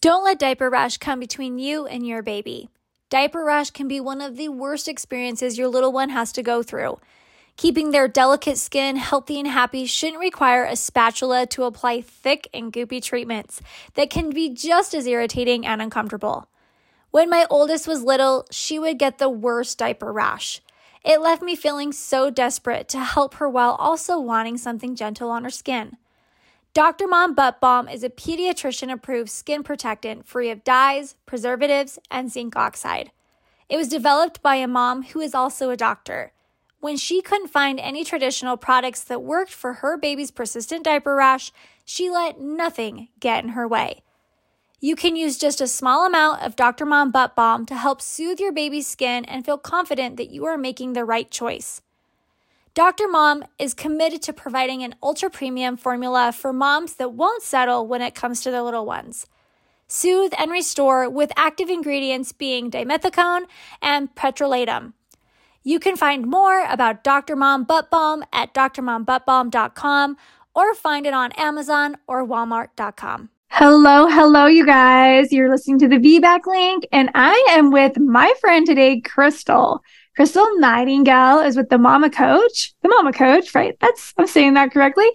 Don't 0.00 0.22
let 0.22 0.38
diaper 0.38 0.70
rash 0.70 0.96
come 0.98 1.18
between 1.18 1.58
you 1.58 1.84
and 1.86 2.06
your 2.06 2.22
baby. 2.22 2.68
Diaper 3.10 3.44
rash 3.44 3.70
can 3.70 3.88
be 3.88 3.98
one 3.98 4.20
of 4.20 4.36
the 4.36 4.48
worst 4.48 4.86
experiences 4.86 5.58
your 5.58 5.66
little 5.66 5.90
one 5.90 6.10
has 6.10 6.30
to 6.34 6.42
go 6.42 6.62
through. 6.62 7.00
Keeping 7.56 7.90
their 7.90 8.06
delicate 8.06 8.58
skin 8.58 8.94
healthy 8.94 9.40
and 9.40 9.48
happy 9.48 9.86
shouldn't 9.86 10.20
require 10.20 10.64
a 10.64 10.76
spatula 10.76 11.46
to 11.46 11.64
apply 11.64 12.00
thick 12.00 12.48
and 12.54 12.72
goopy 12.72 13.02
treatments 13.02 13.60
that 13.94 14.08
can 14.08 14.30
be 14.30 14.48
just 14.48 14.94
as 14.94 15.04
irritating 15.04 15.66
and 15.66 15.82
uncomfortable. 15.82 16.46
When 17.10 17.28
my 17.28 17.44
oldest 17.50 17.88
was 17.88 18.04
little, 18.04 18.46
she 18.52 18.78
would 18.78 19.00
get 19.00 19.18
the 19.18 19.28
worst 19.28 19.78
diaper 19.78 20.12
rash. 20.12 20.60
It 21.04 21.20
left 21.20 21.42
me 21.42 21.56
feeling 21.56 21.90
so 21.90 22.30
desperate 22.30 22.88
to 22.90 23.00
help 23.00 23.34
her 23.34 23.48
while 23.48 23.72
also 23.72 24.20
wanting 24.20 24.58
something 24.58 24.94
gentle 24.94 25.30
on 25.30 25.42
her 25.42 25.50
skin. 25.50 25.96
Dr. 26.74 27.08
Mom 27.08 27.34
Butt 27.34 27.60
Balm 27.60 27.88
is 27.88 28.04
a 28.04 28.10
pediatrician 28.10 28.92
approved 28.92 29.30
skin 29.30 29.62
protectant 29.62 30.26
free 30.26 30.50
of 30.50 30.62
dyes, 30.64 31.16
preservatives, 31.26 31.98
and 32.10 32.30
zinc 32.30 32.56
oxide. 32.56 33.10
It 33.68 33.76
was 33.76 33.88
developed 33.88 34.42
by 34.42 34.56
a 34.56 34.68
mom 34.68 35.02
who 35.02 35.20
is 35.20 35.34
also 35.34 35.70
a 35.70 35.76
doctor. 35.76 36.32
When 36.80 36.96
she 36.96 37.22
couldn't 37.22 37.48
find 37.48 37.80
any 37.80 38.04
traditional 38.04 38.56
products 38.56 39.02
that 39.04 39.22
worked 39.22 39.52
for 39.52 39.74
her 39.74 39.96
baby's 39.96 40.30
persistent 40.30 40.84
diaper 40.84 41.16
rash, 41.16 41.52
she 41.84 42.10
let 42.10 42.40
nothing 42.40 43.08
get 43.18 43.42
in 43.42 43.50
her 43.50 43.66
way. 43.66 44.02
You 44.78 44.94
can 44.94 45.16
use 45.16 45.38
just 45.38 45.60
a 45.60 45.66
small 45.66 46.06
amount 46.06 46.42
of 46.42 46.54
Dr. 46.54 46.86
Mom 46.86 47.10
Butt 47.10 47.34
Balm 47.34 47.66
to 47.66 47.74
help 47.74 48.00
soothe 48.00 48.38
your 48.38 48.52
baby's 48.52 48.86
skin 48.86 49.24
and 49.24 49.44
feel 49.44 49.58
confident 49.58 50.16
that 50.18 50.30
you 50.30 50.44
are 50.44 50.56
making 50.56 50.92
the 50.92 51.04
right 51.04 51.28
choice. 51.28 51.82
Dr. 52.78 53.08
Mom 53.08 53.42
is 53.58 53.74
committed 53.74 54.22
to 54.22 54.32
providing 54.32 54.84
an 54.84 54.94
ultra 55.02 55.28
premium 55.28 55.76
formula 55.76 56.32
for 56.32 56.52
moms 56.52 56.94
that 56.94 57.12
won't 57.12 57.42
settle 57.42 57.88
when 57.88 58.00
it 58.02 58.14
comes 58.14 58.40
to 58.40 58.52
their 58.52 58.62
little 58.62 58.86
ones. 58.86 59.26
Soothe 59.88 60.32
and 60.38 60.52
restore 60.52 61.10
with 61.10 61.32
active 61.36 61.68
ingredients 61.70 62.30
being 62.30 62.70
dimethicone 62.70 63.46
and 63.82 64.14
petrolatum. 64.14 64.92
You 65.64 65.80
can 65.80 65.96
find 65.96 66.28
more 66.28 66.64
about 66.70 67.02
Dr. 67.02 67.34
Mom 67.34 67.64
Butt 67.64 67.90
Balm 67.90 68.22
at 68.32 68.54
drmombuttbalm.com 68.54 70.16
or 70.54 70.74
find 70.76 71.04
it 71.04 71.12
on 71.12 71.32
Amazon 71.32 71.96
or 72.06 72.24
walmart.com. 72.24 73.30
Hello, 73.50 74.06
hello, 74.06 74.46
you 74.46 74.64
guys. 74.64 75.32
You're 75.32 75.50
listening 75.50 75.78
to 75.80 75.88
the 75.88 75.96
VBAC 75.96 76.46
link, 76.46 76.86
and 76.92 77.10
I 77.14 77.46
am 77.50 77.72
with 77.72 77.98
my 77.98 78.32
friend 78.40 78.64
today, 78.64 79.00
Crystal. 79.00 79.82
Crystal 80.14 80.46
Nightingale 80.58 81.40
is 81.40 81.56
with 81.56 81.68
the 81.68 81.78
Mama 81.78 82.10
Coach, 82.10 82.74
the 82.82 82.88
Mama 82.88 83.12
Coach, 83.12 83.54
right? 83.54 83.76
That's, 83.80 84.14
I'm 84.16 84.26
saying 84.26 84.54
that 84.54 84.72
correctly. 84.72 85.08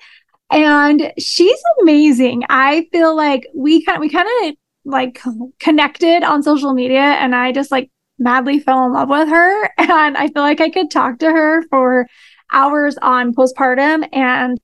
And 0.52 1.14
she's 1.18 1.62
amazing. 1.82 2.44
I 2.50 2.88
feel 2.92 3.16
like 3.16 3.48
we 3.56 3.84
kind 3.86 4.02
we 4.02 4.10
kind 4.10 4.28
of 4.44 4.56
like 4.84 5.22
connected 5.60 6.24
on 6.24 6.44
social 6.44 6.74
media 6.74 7.00
and 7.00 7.34
I 7.34 7.52
just 7.52 7.72
like 7.72 7.90
madly 8.20 8.60
fell 8.60 8.86
in 8.86 8.94
love 8.94 9.10
with 9.10 9.30
her. 9.30 9.70
And 9.78 10.18
I 10.18 10.28
feel 10.28 10.44
like 10.44 10.60
I 10.60 10.70
could 10.70 10.92
talk 10.92 11.20
to 11.20 11.32
her 11.32 11.64
for 11.70 12.08
hours 12.52 12.98
on 13.02 13.34
postpartum 13.34 14.08
and 14.12 14.60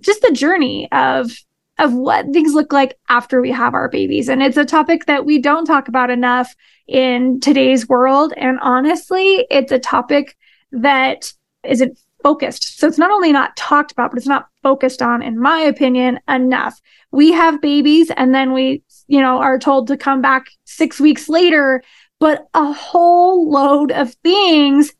just 0.00 0.22
the 0.22 0.32
journey 0.32 0.88
of 0.92 1.30
of 1.78 1.94
what 1.94 2.26
things 2.32 2.54
look 2.54 2.72
like 2.72 2.98
after 3.08 3.40
we 3.40 3.52
have 3.52 3.74
our 3.74 3.88
babies. 3.88 4.28
And 4.28 4.42
it's 4.42 4.56
a 4.56 4.64
topic 4.64 5.06
that 5.06 5.24
we 5.24 5.40
don't 5.40 5.64
talk 5.64 5.88
about 5.88 6.10
enough 6.10 6.54
in 6.86 7.40
today's 7.40 7.88
world. 7.88 8.32
And 8.36 8.58
honestly, 8.60 9.46
it's 9.50 9.72
a 9.72 9.78
topic 9.78 10.36
that 10.72 11.32
isn't 11.64 11.98
focused. 12.22 12.78
So 12.78 12.86
it's 12.86 12.98
not 12.98 13.10
only 13.10 13.32
not 13.32 13.56
talked 13.56 13.92
about, 13.92 14.10
but 14.10 14.18
it's 14.18 14.26
not 14.26 14.48
focused 14.62 15.02
on, 15.02 15.22
in 15.22 15.38
my 15.38 15.60
opinion, 15.60 16.18
enough. 16.28 16.80
We 17.12 17.32
have 17.32 17.60
babies 17.60 18.10
and 18.16 18.34
then 18.34 18.52
we, 18.52 18.82
you 19.06 19.20
know, 19.20 19.38
are 19.38 19.58
told 19.58 19.86
to 19.88 19.96
come 19.96 20.20
back 20.20 20.46
six 20.64 21.00
weeks 21.00 21.28
later, 21.28 21.82
but 22.18 22.48
a 22.54 22.72
whole 22.72 23.50
load 23.50 23.92
of 23.92 24.14
things 24.24 24.92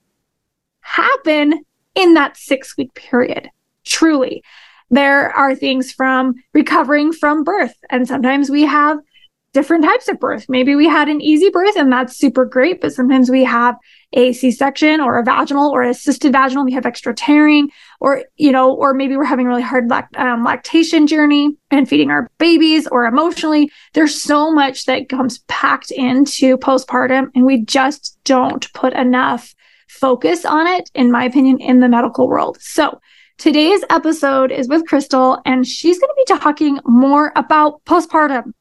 happen 0.81 1.65
in 1.95 2.15
that 2.15 2.37
six 2.37 2.77
week 2.77 2.95
period. 2.95 3.51
Truly. 3.85 4.43
There 4.91 5.31
are 5.31 5.55
things 5.55 5.93
from 5.93 6.35
recovering 6.55 7.13
from 7.13 7.45
birth. 7.45 7.75
And 7.91 8.07
sometimes 8.07 8.51
we 8.51 8.63
have 8.63 8.99
different 9.53 9.85
types 9.85 10.09
of 10.09 10.21
birth. 10.21 10.47
Maybe 10.49 10.75
we 10.75 10.87
had 10.87 11.09
an 11.09 11.21
easy 11.21 11.51
birth 11.51 11.77
and 11.77 11.91
that's 11.91 12.17
super 12.17 12.45
great, 12.45 12.81
but 12.81 12.93
sometimes 12.93 13.31
we 13.31 13.45
have 13.45 13.77
a 14.13 14.33
C-section 14.33 15.01
or 15.01 15.19
a 15.19 15.25
vaginal 15.25 15.71
or 15.71 15.83
assisted 15.83 16.33
vaginal. 16.33 16.65
We 16.65 16.73
have 16.73 16.87
extra 16.87 17.15
tearing 17.15 17.71
or, 18.01 18.25
you 18.37 18.53
know, 18.53 18.75
or 18.75 18.95
maybe 18.95 19.17
we're 19.17 19.25
having 19.25 19.47
a 19.47 19.49
really 19.49 19.63
hard 19.63 19.89
lact- 19.91 20.17
um, 20.17 20.45
lactation 20.45 21.07
journey 21.07 21.57
and 21.71 21.89
feeding 21.89 22.11
our 22.11 22.31
babies 22.39 22.87
or 22.89 23.07
emotionally. 23.07 23.71
There's 23.95 24.21
so 24.21 24.53
much 24.53 24.85
that 24.85 25.09
comes 25.09 25.39
packed 25.49 25.91
into 25.91 26.59
postpartum 26.59 27.31
and 27.35 27.45
we 27.45 27.65
just 27.65 28.19
don't 28.25 28.71
put 28.75 28.93
enough 28.93 29.55
focus 29.89 30.45
on 30.45 30.67
it, 30.67 30.91
in 30.95 31.11
my 31.11 31.25
opinion, 31.25 31.61
in 31.61 31.81
the 31.81 31.89
medical 31.89 32.29
world. 32.29 32.59
So 32.61 33.01
today's 33.39 33.83
episode 33.89 34.53
is 34.53 34.69
with 34.69 34.87
Crystal 34.87 35.41
and 35.47 35.67
she's 35.67 35.99
going 35.99 36.09
to 36.09 36.25
be 36.27 36.39
talking 36.39 36.81
more 36.85 37.33
about 37.37 37.85
postpartum 37.85 38.53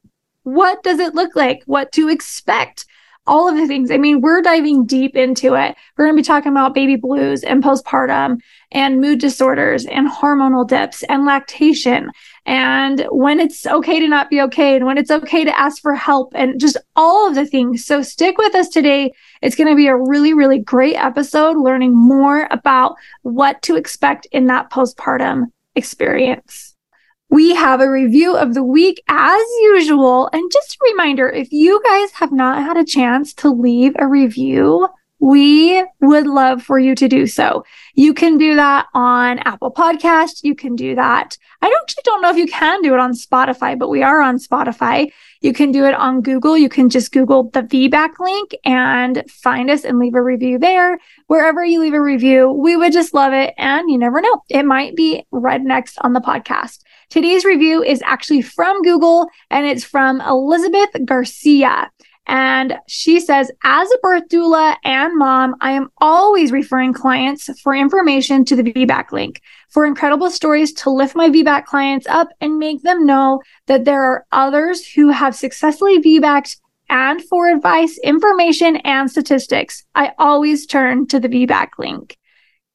what 0.48 0.82
does 0.82 0.98
it 0.98 1.14
look 1.14 1.36
like? 1.36 1.62
What 1.66 1.92
to 1.92 2.08
expect? 2.08 2.86
All 3.26 3.46
of 3.46 3.56
the 3.56 3.66
things. 3.66 3.90
I 3.90 3.98
mean, 3.98 4.22
we're 4.22 4.40
diving 4.40 4.86
deep 4.86 5.14
into 5.14 5.54
it. 5.54 5.76
We're 5.96 6.06
going 6.06 6.16
to 6.16 6.22
be 6.22 6.26
talking 6.26 6.50
about 6.50 6.72
baby 6.72 6.96
blues 6.96 7.42
and 7.42 7.62
postpartum 7.62 8.38
and 8.72 9.02
mood 9.02 9.20
disorders 9.20 9.84
and 9.84 10.10
hormonal 10.10 10.66
dips 10.66 11.02
and 11.02 11.26
lactation 11.26 12.10
and 12.46 13.06
when 13.10 13.38
it's 13.38 13.66
okay 13.66 14.00
to 14.00 14.08
not 14.08 14.30
be 14.30 14.40
okay 14.40 14.76
and 14.76 14.86
when 14.86 14.96
it's 14.96 15.10
okay 15.10 15.44
to 15.44 15.60
ask 15.60 15.82
for 15.82 15.94
help 15.94 16.32
and 16.34 16.58
just 16.58 16.78
all 16.96 17.28
of 17.28 17.34
the 17.34 17.44
things. 17.44 17.84
So 17.84 18.00
stick 18.00 18.38
with 18.38 18.54
us 18.54 18.70
today. 18.70 19.12
It's 19.42 19.56
going 19.56 19.68
to 19.68 19.76
be 19.76 19.86
a 19.86 19.96
really, 19.96 20.34
really 20.34 20.58
great 20.58 20.96
episode 20.96 21.56
learning 21.56 21.94
more 21.94 22.48
about 22.50 22.96
what 23.22 23.62
to 23.62 23.76
expect 23.76 24.26
in 24.32 24.46
that 24.46 24.70
postpartum 24.70 25.46
experience 25.74 26.76
we 27.30 27.54
have 27.54 27.80
a 27.80 27.90
review 27.90 28.36
of 28.36 28.54
the 28.54 28.64
week 28.64 29.02
as 29.08 29.42
usual. 29.62 30.30
And 30.32 30.50
just 30.50 30.74
a 30.74 30.90
reminder, 30.92 31.28
if 31.28 31.52
you 31.52 31.80
guys 31.84 32.12
have 32.12 32.32
not 32.32 32.62
had 32.62 32.76
a 32.76 32.84
chance 32.84 33.34
to 33.34 33.50
leave 33.50 33.92
a 33.98 34.06
review, 34.06 34.88
we 35.20 35.84
would 36.00 36.26
love 36.26 36.62
for 36.62 36.78
you 36.78 36.94
to 36.94 37.08
do 37.08 37.26
so. 37.26 37.64
You 37.94 38.14
can 38.14 38.38
do 38.38 38.54
that 38.56 38.86
on 38.94 39.38
Apple 39.40 39.72
Podcast. 39.72 40.44
You 40.44 40.54
can 40.54 40.76
do 40.76 40.94
that. 40.94 41.36
I 41.60 41.68
don't 41.68 41.88
actually 41.88 42.02
don't 42.04 42.20
know 42.20 42.30
if 42.30 42.36
you 42.36 42.46
can 42.46 42.82
do 42.82 42.92
it 42.92 43.00
on 43.00 43.12
Spotify, 43.12 43.78
but 43.78 43.88
we 43.88 44.02
are 44.02 44.20
on 44.20 44.38
Spotify. 44.38 45.10
You 45.40 45.54
can 45.54 45.72
do 45.72 45.86
it 45.86 45.94
on 45.94 46.20
Google. 46.20 46.58
You 46.58 46.68
can 46.68 46.90
just 46.90 47.12
Google 47.12 47.50
the 47.50 47.62
VBAC 47.62 48.18
link 48.20 48.54
and 48.64 49.24
find 49.30 49.70
us 49.70 49.84
and 49.84 49.98
leave 49.98 50.14
a 50.14 50.22
review 50.22 50.58
there. 50.58 50.98
Wherever 51.28 51.64
you 51.64 51.80
leave 51.80 51.94
a 51.94 52.02
review, 52.02 52.50
we 52.52 52.76
would 52.76 52.92
just 52.92 53.14
love 53.14 53.32
it. 53.32 53.54
And 53.56 53.90
you 53.90 53.96
never 53.96 54.20
know, 54.20 54.42
it 54.50 54.64
might 54.64 54.96
be 54.96 55.24
read 55.30 55.64
next 55.64 55.96
on 56.02 56.12
the 56.12 56.20
podcast. 56.20 56.80
Today's 57.08 57.46
review 57.46 57.82
is 57.82 58.02
actually 58.04 58.42
from 58.42 58.82
Google 58.82 59.28
and 59.50 59.66
it's 59.66 59.84
from 59.84 60.20
Elizabeth 60.20 60.90
Garcia. 61.06 61.90
And 62.28 62.76
she 62.86 63.20
says, 63.20 63.50
as 63.64 63.90
a 63.90 63.98
birth 64.02 64.28
doula 64.28 64.76
and 64.84 65.16
mom, 65.18 65.56
I 65.62 65.72
am 65.72 65.88
always 65.98 66.52
referring 66.52 66.92
clients 66.92 67.48
for 67.62 67.74
information 67.74 68.44
to 68.44 68.56
the 68.56 68.70
VBAC 68.70 69.12
link 69.12 69.40
for 69.70 69.86
incredible 69.86 70.30
stories 70.30 70.72
to 70.74 70.90
lift 70.90 71.16
my 71.16 71.30
VBAC 71.30 71.64
clients 71.64 72.06
up 72.06 72.28
and 72.42 72.58
make 72.58 72.82
them 72.82 73.06
know 73.06 73.40
that 73.66 73.86
there 73.86 74.02
are 74.02 74.26
others 74.30 74.86
who 74.86 75.08
have 75.08 75.34
successfully 75.34 76.02
VBACed 76.02 76.56
and 76.90 77.22
for 77.24 77.48
advice, 77.48 77.98
information, 78.04 78.76
and 78.76 79.10
statistics. 79.10 79.84
I 79.94 80.12
always 80.18 80.66
turn 80.66 81.06
to 81.08 81.20
the 81.20 81.28
VBAC 81.28 81.68
link. 81.78 82.18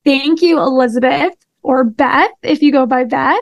Thank 0.03 0.41
you, 0.41 0.59
Elizabeth 0.59 1.33
or 1.61 1.83
Beth, 1.83 2.31
if 2.41 2.61
you 2.61 2.71
go 2.71 2.85
by 2.85 3.03
Beth 3.03 3.39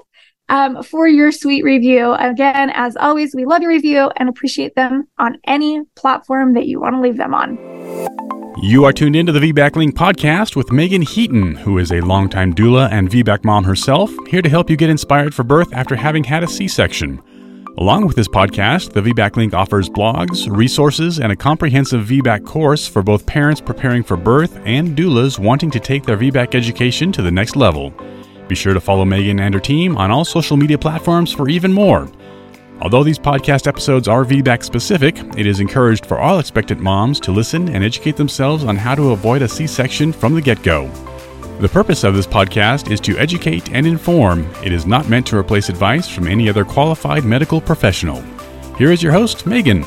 um, 0.51 0.83
for 0.83 1.07
your 1.07 1.31
sweet 1.31 1.63
review. 1.63 2.13
Again, 2.13 2.69
as 2.75 2.95
always, 2.97 3.33
we 3.33 3.45
love 3.45 3.61
your 3.61 3.71
review 3.71 4.11
and 4.17 4.29
appreciate 4.29 4.75
them 4.75 5.07
on 5.17 5.39
any 5.45 5.83
platform 5.95 6.53
that 6.53 6.67
you 6.67 6.79
want 6.79 6.93
to 6.93 7.01
leave 7.01 7.17
them 7.17 7.33
on. 7.33 7.57
You 8.61 8.83
are 8.83 8.91
tuned 8.91 9.15
into 9.15 9.31
the 9.31 9.39
VBAC 9.39 9.77
Link 9.77 9.95
podcast 9.95 10.57
with 10.57 10.71
Meagan 10.71 11.01
Heaton, 11.01 11.55
who 11.55 11.77
is 11.77 11.91
a 11.91 12.01
longtime 12.01 12.53
doula 12.53 12.91
and 12.91 13.09
VBAC 13.09 13.45
mom 13.45 13.63
herself, 13.63 14.11
here 14.27 14.41
to 14.41 14.49
help 14.49 14.69
you 14.69 14.75
get 14.75 14.89
inspired 14.89 15.33
for 15.33 15.43
birth 15.43 15.73
after 15.73 15.95
having 15.95 16.25
had 16.25 16.43
a 16.43 16.47
C 16.47 16.67
section. 16.67 17.21
Along 17.77 18.05
with 18.05 18.17
this 18.17 18.27
podcast, 18.27 18.91
the 18.91 19.01
VBAC 19.01 19.37
Link 19.37 19.53
offers 19.53 19.89
blogs, 19.89 20.53
resources, 20.53 21.21
and 21.21 21.31
a 21.31 21.35
comprehensive 21.35 22.05
VBAC 22.05 22.45
course 22.45 22.85
for 22.85 23.01
both 23.01 23.25
parents 23.25 23.61
preparing 23.61 24.03
for 24.03 24.17
birth 24.17 24.59
and 24.65 24.97
doulas 24.97 25.39
wanting 25.39 25.71
to 25.71 25.79
take 25.79 26.03
their 26.03 26.17
VBAC 26.17 26.53
education 26.53 27.13
to 27.13 27.21
the 27.21 27.31
next 27.31 27.55
level. 27.55 27.93
Be 28.51 28.55
sure 28.55 28.73
to 28.73 28.81
follow 28.81 29.05
Meagan 29.05 29.39
and 29.39 29.53
her 29.53 29.61
team 29.61 29.95
on 29.95 30.11
all 30.11 30.25
social 30.25 30.57
media 30.57 30.77
platforms 30.77 31.31
for 31.31 31.47
even 31.47 31.71
more. 31.71 32.11
Although 32.81 33.01
these 33.01 33.17
podcast 33.17 33.65
episodes 33.65 34.09
are 34.09 34.25
VBAC 34.25 34.61
specific, 34.61 35.17
it 35.37 35.45
is 35.45 35.61
encouraged 35.61 36.05
for 36.05 36.19
all 36.19 36.37
expectant 36.37 36.81
moms 36.81 37.21
to 37.21 37.31
listen 37.31 37.69
and 37.69 37.81
educate 37.81 38.17
themselves 38.17 38.65
on 38.65 38.75
how 38.75 38.93
to 38.93 39.11
avoid 39.11 39.41
a 39.41 39.47
C 39.47 39.65
section 39.65 40.11
from 40.11 40.35
the 40.35 40.41
get 40.41 40.61
go. 40.63 40.89
The 41.61 41.69
purpose 41.69 42.03
of 42.03 42.13
this 42.13 42.27
podcast 42.27 42.91
is 42.91 42.99
to 42.99 43.17
educate 43.17 43.71
and 43.71 43.87
inform. 43.87 44.45
It 44.65 44.73
is 44.73 44.85
not 44.85 45.07
meant 45.07 45.27
to 45.27 45.37
replace 45.37 45.69
advice 45.69 46.09
from 46.09 46.27
any 46.27 46.49
other 46.49 46.65
qualified 46.65 47.23
medical 47.23 47.61
professional. 47.61 48.21
Here 48.77 48.91
is 48.91 49.01
your 49.01 49.13
host, 49.13 49.45
Meagan. 49.45 49.85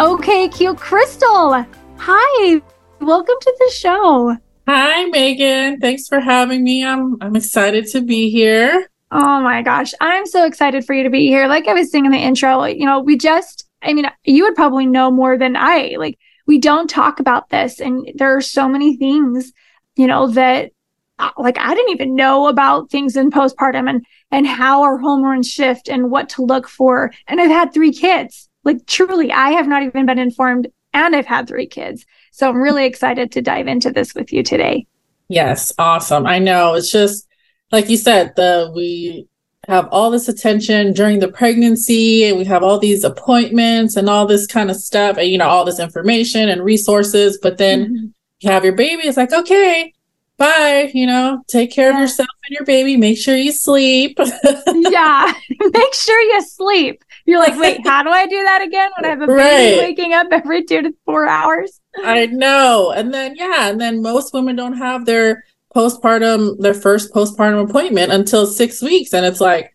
Okay, 0.00 0.48
cute 0.48 0.76
Crystal. 0.76 1.64
Hi, 1.98 2.62
welcome 3.00 3.36
to 3.40 3.56
the 3.60 3.70
show. 3.72 4.36
Hi, 4.66 5.06
Meagan. 5.06 5.80
Thanks 5.80 6.06
for 6.06 6.20
having 6.20 6.62
me. 6.62 6.84
I'm 6.84 7.16
I'm 7.20 7.34
excited 7.34 7.86
to 7.88 8.00
be 8.00 8.30
here. 8.30 8.88
Oh 9.10 9.40
my 9.40 9.60
gosh, 9.60 9.92
I'm 10.00 10.24
so 10.24 10.46
excited 10.46 10.84
for 10.84 10.94
you 10.94 11.02
to 11.02 11.10
be 11.10 11.26
here. 11.26 11.48
Like 11.48 11.66
I 11.66 11.74
was 11.74 11.90
saying 11.90 12.06
in 12.06 12.12
the 12.12 12.18
intro, 12.18 12.64
you 12.64 12.86
know, 12.86 13.00
we 13.00 13.18
just, 13.18 13.68
I 13.82 13.92
mean, 13.92 14.06
you 14.24 14.44
would 14.44 14.54
probably 14.54 14.86
know 14.86 15.10
more 15.10 15.36
than 15.36 15.56
I. 15.56 15.96
Like 15.98 16.18
we 16.46 16.58
don't 16.58 16.88
talk 16.88 17.18
about 17.18 17.48
this, 17.50 17.80
and 17.80 18.08
there 18.14 18.36
are 18.36 18.40
so 18.40 18.68
many 18.68 18.96
things, 18.96 19.52
you 19.96 20.06
know, 20.06 20.28
that 20.28 20.70
uh, 21.18 21.30
like 21.38 21.58
I 21.58 21.74
didn't 21.74 21.92
even 21.92 22.14
know 22.14 22.46
about 22.46 22.88
things 22.90 23.16
in 23.16 23.30
postpartum 23.30 23.90
and 23.90 24.06
and 24.30 24.46
how 24.46 24.82
our 24.82 24.96
hormones 24.96 25.50
shift 25.50 25.88
and 25.88 26.10
what 26.10 26.28
to 26.30 26.42
look 26.42 26.68
for. 26.68 27.12
And 27.26 27.40
I've 27.40 27.50
had 27.50 27.74
three 27.74 27.92
kids. 27.92 28.48
Like 28.62 28.86
truly, 28.86 29.32
I 29.32 29.50
have 29.50 29.66
not 29.66 29.82
even 29.82 30.06
been 30.06 30.20
informed 30.20 30.68
and 30.94 31.16
I've 31.16 31.26
had 31.26 31.48
three 31.48 31.66
kids. 31.66 32.06
So 32.32 32.48
I'm 32.48 32.60
really 32.60 32.86
excited 32.86 33.30
to 33.32 33.42
dive 33.42 33.68
into 33.68 33.90
this 33.90 34.14
with 34.14 34.32
you 34.32 34.42
today. 34.42 34.86
Yes, 35.28 35.72
awesome. 35.78 36.26
I 36.26 36.38
know. 36.38 36.74
It's 36.74 36.90
just 36.90 37.28
like 37.70 37.88
you 37.88 37.96
said, 37.96 38.34
the 38.36 38.72
we 38.74 39.28
have 39.68 39.88
all 39.92 40.10
this 40.10 40.28
attention 40.28 40.92
during 40.92 41.20
the 41.20 41.28
pregnancy 41.28 42.24
and 42.24 42.36
we 42.36 42.44
have 42.44 42.62
all 42.62 42.78
these 42.78 43.04
appointments 43.04 43.96
and 43.96 44.08
all 44.08 44.26
this 44.26 44.46
kind 44.46 44.70
of 44.70 44.76
stuff 44.76 45.16
and 45.16 45.28
you 45.28 45.38
know 45.38 45.46
all 45.46 45.64
this 45.64 45.78
information 45.78 46.48
and 46.48 46.64
resources 46.64 47.38
but 47.40 47.58
then 47.58 47.84
mm-hmm. 47.84 48.06
you 48.40 48.50
have 48.50 48.64
your 48.64 48.74
baby 48.74 49.02
it's 49.04 49.16
like 49.16 49.32
okay 49.32 49.94
bye 50.36 50.90
you 50.92 51.06
know 51.06 51.44
take 51.46 51.70
care 51.70 51.90
yeah. 51.90 51.94
of 51.94 52.00
yourself 52.00 52.28
and 52.48 52.54
your 52.56 52.64
baby 52.64 52.96
make 52.96 53.16
sure 53.16 53.36
you 53.36 53.52
sleep 53.52 54.18
yeah 54.66 55.32
make 55.60 55.94
sure 55.94 56.20
you 56.20 56.42
sleep 56.42 57.04
you're 57.24 57.38
like 57.38 57.56
wait 57.60 57.80
how 57.86 58.02
do 58.02 58.10
i 58.10 58.26
do 58.26 58.42
that 58.42 58.62
again 58.62 58.90
when 58.96 59.04
i 59.04 59.08
have 59.10 59.22
a 59.22 59.26
baby 59.28 59.38
right. 59.38 59.78
waking 59.78 60.12
up 60.12 60.26
every 60.32 60.64
two 60.64 60.82
to 60.82 60.92
four 61.04 61.28
hours 61.28 61.80
i 61.98 62.26
know 62.26 62.92
and 62.94 63.12
then 63.12 63.34
yeah 63.36 63.68
and 63.68 63.80
then 63.80 64.02
most 64.02 64.32
women 64.32 64.56
don't 64.56 64.76
have 64.76 65.04
their 65.06 65.44
postpartum 65.74 66.58
their 66.58 66.74
first 66.74 67.12
postpartum 67.12 67.68
appointment 67.68 68.12
until 68.12 68.46
six 68.46 68.82
weeks 68.82 69.12
and 69.12 69.24
it's 69.26 69.40
like 69.40 69.72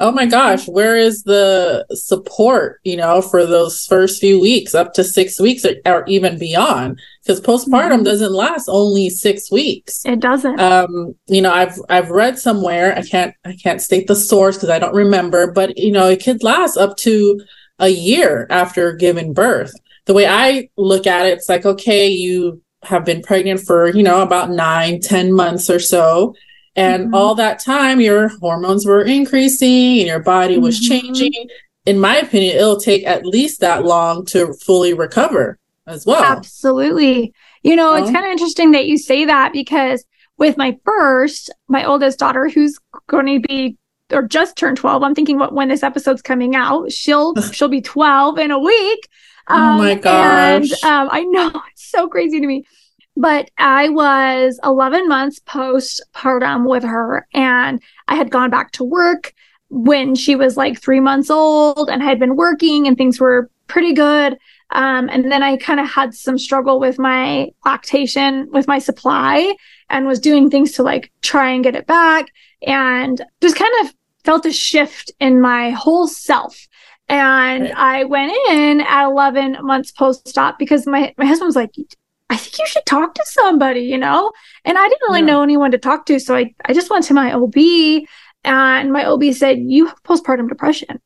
oh 0.00 0.10
my 0.10 0.24
gosh, 0.24 0.66
where 0.66 0.96
is 0.96 1.22
the 1.24 1.86
support, 1.92 2.80
you 2.84 2.96
know, 2.96 3.20
for 3.20 3.44
those 3.44 3.86
first 3.86 4.18
few 4.18 4.40
weeks 4.40 4.74
up 4.74 4.94
to 4.94 5.04
six 5.04 5.38
weeks 5.38 5.64
or, 5.64 5.74
or 5.84 6.04
even 6.06 6.38
beyond? 6.38 6.98
Because 7.22 7.40
postpartum 7.40 7.96
mm-hmm. 7.96 8.04
doesn't 8.04 8.32
last 8.32 8.68
only 8.68 9.10
six 9.10 9.52
weeks. 9.52 10.04
It 10.06 10.20
doesn't. 10.20 10.58
Um, 10.58 11.14
you 11.26 11.42
know, 11.42 11.52
I've 11.52 11.78
I've 11.88 12.10
read 12.10 12.38
somewhere, 12.38 12.96
I 12.96 13.02
can't 13.02 13.34
I 13.44 13.54
can't 13.62 13.82
state 13.82 14.08
the 14.08 14.16
source 14.16 14.56
because 14.56 14.70
I 14.70 14.78
don't 14.78 14.94
remember, 14.94 15.52
but 15.52 15.76
you 15.78 15.92
know, 15.92 16.08
it 16.08 16.24
could 16.24 16.42
last 16.42 16.76
up 16.76 16.96
to 16.98 17.40
a 17.78 17.88
year 17.88 18.46
after 18.50 18.94
giving 18.94 19.32
birth. 19.32 19.72
The 20.06 20.14
way 20.14 20.26
I 20.26 20.70
look 20.76 21.06
at 21.06 21.26
it, 21.26 21.38
it's 21.38 21.48
like, 21.48 21.64
okay, 21.64 22.08
you 22.08 22.62
have 22.82 23.04
been 23.04 23.22
pregnant 23.22 23.60
for, 23.60 23.88
you 23.88 24.02
know, 24.02 24.22
about 24.22 24.50
nine, 24.50 25.00
ten 25.00 25.32
months 25.32 25.68
or 25.68 25.78
so 25.78 26.34
and 26.76 27.06
mm-hmm. 27.06 27.14
all 27.14 27.34
that 27.34 27.58
time, 27.58 28.00
your 28.00 28.28
hormones 28.38 28.86
were 28.86 29.02
increasing 29.02 29.98
and 29.98 30.06
your 30.06 30.20
body 30.20 30.58
was 30.58 30.80
mm-hmm. 30.80 30.88
changing. 30.88 31.48
In 31.86 31.98
my 31.98 32.16
opinion, 32.16 32.56
it'll 32.56 32.80
take 32.80 33.06
at 33.06 33.26
least 33.26 33.60
that 33.60 33.84
long 33.84 34.24
to 34.26 34.52
fully 34.54 34.94
recover 34.94 35.58
as 35.86 36.06
well. 36.06 36.22
Absolutely. 36.22 37.32
You 37.62 37.74
know, 37.74 37.94
it's 37.94 38.10
kind 38.10 38.24
of 38.24 38.30
interesting 38.30 38.70
that 38.72 38.86
you 38.86 38.96
say 38.96 39.24
that 39.24 39.52
because 39.52 40.04
with 40.38 40.56
my 40.56 40.78
first, 40.84 41.50
my 41.68 41.84
oldest 41.84 42.18
daughter, 42.18 42.48
who's 42.48 42.78
going 43.08 43.26
to 43.26 43.46
be 43.46 43.76
or 44.12 44.22
just 44.22 44.56
turned 44.56 44.76
12, 44.76 45.02
I'm 45.02 45.14
thinking 45.14 45.38
what 45.38 45.52
when 45.52 45.68
this 45.68 45.82
episode's 45.82 46.22
coming 46.22 46.54
out, 46.54 46.92
she'll 46.92 47.34
she'll 47.52 47.68
be 47.68 47.80
12 47.80 48.38
in 48.38 48.50
a 48.50 48.58
week. 48.58 49.08
Um, 49.46 49.62
oh 49.62 49.78
my 49.78 49.94
gosh. 49.94 50.70
And 50.70 50.84
um, 50.84 51.08
I 51.10 51.22
know 51.24 51.50
it's 51.72 51.90
so 51.90 52.08
crazy 52.08 52.40
to 52.40 52.46
me. 52.46 52.64
But 53.16 53.50
I 53.58 53.88
was 53.88 54.58
11 54.64 55.08
months 55.08 55.40
postpartum 55.40 56.68
with 56.68 56.84
her, 56.84 57.26
and 57.34 57.82
I 58.08 58.14
had 58.14 58.30
gone 58.30 58.50
back 58.50 58.70
to 58.72 58.84
work 58.84 59.34
when 59.70 60.14
she 60.14 60.34
was 60.34 60.56
like 60.56 60.80
three 60.80 61.00
months 61.00 61.30
old 61.30 61.88
and 61.88 62.02
I 62.02 62.06
had 62.06 62.18
been 62.18 62.36
working 62.36 62.86
and 62.86 62.98
things 62.98 63.20
were 63.20 63.48
pretty 63.68 63.94
good. 63.94 64.36
Um, 64.72 65.08
and 65.08 65.30
then 65.30 65.42
I 65.42 65.56
kind 65.56 65.80
of 65.80 65.88
had 65.88 66.14
some 66.14 66.38
struggle 66.38 66.78
with 66.78 66.98
my 66.98 67.50
lactation, 67.64 68.48
with 68.52 68.68
my 68.68 68.78
supply, 68.78 69.54
and 69.88 70.06
was 70.06 70.20
doing 70.20 70.50
things 70.50 70.72
to 70.72 70.82
like 70.82 71.10
try 71.22 71.50
and 71.50 71.64
get 71.64 71.76
it 71.76 71.86
back. 71.86 72.26
And 72.66 73.20
just 73.40 73.56
kind 73.56 73.72
of 73.82 73.94
felt 74.24 74.46
a 74.46 74.52
shift 74.52 75.12
in 75.18 75.40
my 75.40 75.70
whole 75.70 76.06
self. 76.06 76.68
And 77.10 77.64
right. 77.64 77.74
I 77.76 78.04
went 78.04 78.32
in 78.50 78.82
at 78.82 79.04
11 79.04 79.56
months 79.62 79.90
post 79.90 80.38
op 80.38 80.60
because 80.60 80.86
my, 80.86 81.12
my 81.18 81.26
husband 81.26 81.48
was 81.48 81.56
like, 81.56 81.74
I 82.30 82.36
think 82.36 82.56
you 82.56 82.66
should 82.68 82.86
talk 82.86 83.14
to 83.14 83.24
somebody, 83.26 83.80
you 83.80 83.98
know? 83.98 84.30
And 84.64 84.78
I 84.78 84.88
didn't 84.88 85.08
really 85.08 85.20
yeah. 85.20 85.26
know 85.26 85.42
anyone 85.42 85.72
to 85.72 85.78
talk 85.78 86.06
to. 86.06 86.20
So 86.20 86.36
I, 86.36 86.54
I 86.64 86.72
just 86.72 86.88
went 86.88 87.04
to 87.06 87.14
my 87.14 87.32
OB 87.32 87.56
and 88.44 88.92
my 88.92 89.06
OB 89.06 89.24
said, 89.32 89.58
You 89.58 89.86
have 89.86 90.00
postpartum 90.04 90.48
depression. 90.48 91.00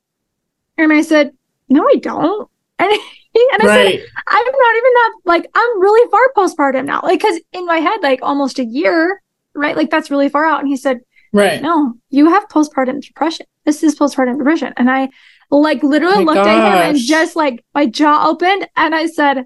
And 0.77 0.93
I 0.93 1.01
said, 1.01 1.33
No, 1.69 1.89
I 1.89 1.97
don't. 1.97 2.51
And, 3.37 3.53
and 3.53 3.63
I 3.63 3.67
right. 3.67 4.01
said, 4.01 4.09
I'm 4.29 4.45
not 4.45 4.77
even 4.77 4.93
that, 4.93 5.13
like, 5.25 5.51
I'm 5.55 5.81
really 5.81 6.09
far 6.09 6.21
postpartum 6.37 6.85
now. 6.85 7.01
Like, 7.03 7.21
cause 7.21 7.41
in 7.53 7.67
my 7.67 7.79
head, 7.79 8.01
like 8.01 8.21
almost 8.23 8.61
a 8.61 8.65
year, 8.65 9.21
right? 9.55 9.77
Like, 9.77 9.91
that's 9.91 10.09
really 10.09 10.29
far 10.29 10.45
out. 10.45 10.61
And 10.61 10.69
he 10.69 10.77
said, 10.77 11.01
Right. 11.35 11.61
No, 11.61 11.95
you 12.11 12.29
have 12.29 12.49
postpartum 12.49 13.05
depression. 13.05 13.47
This 13.65 13.83
is 13.83 13.99
postpartum 13.99 14.39
depression. 14.39 14.73
And 14.77 14.89
I 14.89 15.09
like 15.51 15.83
literally 15.83 16.19
oh 16.19 16.23
looked 16.23 16.37
gosh. 16.37 16.47
at 16.47 16.67
him 16.67 16.91
and 16.91 16.99
just 16.99 17.37
like 17.37 17.65
my 17.75 17.87
jaw 17.87 18.27
opened 18.29 18.69
and 18.77 18.95
I 18.95 19.07
said, 19.07 19.45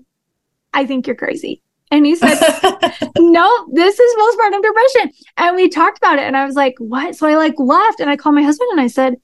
I 0.72 0.86
think 0.86 1.06
you're 1.06 1.16
crazy. 1.16 1.62
And 1.90 2.04
he 2.04 2.16
said, 2.16 2.38
No, 3.18 3.68
this 3.72 3.98
is 3.98 4.16
postpartum 4.16 4.62
depression. 4.62 5.12
And 5.38 5.56
we 5.56 5.68
talked 5.68 5.98
about 5.98 6.18
it. 6.18 6.24
And 6.24 6.36
I 6.36 6.44
was 6.44 6.54
like, 6.54 6.74
What? 6.78 7.16
So 7.16 7.26
I 7.26 7.36
like 7.36 7.54
left 7.58 8.00
and 8.00 8.10
I 8.10 8.16
called 8.16 8.34
my 8.34 8.42
husband 8.42 8.68
and 8.72 8.80
I 8.80 8.88
said, 8.88 9.14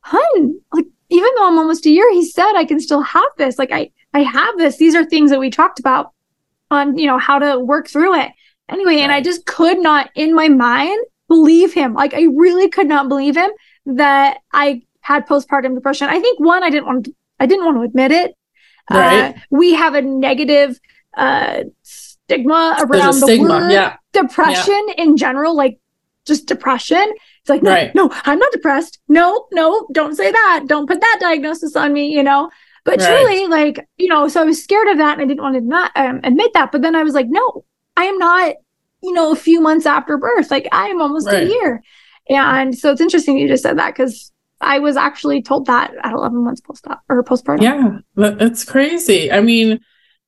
Hun, 0.00 0.60
like, 0.72 0.86
even 1.08 1.28
though 1.36 1.48
I'm 1.48 1.58
almost 1.58 1.86
a 1.86 1.90
year, 1.90 2.10
he 2.12 2.24
said 2.24 2.54
I 2.54 2.64
can 2.64 2.80
still 2.80 3.02
have 3.02 3.30
this. 3.38 3.58
Like 3.58 3.72
I 3.72 3.90
I 4.14 4.20
have 4.20 4.56
this. 4.58 4.76
These 4.76 4.94
are 4.94 5.04
things 5.04 5.30
that 5.30 5.40
we 5.40 5.50
talked 5.50 5.78
about 5.78 6.12
on, 6.70 6.96
you 6.98 7.06
know, 7.06 7.18
how 7.18 7.38
to 7.38 7.58
work 7.58 7.88
through 7.88 8.18
it. 8.20 8.32
Anyway, 8.68 8.98
and 8.98 9.12
I 9.12 9.20
just 9.20 9.46
could 9.46 9.78
not 9.78 10.10
in 10.14 10.34
my 10.34 10.48
mind 10.48 11.04
believe 11.28 11.72
him. 11.72 11.94
Like 11.94 12.14
I 12.14 12.28
really 12.34 12.68
could 12.68 12.88
not 12.88 13.08
believe 13.08 13.36
him 13.36 13.50
that 13.86 14.38
I 14.52 14.82
had 15.06 15.24
postpartum 15.24 15.76
depression. 15.76 16.08
I 16.08 16.18
think 16.18 16.40
one, 16.40 16.64
I 16.64 16.70
didn't 16.70 16.86
want 16.86 17.04
to, 17.04 17.14
I 17.38 17.46
didn't 17.46 17.64
want 17.64 17.76
to 17.76 17.82
admit 17.82 18.10
it. 18.10 18.34
Right. 18.90 19.36
Uh, 19.36 19.40
we 19.50 19.72
have 19.74 19.94
a 19.94 20.02
negative 20.02 20.80
uh, 21.16 21.62
stigma 21.82 22.76
around 22.80 23.20
the 23.20 23.26
stigma. 23.26 23.48
word 23.48 23.70
yeah. 23.70 23.98
depression 24.12 24.84
yeah. 24.88 25.04
in 25.04 25.16
general, 25.16 25.54
like 25.54 25.78
just 26.24 26.48
depression. 26.48 27.06
It's 27.40 27.48
like, 27.48 27.62
no, 27.62 27.70
right. 27.70 27.94
no, 27.94 28.10
I'm 28.24 28.40
not 28.40 28.50
depressed. 28.50 28.98
No, 29.06 29.46
no, 29.52 29.86
don't 29.92 30.16
say 30.16 30.32
that. 30.32 30.64
Don't 30.66 30.88
put 30.88 31.00
that 31.00 31.18
diagnosis 31.20 31.76
on 31.76 31.92
me, 31.92 32.08
you 32.08 32.24
know? 32.24 32.50
But 32.84 33.00
right. 33.00 33.06
truly, 33.06 33.46
like, 33.46 33.88
you 33.98 34.08
know, 34.08 34.26
so 34.26 34.42
I 34.42 34.44
was 34.44 34.60
scared 34.60 34.88
of 34.88 34.98
that 34.98 35.12
and 35.12 35.22
I 35.22 35.26
didn't 35.26 35.42
want 35.42 35.54
to 35.54 35.60
not 35.60 35.92
um, 35.94 36.20
admit 36.24 36.52
that. 36.54 36.72
But 36.72 36.82
then 36.82 36.96
I 36.96 37.04
was 37.04 37.14
like, 37.14 37.26
no, 37.28 37.64
I 37.96 38.06
am 38.06 38.18
not, 38.18 38.56
you 39.04 39.12
know, 39.12 39.30
a 39.30 39.36
few 39.36 39.60
months 39.60 39.86
after 39.86 40.18
birth. 40.18 40.50
Like, 40.50 40.66
I 40.72 40.88
am 40.88 41.00
almost 41.00 41.28
right. 41.28 41.44
a 41.44 41.48
year. 41.48 41.82
And 42.28 42.76
so 42.76 42.90
it's 42.90 43.00
interesting 43.00 43.38
you 43.38 43.46
just 43.46 43.62
said 43.62 43.78
that 43.78 43.94
because 43.94 44.32
I 44.60 44.78
was 44.78 44.96
actually 44.96 45.42
told 45.42 45.66
that 45.66 45.92
at 46.02 46.12
11 46.12 46.42
months 46.42 46.60
post 46.60 46.86
op 46.86 47.02
or 47.08 47.22
postpartum. 47.22 47.62
Yeah, 47.62 47.98
it's 48.40 48.64
crazy. 48.64 49.30
I 49.30 49.40
mean, 49.40 49.80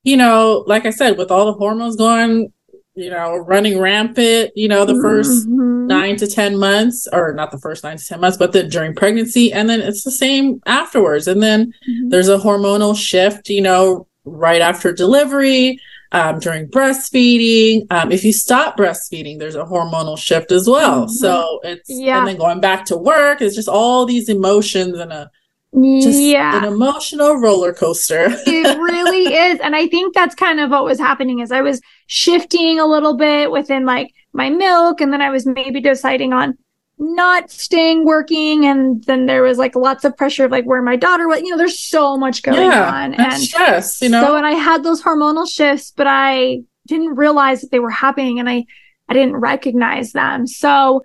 you 0.02 0.16
know, 0.16 0.64
like 0.66 0.86
I 0.86 0.90
said, 0.90 1.18
with 1.18 1.30
all 1.30 1.46
the 1.46 1.54
hormones 1.54 1.96
going, 1.96 2.52
you 2.94 3.10
know, 3.10 3.36
running 3.36 3.78
rampant, 3.78 4.50
you 4.56 4.68
know, 4.68 4.84
the 4.84 4.94
1st 4.94 5.46
mm-hmm. 5.46 5.86
nine 5.86 6.16
to 6.16 6.26
10 6.26 6.58
months, 6.58 7.06
or 7.12 7.32
not 7.32 7.52
the 7.52 7.58
first 7.58 7.84
nine 7.84 7.96
to 7.96 8.04
10 8.04 8.20
months, 8.20 8.36
but 8.36 8.52
then 8.52 8.68
during 8.68 8.94
pregnancy. 8.94 9.52
And 9.52 9.70
then 9.70 9.80
it's 9.80 10.02
the 10.02 10.10
same 10.10 10.60
afterwards. 10.66 11.28
And 11.28 11.42
then 11.42 11.72
mm-hmm. 11.88 12.08
there's 12.08 12.28
a 12.28 12.38
hormonal 12.38 12.96
shift, 12.96 13.48
you 13.48 13.62
know, 13.62 14.08
right 14.24 14.60
after 14.60 14.92
delivery, 14.92 15.80
um, 16.12 16.38
during 16.38 16.68
breastfeeding. 16.68 17.86
Um, 17.90 18.12
if 18.12 18.24
you 18.24 18.32
stop 18.32 18.76
breastfeeding, 18.76 19.38
there's 19.38 19.54
a 19.54 19.64
hormonal 19.64 20.18
shift 20.18 20.52
as 20.52 20.68
well. 20.68 21.02
Mm-hmm. 21.02 21.12
So 21.12 21.60
it's, 21.62 21.88
yeah. 21.88 22.18
and 22.18 22.28
then 22.28 22.36
going 22.36 22.60
back 22.60 22.84
to 22.86 22.96
work, 22.96 23.40
it's 23.40 23.54
just 23.54 23.68
all 23.68 24.06
these 24.06 24.28
emotions 24.28 24.98
and 24.98 25.12
a, 25.12 25.30
just 25.74 26.20
yeah. 26.20 26.56
an 26.56 26.64
emotional 26.64 27.36
roller 27.36 27.74
coaster. 27.74 28.26
it 28.46 28.78
really 28.78 29.34
is. 29.34 29.60
And 29.60 29.76
I 29.76 29.86
think 29.88 30.14
that's 30.14 30.34
kind 30.34 30.60
of 30.60 30.70
what 30.70 30.84
was 30.84 30.98
happening 30.98 31.40
is 31.40 31.52
I 31.52 31.60
was 31.60 31.80
shifting 32.06 32.80
a 32.80 32.86
little 32.86 33.16
bit 33.16 33.50
within 33.50 33.84
like 33.84 34.12
my 34.32 34.48
milk 34.48 35.00
and 35.00 35.12
then 35.12 35.20
I 35.20 35.30
was 35.30 35.46
maybe 35.46 35.80
deciding 35.80 36.32
on 36.32 36.56
not 36.98 37.50
staying 37.50 38.04
working 38.04 38.66
and 38.66 39.04
then 39.04 39.26
there 39.26 39.42
was 39.42 39.56
like 39.56 39.76
lots 39.76 40.04
of 40.04 40.16
pressure 40.16 40.44
of 40.44 40.50
like 40.50 40.64
where 40.64 40.82
my 40.82 40.96
daughter 40.96 41.28
was 41.28 41.40
you 41.40 41.48
know 41.48 41.56
there's 41.56 41.78
so 41.78 42.16
much 42.16 42.42
going 42.42 42.58
yeah, 42.58 42.92
on 42.92 43.14
and 43.14 43.40
stress 43.40 44.02
you 44.02 44.08
know 44.08 44.24
so 44.24 44.36
and 44.36 44.44
i 44.44 44.50
had 44.50 44.82
those 44.82 45.00
hormonal 45.00 45.48
shifts 45.48 45.92
but 45.96 46.06
i 46.08 46.58
didn't 46.86 47.14
realize 47.14 47.60
that 47.60 47.70
they 47.70 47.78
were 47.78 47.90
happening 47.90 48.40
and 48.40 48.48
i 48.48 48.64
i 49.08 49.14
didn't 49.14 49.36
recognize 49.36 50.12
them 50.12 50.46
so 50.46 51.04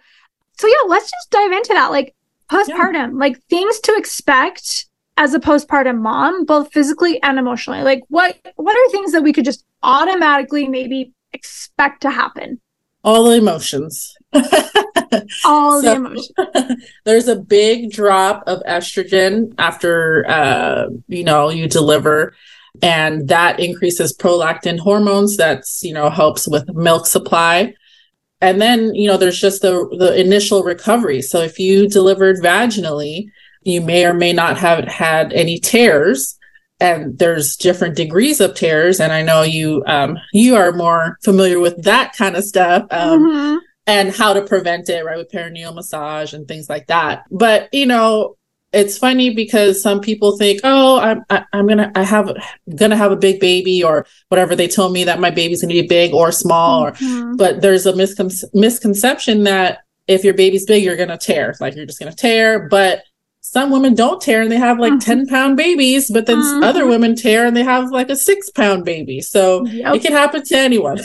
so 0.58 0.68
yeah 0.68 0.88
let's 0.88 1.12
just 1.12 1.30
dive 1.30 1.52
into 1.52 1.74
that 1.74 1.92
like 1.92 2.16
postpartum, 2.50 2.94
yeah. 2.94 3.10
like 3.14 3.42
things 3.44 3.80
to 3.82 3.96
expect 3.96 4.88
as 5.18 5.34
a 5.34 5.40
postpartum 5.40 6.00
mom, 6.00 6.46
both 6.46 6.72
physically 6.72 7.22
and 7.24 7.40
emotionally? 7.40 7.84
Like 7.84 8.04
what 8.10 8.38
what 8.56 8.76
are 8.76 8.92
things 8.92 9.12
that 9.12 9.24
we 9.24 9.34
could 9.34 9.46
just 9.46 9.66
automatically 9.82 10.68
maybe 10.68 11.14
expect 11.34 12.02
to 12.02 12.10
happen? 12.10 12.60
All 13.04 13.26
the 13.26 13.36
emotions. 13.36 14.16
All 15.46 15.82
so, 15.82 15.82
the 15.82 15.96
emotions. 15.96 16.32
there's 17.06 17.28
a 17.28 17.36
big 17.36 17.92
drop 17.92 18.44
of 18.48 18.62
estrogen 18.64 19.54
after 19.58 20.26
uh, 20.28 20.88
you 21.08 21.24
know 21.24 21.50
you 21.50 21.68
deliver 21.68 22.34
and 22.82 23.28
that 23.28 23.60
increases 23.60 24.18
prolactin 24.18 24.80
hormones 24.80 25.38
that's 25.38 25.84
you 25.84 25.94
know 25.94 26.10
helps 26.10 26.48
with 26.48 26.68
milk 26.74 27.06
supply 27.06 27.74
and 28.42 28.62
then 28.62 28.94
you 28.96 29.08
know 29.08 29.18
there's 29.18 29.40
just 29.40 29.62
the 29.62 29.88
the 30.00 30.20
initial 30.20 30.64
recovery 30.64 31.22
so 31.22 31.40
if 31.40 31.60
you 31.60 31.88
delivered 31.88 32.38
vaginally 32.38 33.28
you 33.62 33.80
may 33.80 34.06
or 34.06 34.14
may 34.14 34.34
not 34.34 34.58
have 34.58 34.86
had 34.86 35.32
any 35.34 35.60
tears 35.60 36.38
and 36.84 37.18
there's 37.18 37.56
different 37.56 37.96
degrees 37.96 38.40
of 38.42 38.54
tears 38.54 39.00
and 39.00 39.12
i 39.12 39.22
know 39.22 39.42
you 39.42 39.82
um 39.88 40.18
you 40.34 40.56
are 40.56 40.72
more 40.74 41.18
familiar 41.24 41.60
with 41.60 41.82
that 41.84 42.14
kind 42.16 42.36
of 42.36 42.44
stuff 42.44 42.86
um 42.92 43.26
mm-hmm. 43.26 43.58
and 43.88 44.14
how 44.14 44.34
to 44.34 44.42
prevent 44.42 44.90
it 44.90 45.04
right 45.04 45.18
with 45.18 45.32
perineal 45.32 45.74
massage 45.74 46.34
and 46.34 46.48
things 46.48 46.70
like 46.70 46.86
that 46.88 47.24
but 47.32 47.74
you 47.74 47.86
know 47.86 48.36
it's 48.74 48.98
funny 48.98 49.30
because 49.30 49.82
some 49.82 50.02
people 50.02 50.36
think, 50.36 50.62
oh, 50.64 51.00
I'm 51.00 51.24
I, 51.30 51.46
am 51.54 51.66
i 51.66 51.76
gonna 51.76 51.92
I 51.94 52.04
have 52.04 52.36
gonna 52.76 52.98
have 52.98 53.12
a 53.12 53.16
big 53.16 53.40
baby 53.40 53.84
or 53.84 54.08
whatever 54.30 54.56
they 54.56 54.68
told 54.68 54.94
me 54.94 55.04
that 55.04 55.20
my 55.20 55.30
baby's 55.30 55.62
gonna 55.62 55.74
be 55.74 55.88
big 55.88 56.12
or 56.12 56.32
small, 56.32 56.88
mm-hmm. 56.88 57.34
or 57.34 57.36
but 57.36 57.62
there's 57.62 57.86
a 57.86 57.94
miscon- 57.94 58.44
misconception 58.54 59.44
that 59.44 59.82
if 60.08 60.24
your 60.24 60.34
baby's 60.34 60.66
big, 60.66 60.84
you're 60.84 60.98
gonna 60.98 61.20
tear, 61.20 61.54
like 61.60 61.76
you're 61.76 61.86
just 61.86 62.00
gonna 62.00 62.16
tear. 62.16 62.68
But 62.68 63.04
some 63.46 63.72
women 63.72 63.94
don't 63.94 64.22
tear 64.22 64.42
and 64.42 64.50
they 64.50 64.58
have 64.58 64.80
like 64.80 64.94
mm-hmm. 64.94 65.26
10 65.26 65.28
pound 65.28 65.58
babies, 65.58 66.10
but 66.10 66.26
then 66.26 66.38
mm-hmm. 66.38 66.64
other 66.64 66.88
women 66.88 67.14
tear 67.14 67.46
and 67.46 67.56
they 67.56 67.64
have 67.64 67.92
like 67.92 68.10
a 68.10 68.16
six 68.16 68.50
pound 68.50 68.86
baby. 68.86 69.20
So 69.20 69.66
yep. 69.68 69.96
it 69.96 70.02
can 70.02 70.14
happen 70.14 70.46
to 70.46 70.58
anyone. 70.58 71.00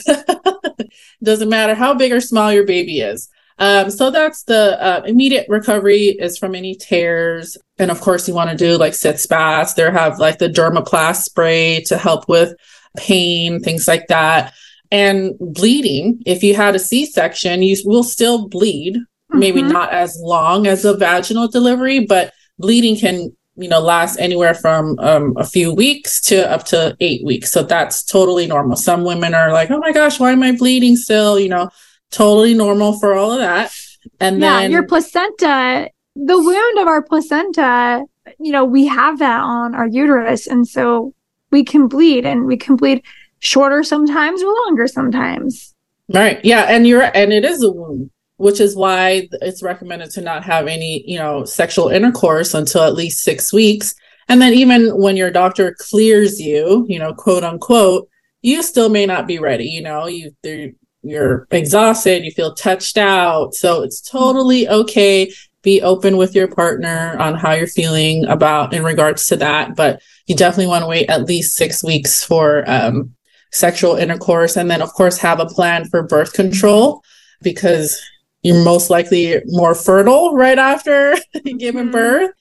Doesn't 1.22 1.48
matter 1.48 1.74
how 1.74 1.94
big 1.94 2.12
or 2.12 2.20
small 2.20 2.52
your 2.52 2.64
baby 2.64 3.00
is. 3.00 3.28
Um, 3.58 3.90
so 3.90 4.12
that's 4.12 4.44
the 4.44 4.80
uh, 4.80 5.02
immediate 5.04 5.46
recovery 5.48 6.16
is 6.16 6.38
from 6.38 6.54
any 6.54 6.76
tears. 6.76 7.56
And 7.76 7.90
of 7.90 8.00
course, 8.00 8.28
you 8.28 8.34
want 8.34 8.50
to 8.50 8.56
do 8.56 8.78
like 8.78 8.94
sitz 8.94 9.26
baths. 9.26 9.74
There 9.74 9.90
have 9.90 10.20
like 10.20 10.38
the 10.38 10.48
dermoplast 10.48 11.22
spray 11.22 11.82
to 11.86 11.98
help 11.98 12.28
with 12.28 12.54
pain, 12.96 13.58
things 13.60 13.88
like 13.88 14.06
that. 14.06 14.54
And 14.92 15.34
bleeding, 15.40 16.22
if 16.24 16.44
you 16.44 16.54
had 16.54 16.76
a 16.76 16.78
C 16.78 17.04
section, 17.04 17.62
you 17.62 17.76
will 17.84 18.04
still 18.04 18.46
bleed, 18.46 18.96
mm-hmm. 19.30 19.38
maybe 19.38 19.62
not 19.62 19.92
as 19.92 20.18
long 20.20 20.66
as 20.66 20.84
a 20.84 20.96
vaginal 20.96 21.48
delivery, 21.48 22.06
but 22.06 22.32
bleeding 22.58 22.96
can 22.96 23.32
you 23.56 23.68
know 23.68 23.80
last 23.80 24.18
anywhere 24.18 24.54
from 24.54 24.96
um, 25.00 25.34
a 25.36 25.44
few 25.44 25.74
weeks 25.74 26.20
to 26.20 26.48
up 26.48 26.64
to 26.64 26.96
eight 27.00 27.24
weeks 27.24 27.50
so 27.50 27.60
that's 27.60 28.04
totally 28.04 28.46
normal 28.46 28.76
some 28.76 29.02
women 29.02 29.34
are 29.34 29.52
like 29.52 29.68
oh 29.72 29.78
my 29.78 29.90
gosh 29.90 30.20
why 30.20 30.30
am 30.30 30.44
i 30.44 30.52
bleeding 30.52 30.94
still 30.94 31.40
you 31.40 31.48
know 31.48 31.68
totally 32.10 32.54
normal 32.54 32.98
for 32.98 33.14
all 33.14 33.32
of 33.32 33.38
that. 33.38 33.72
And 34.20 34.40
yeah, 34.40 34.60
then 34.60 34.70
your 34.70 34.86
placenta, 34.86 35.90
the 36.14 36.38
wound 36.38 36.78
of 36.78 36.86
our 36.86 37.02
placenta, 37.02 38.04
you 38.38 38.52
know, 38.52 38.64
we 38.64 38.86
have 38.86 39.18
that 39.18 39.40
on 39.40 39.74
our 39.74 39.86
uterus. 39.86 40.46
And 40.46 40.66
so 40.66 41.14
we 41.50 41.64
can 41.64 41.88
bleed 41.88 42.24
and 42.24 42.46
we 42.46 42.56
can 42.56 42.76
bleed 42.76 43.02
shorter 43.40 43.82
sometimes 43.82 44.42
or 44.42 44.52
longer 44.66 44.86
sometimes. 44.86 45.74
Right. 46.12 46.42
Yeah. 46.44 46.62
And 46.62 46.86
you're, 46.86 47.02
and 47.02 47.32
it 47.32 47.44
is 47.44 47.62
a 47.62 47.70
wound, 47.70 48.10
which 48.38 48.60
is 48.60 48.76
why 48.76 49.28
it's 49.42 49.62
recommended 49.62 50.10
to 50.12 50.20
not 50.20 50.44
have 50.44 50.66
any, 50.68 51.04
you 51.06 51.18
know, 51.18 51.44
sexual 51.44 51.88
intercourse 51.88 52.54
until 52.54 52.82
at 52.82 52.94
least 52.94 53.22
six 53.22 53.52
weeks. 53.52 53.94
And 54.28 54.40
then 54.40 54.54
even 54.54 54.96
when 54.96 55.16
your 55.16 55.30
doctor 55.30 55.76
clears 55.78 56.40
you, 56.40 56.86
you 56.88 56.98
know, 56.98 57.12
quote 57.12 57.44
unquote, 57.44 58.08
you 58.42 58.62
still 58.62 58.88
may 58.88 59.06
not 59.06 59.26
be 59.26 59.38
ready. 59.38 59.64
You 59.64 59.82
know, 59.82 60.06
you 60.06 60.30
you're 61.02 61.46
exhausted, 61.50 62.24
you 62.24 62.30
feel 62.30 62.54
touched 62.54 62.96
out. 62.96 63.54
So 63.54 63.82
it's 63.82 64.00
totally 64.00 64.68
okay. 64.68 65.32
Be 65.62 65.82
open 65.82 66.16
with 66.16 66.34
your 66.34 66.48
partner 66.48 67.16
on 67.18 67.34
how 67.34 67.52
you're 67.52 67.66
feeling 67.66 68.24
about 68.26 68.72
in 68.72 68.84
regards 68.84 69.26
to 69.26 69.36
that. 69.36 69.74
But 69.74 70.00
you 70.26 70.36
definitely 70.36 70.68
want 70.68 70.82
to 70.82 70.88
wait 70.88 71.10
at 71.10 71.24
least 71.24 71.56
six 71.56 71.82
weeks 71.82 72.22
for 72.22 72.62
um, 72.70 73.14
sexual 73.50 73.96
intercourse. 73.96 74.56
And 74.56 74.70
then, 74.70 74.82
of 74.82 74.92
course, 74.92 75.18
have 75.18 75.40
a 75.40 75.46
plan 75.46 75.86
for 75.86 76.02
birth 76.04 76.34
control 76.34 77.02
because 77.42 78.00
you're 78.42 78.64
most 78.64 78.90
likely 78.90 79.40
more 79.46 79.74
fertile 79.74 80.34
right 80.34 80.58
after 80.58 81.16
giving 81.44 81.84
mm-hmm. 81.84 81.90
birth. 81.90 82.32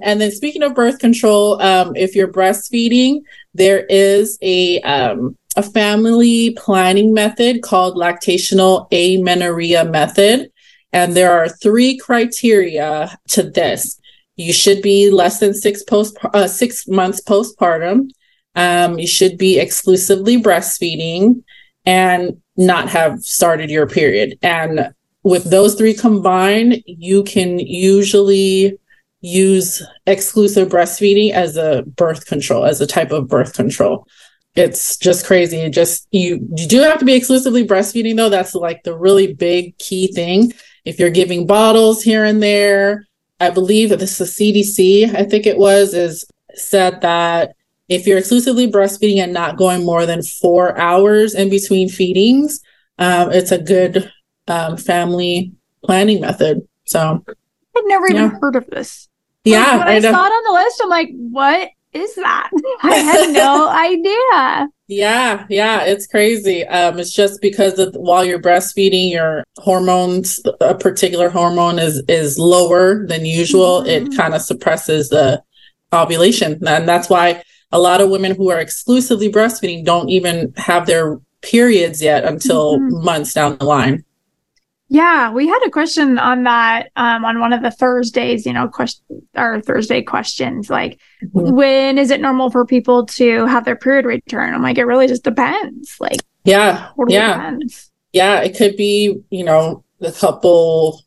And 0.00 0.20
then, 0.20 0.32
speaking 0.32 0.62
of 0.62 0.74
birth 0.74 0.98
control, 0.98 1.60
um, 1.62 1.94
if 1.94 2.16
you're 2.16 2.32
breastfeeding, 2.32 3.20
there 3.54 3.84
is 3.86 4.38
a 4.42 4.80
um, 4.82 5.36
a 5.56 5.62
family 5.62 6.50
planning 6.58 7.14
method 7.14 7.62
called 7.62 7.96
lactational 7.96 8.88
amenorrhea 8.92 9.84
method. 9.84 10.50
And 10.92 11.14
there 11.14 11.32
are 11.32 11.48
three 11.48 11.96
criteria 11.96 13.16
to 13.28 13.42
this. 13.42 14.00
You 14.36 14.52
should 14.52 14.82
be 14.82 15.10
less 15.10 15.38
than 15.38 15.54
six 15.54 15.82
post 15.84 16.16
uh, 16.22 16.48
six 16.48 16.88
months 16.88 17.20
postpartum. 17.20 18.10
Um, 18.56 18.98
you 18.98 19.06
should 19.06 19.38
be 19.38 19.58
exclusively 19.58 20.40
breastfeeding 20.40 21.42
and 21.86 22.40
not 22.56 22.88
have 22.88 23.20
started 23.20 23.70
your 23.70 23.86
period. 23.88 24.38
And 24.42 24.93
with 25.24 25.50
those 25.50 25.74
three 25.74 25.94
combined, 25.94 26.82
you 26.86 27.24
can 27.24 27.58
usually 27.58 28.78
use 29.20 29.82
exclusive 30.06 30.68
breastfeeding 30.68 31.32
as 31.32 31.56
a 31.56 31.82
birth 31.96 32.26
control, 32.26 32.64
as 32.64 32.80
a 32.80 32.86
type 32.86 33.10
of 33.10 33.26
birth 33.26 33.54
control 33.54 34.06
it's 34.56 34.96
just 34.96 35.26
crazy. 35.26 35.68
Just 35.68 36.06
you 36.12 36.46
you 36.56 36.66
do 36.68 36.80
have 36.82 36.98
to 37.00 37.04
be 37.04 37.14
exclusively 37.14 37.66
breastfeeding 37.66 38.16
though. 38.16 38.28
That's 38.28 38.54
like 38.54 38.82
the 38.84 38.96
really 38.96 39.32
big 39.34 39.76
key 39.78 40.12
thing. 40.12 40.52
If 40.84 40.98
you're 40.98 41.10
giving 41.10 41.46
bottles 41.46 42.02
here 42.02 42.24
and 42.24 42.42
there, 42.42 43.06
I 43.40 43.50
believe 43.50 43.88
that 43.90 43.98
this 43.98 44.20
is 44.20 44.30
CDC, 44.32 45.14
I 45.14 45.24
think 45.24 45.46
it 45.46 45.58
was, 45.58 45.94
is 45.94 46.24
said 46.54 47.00
that 47.00 47.56
if 47.88 48.06
you're 48.06 48.18
exclusively 48.18 48.70
breastfeeding 48.70 49.18
and 49.18 49.32
not 49.32 49.56
going 49.56 49.84
more 49.84 50.06
than 50.06 50.22
four 50.22 50.78
hours 50.78 51.34
in 51.34 51.50
between 51.50 51.88
feedings, 51.88 52.60
um, 52.98 53.32
it's 53.32 53.50
a 53.50 53.58
good 53.58 54.10
um, 54.48 54.76
family 54.76 55.52
planning 55.84 56.20
method. 56.20 56.66
So 56.84 57.24
I've 57.76 57.84
never 57.86 58.08
yeah. 58.08 58.26
even 58.26 58.30
heard 58.40 58.56
of 58.56 58.66
this. 58.68 59.08
Yeah. 59.44 59.78
When 59.78 59.88
I, 59.88 59.96
I 59.96 60.00
saw 60.00 60.08
it 60.26 60.30
on 60.30 60.44
the 60.44 60.62
list, 60.64 60.80
I'm 60.82 60.88
like, 60.88 61.10
what 61.12 61.70
is 61.92 62.14
that? 62.16 62.50
I 62.82 62.96
had 62.96 63.32
no 63.32 63.68
idea. 64.66 64.68
Yeah, 64.86 65.46
yeah, 65.48 65.84
it's 65.84 66.06
crazy. 66.06 66.66
Um, 66.66 66.98
it's 66.98 67.14
just 67.14 67.40
because 67.40 67.78
of, 67.78 67.94
while 67.94 68.24
you're 68.24 68.40
breastfeeding, 68.40 69.10
your 69.10 69.44
hormones, 69.56 70.40
a 70.60 70.74
particular 70.74 71.30
hormone 71.30 71.78
is 71.78 72.02
is 72.06 72.38
lower 72.38 73.06
than 73.06 73.24
usual. 73.24 73.82
Mm-hmm. 73.82 74.12
It 74.12 74.16
kind 74.16 74.34
of 74.34 74.42
suppresses 74.42 75.08
the 75.08 75.42
ovulation, 75.92 76.60
and 76.66 76.86
that's 76.86 77.08
why 77.08 77.42
a 77.72 77.78
lot 77.78 78.02
of 78.02 78.10
women 78.10 78.34
who 78.34 78.50
are 78.50 78.60
exclusively 78.60 79.32
breastfeeding 79.32 79.86
don't 79.86 80.10
even 80.10 80.52
have 80.56 80.86
their 80.86 81.18
periods 81.40 82.02
yet 82.02 82.24
until 82.24 82.78
mm-hmm. 82.78 83.04
months 83.04 83.32
down 83.32 83.56
the 83.56 83.64
line. 83.64 84.04
Yeah, 84.94 85.32
we 85.32 85.48
had 85.48 85.58
a 85.66 85.70
question 85.70 86.20
on 86.20 86.44
that 86.44 86.92
um, 86.94 87.24
on 87.24 87.40
one 87.40 87.52
of 87.52 87.62
the 87.62 87.72
Thursdays, 87.72 88.46
you 88.46 88.52
know, 88.52 88.68
question 88.68 89.04
or 89.34 89.60
Thursday 89.60 90.02
questions 90.02 90.70
like 90.70 91.00
mm-hmm. 91.20 91.52
when 91.52 91.98
is 91.98 92.12
it 92.12 92.20
normal 92.20 92.48
for 92.48 92.64
people 92.64 93.04
to 93.06 93.44
have 93.46 93.64
their 93.64 93.74
period 93.74 94.04
return? 94.04 94.54
I'm 94.54 94.62
like, 94.62 94.78
it 94.78 94.84
really 94.84 95.08
just 95.08 95.24
depends. 95.24 95.96
Like, 95.98 96.20
yeah, 96.44 96.90
totally 96.94 97.14
yeah, 97.14 97.34
depends. 97.34 97.90
yeah. 98.12 98.38
It 98.38 98.56
could 98.56 98.76
be, 98.76 99.20
you 99.30 99.42
know, 99.42 99.82
a 100.00 100.12
couple 100.12 101.02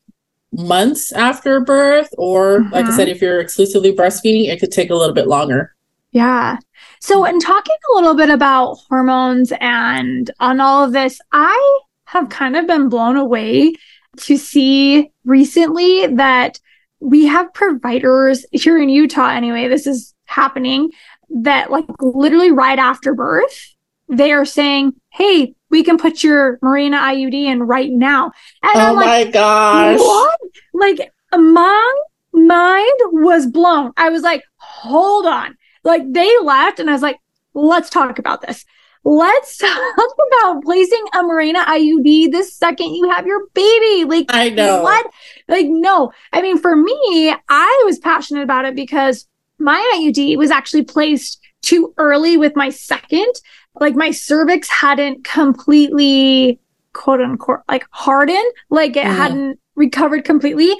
months 0.52 1.14
after 1.14 1.62
birth, 1.62 2.10
or 2.18 2.60
mm-hmm. 2.60 2.74
like 2.74 2.88
I 2.88 2.90
said, 2.90 3.08
mm-hmm. 3.08 3.16
if 3.16 3.22
you're 3.22 3.40
exclusively 3.40 3.94
breastfeeding, 3.94 4.50
it 4.50 4.60
could 4.60 4.74
take 4.74 4.90
a 4.90 4.96
little 4.96 5.16
bit 5.16 5.30
longer. 5.30 5.74
Yeah. 6.12 6.58
So, 7.00 7.24
in 7.24 7.40
talking 7.40 7.78
a 7.94 7.96
little 7.96 8.16
bit 8.16 8.32
about 8.32 8.80
hormones 8.90 9.54
and 9.62 10.30
on 10.42 10.60
all 10.60 10.84
of 10.84 10.92
this, 10.92 11.22
I 11.32 11.80
have 12.08 12.30
kind 12.30 12.56
of 12.56 12.66
been 12.66 12.88
blown 12.88 13.18
away 13.18 13.74
to 14.18 14.38
see 14.38 15.12
recently 15.26 16.08
that 16.08 16.60
we 17.00 17.26
have 17.26 17.54
providers 17.54 18.46
here 18.52 18.82
in 18.82 18.90
Utah, 18.90 19.30
anyway, 19.30 19.68
this 19.68 19.86
is 19.86 20.16
happening 20.26 20.90
that, 21.30 21.70
like, 21.70 21.86
literally 22.00 22.52
right 22.52 22.80
after 22.80 23.14
birth, 23.14 23.76
they 24.08 24.32
are 24.32 24.46
saying, 24.46 24.94
Hey, 25.12 25.54
we 25.70 25.84
can 25.84 25.98
put 25.98 26.24
your 26.24 26.58
Mirena 26.60 26.98
IUD 26.98 27.34
in 27.34 27.64
right 27.64 27.92
now. 27.92 28.32
And 28.64 28.76
oh 28.76 28.80
I'm 28.80 28.96
like, 28.96 29.06
my 29.06 29.32
gosh. 29.32 30.00
What? 30.00 30.40
Like, 30.74 31.12
my 31.34 31.96
mind 32.34 33.00
was 33.12 33.48
blown. 33.48 33.92
I 33.98 34.10
was 34.10 34.22
like, 34.22 34.44
Hold 34.56 35.26
on. 35.26 35.58
Like, 35.84 36.02
they 36.12 36.32
left, 36.40 36.80
and 36.80 36.90
I 36.90 36.94
was 36.94 37.02
like, 37.02 37.20
Let's 37.54 37.90
talk 37.90 38.18
about 38.18 38.42
this 38.42 38.66
let's 39.08 39.58
talk 39.58 40.16
about 40.32 40.64
placing 40.64 41.04
a 41.14 41.20
Mirena 41.20 41.64
IUD 41.66 42.32
the 42.32 42.44
second 42.44 42.94
you 42.94 43.10
have 43.10 43.26
your 43.26 43.48
baby. 43.54 44.04
Like, 44.06 44.26
I 44.30 44.50
know 44.50 44.84
what? 44.84 45.06
Like, 45.48 45.68
no. 45.68 46.12
I 46.34 46.42
mean, 46.42 46.58
for 46.58 46.76
me, 46.76 47.34
I 47.50 47.84
was 47.86 48.00
passionate 48.00 48.44
about 48.44 48.66
it 48.66 48.76
because 48.76 49.28
my 49.60 49.80
IUD 49.96 50.38
was 50.38 50.52
actually 50.52 50.84
placed 50.84 51.40
too 51.62 51.94
early 51.98 52.38
with 52.38 52.56
my 52.56 52.70
second. 52.70 53.34
Like 53.80 53.96
my 53.96 54.12
cervix 54.12 54.68
hadn't 54.70 55.24
completely 55.24 56.60
quote 56.94 57.22
unquote 57.22 57.60
like 57.70 57.86
hardened, 57.92 58.52
like 58.70 58.98
it 58.98 59.06
mm. 59.06 59.16
hadn't 59.16 59.60
recovered 59.76 60.26
completely. 60.26 60.74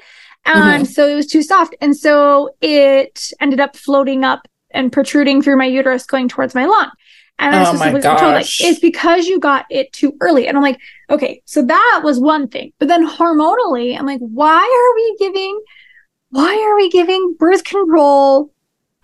And 0.44 0.84
mm-hmm. 0.84 0.84
so 0.84 1.06
it 1.06 1.14
was 1.14 1.26
too 1.26 1.42
soft. 1.42 1.76
And 1.80 1.96
so 1.96 2.50
it 2.60 3.32
ended 3.40 3.60
up 3.60 3.76
floating 3.76 4.24
up 4.24 4.48
and 4.70 4.92
protruding 4.92 5.42
through 5.42 5.56
my 5.56 5.66
uterus 5.66 6.06
going 6.06 6.28
towards 6.28 6.54
my 6.54 6.66
lung. 6.66 6.90
And 7.38 7.54
I 7.54 7.70
was 7.70 7.80
oh 7.80 7.92
my 7.92 8.00
gosh. 8.00 8.20
told 8.20 8.32
like 8.34 8.46
it's 8.60 8.80
because 8.80 9.26
you 9.26 9.38
got 9.38 9.66
it 9.70 9.92
too 9.92 10.16
early. 10.20 10.48
And 10.48 10.56
I'm 10.56 10.62
like, 10.62 10.80
okay, 11.08 11.40
so 11.44 11.62
that 11.62 12.00
was 12.02 12.18
one 12.18 12.48
thing. 12.48 12.72
But 12.78 12.88
then 12.88 13.06
hormonally, 13.08 13.96
I'm 13.96 14.06
like, 14.06 14.20
why 14.20 14.56
are 14.56 14.94
we 14.96 15.16
giving 15.18 15.60
why 16.30 16.54
are 16.68 16.76
we 16.76 16.90
giving 16.90 17.36
birth 17.38 17.64
control 17.64 18.52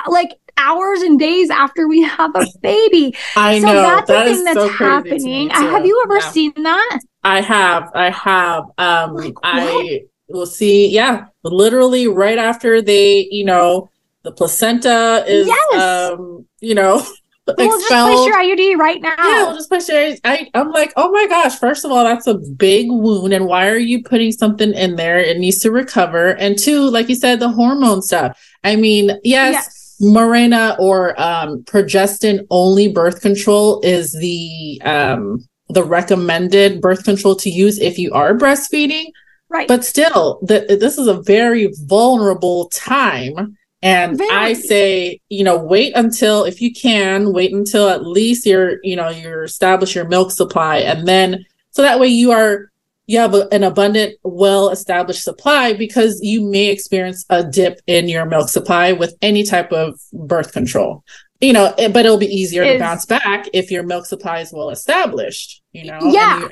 like 0.09 0.33
hours 0.57 1.01
and 1.03 1.19
days 1.19 1.49
after 1.51 1.89
we 1.89 2.03
have 2.03 2.35
a 2.35 2.47
baby? 2.61 3.15
I 3.37 3.61
so 3.61 3.67
know 3.67 3.75
that's 3.75 4.09
that 4.09 4.27
a 4.27 4.35
thing 4.35 4.45
that's 4.45 4.59
so 4.59 4.69
happening. 4.69 5.51
Have 5.51 5.87
you 5.87 6.03
ever 6.05 6.19
yeah. 6.19 6.31
seen 6.31 6.53
that? 6.57 7.01
I 7.23 7.41
have. 7.41 7.91
I 7.95 8.11
have. 8.11 8.65
Um 8.79 9.15
like, 9.15 9.35
I 9.43 10.01
will 10.29 10.47
see, 10.47 10.89
yeah, 10.89 11.27
literally 11.43 12.09
right 12.09 12.39
after 12.39 12.83
they, 12.83 13.29
you 13.31 13.45
know, 13.45 13.91
the 14.23 14.33
placenta 14.33 15.25
is 15.29 15.47
yes. 15.47 15.83
um, 15.83 16.47
you 16.61 16.75
know, 16.75 17.07
We'll 17.47 17.79
just 17.79 17.89
place 17.89 18.27
your 18.27 18.37
IUD 18.37 18.79
right 18.79 19.03
now. 19.03 19.15
Yeah, 19.19 19.45
we'll 19.45 19.57
just 19.57 19.69
place 19.69 19.89
your. 19.89 20.15
I, 20.25 20.49
I'm 20.55 20.71
like, 20.71 20.95
oh 20.97 21.11
my 21.11 21.27
gosh! 21.27 21.59
First 21.59 21.85
of 21.85 21.93
all, 21.93 22.03
that's 22.03 22.27
a 22.27 22.35
big 22.35 22.87
wound, 22.91 23.35
and 23.35 23.47
why 23.47 23.69
are 23.69 23.77
you 23.77 24.03
putting 24.03 24.33
something 24.33 24.73
in 24.73 24.97
there? 24.97 25.19
It 25.19 25.39
needs 25.39 25.59
to 25.59 25.71
recover. 25.71 26.37
And 26.37 26.59
two, 26.59 26.89
like 26.89 27.11
you 27.11 27.15
said, 27.15 27.41
the 27.41 27.51
hormone 27.51 28.01
stuff. 28.01 28.43
I 28.65 28.77
mean, 28.77 29.11
yes, 29.25 29.53
yes. 29.55 29.97
Mirena 30.03 30.79
or 30.79 31.21
um, 31.21 31.63
progestin 31.65 32.47
only 32.49 32.89
birth 32.89 33.21
control 33.21 33.81
is 33.83 34.13
the 34.13 34.81
um, 34.83 35.47
the 35.69 35.85
recommended 35.85 36.81
birth 36.81 37.05
control 37.05 37.37
to 37.37 37.51
use 37.51 37.79
if 37.79 37.99
you 37.99 38.11
are 38.13 38.35
breastfeeding. 38.35 39.07
Right. 39.51 39.69
But 39.69 39.85
still, 39.85 40.41
the, 40.43 40.79
this 40.81 40.97
is 40.97 41.07
a 41.07 41.21
very 41.21 41.73
vulnerable 41.85 42.71
time 42.71 43.57
and 43.85 44.17
Very. 44.17 44.31
I 44.31 44.55
say, 44.55 45.21
you 45.29 45.45
know, 45.45 45.59
wait 45.59 45.93
until, 45.95 46.45
if 46.45 46.63
you 46.63 46.73
can, 46.73 47.35
wait 47.35 47.53
until 47.53 47.91
at 47.91 48.07
least 48.07 48.47
you're, 48.47 48.79
you 48.83 48.97
know, 48.97 49.11
you're 49.11 49.45
establish 49.45 49.95
your 49.95 50.09
milk 50.09 50.31
supply. 50.31 50.79
And 50.79 51.07
then, 51.07 51.45
so 51.71 51.83
that 51.83 52.01
way 52.01 52.09
you 52.09 52.33
are, 52.33 52.71
you 53.07 53.19
have 53.19 53.35
a, 53.35 53.47
an 53.53 53.63
abundant, 53.63 54.17
well 54.23 54.71
established 54.71 55.23
supply 55.23 55.75
because 55.75 56.19
you 56.23 56.41
may 56.49 56.71
experience 56.71 57.27
a 57.29 57.45
dip 57.45 57.83
in 57.87 58.09
your 58.09 58.25
milk 58.25 58.49
supply 58.49 58.93
with 58.93 59.15
any 59.21 59.43
type 59.43 59.71
of 59.71 60.01
birth 60.15 60.53
control. 60.55 61.05
You 61.43 61.53
know, 61.53 61.75
eh, 61.77 61.89
but 61.89 62.07
it'll 62.07 62.17
be 62.17 62.25
easier 62.25 62.63
is, 62.63 62.73
to 62.73 62.79
bounce 62.79 63.05
back 63.05 63.49
if 63.53 63.71
your 63.71 63.83
milk 63.83 64.07
supply 64.07 64.41
is 64.41 64.51
well 64.51 64.71
established, 64.71 65.63
you 65.73 65.85
know, 65.85 65.99
yeah. 66.01 66.49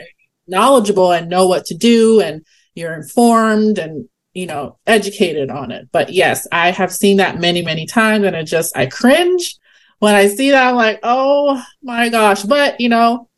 knowledgeable 0.46 1.12
and 1.12 1.30
know 1.30 1.48
what 1.48 1.64
to 1.66 1.74
do 1.74 2.20
and 2.20 2.44
you're 2.74 2.92
informed 2.92 3.78
and 3.78 4.06
you 4.34 4.46
know, 4.46 4.78
educated 4.86 5.50
on 5.50 5.70
it. 5.70 5.88
But 5.92 6.12
yes, 6.12 6.46
I 6.52 6.70
have 6.70 6.92
seen 6.92 7.18
that 7.18 7.40
many, 7.40 7.62
many 7.62 7.86
times 7.86 8.24
and 8.24 8.34
it 8.34 8.44
just, 8.44 8.76
I 8.76 8.86
cringe 8.86 9.56
when 9.98 10.14
I 10.14 10.26
see 10.28 10.50
that. 10.50 10.68
I'm 10.68 10.76
like, 10.76 11.00
oh 11.02 11.62
my 11.82 12.08
gosh. 12.08 12.42
But, 12.42 12.80
you 12.80 12.88
know, 12.88 13.28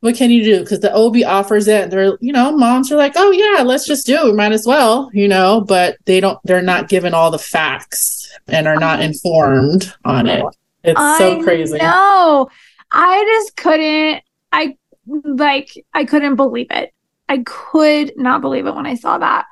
what 0.00 0.14
can 0.14 0.30
you 0.30 0.44
do? 0.44 0.60
Because 0.60 0.80
the 0.80 0.94
OB 0.94 1.16
offers 1.26 1.68
it. 1.68 1.90
They're, 1.90 2.16
you 2.20 2.32
know, 2.32 2.56
moms 2.56 2.90
are 2.92 2.96
like, 2.96 3.12
oh 3.16 3.30
yeah, 3.30 3.62
let's 3.62 3.86
just 3.86 4.06
do 4.06 4.16
it. 4.16 4.24
We 4.24 4.32
might 4.32 4.52
as 4.52 4.66
well, 4.66 5.10
you 5.12 5.28
know, 5.28 5.60
but 5.60 5.96
they 6.04 6.20
don't, 6.20 6.38
they're 6.44 6.62
not 6.62 6.88
given 6.88 7.14
all 7.14 7.30
the 7.30 7.38
facts 7.38 8.30
and 8.46 8.66
are 8.66 8.76
not 8.76 9.00
informed 9.00 9.92
on 10.04 10.28
it. 10.28 10.44
It's 10.84 11.00
I 11.00 11.18
so 11.18 11.42
crazy. 11.42 11.76
No, 11.78 12.48
I 12.92 13.24
just 13.24 13.56
couldn't, 13.56 14.22
I 14.52 14.76
like, 15.06 15.84
I 15.92 16.04
couldn't 16.04 16.36
believe 16.36 16.68
it. 16.70 16.94
I 17.28 17.38
could 17.38 18.14
not 18.16 18.40
believe 18.40 18.66
it 18.66 18.74
when 18.74 18.86
I 18.86 18.94
saw 18.94 19.18
that 19.18 19.44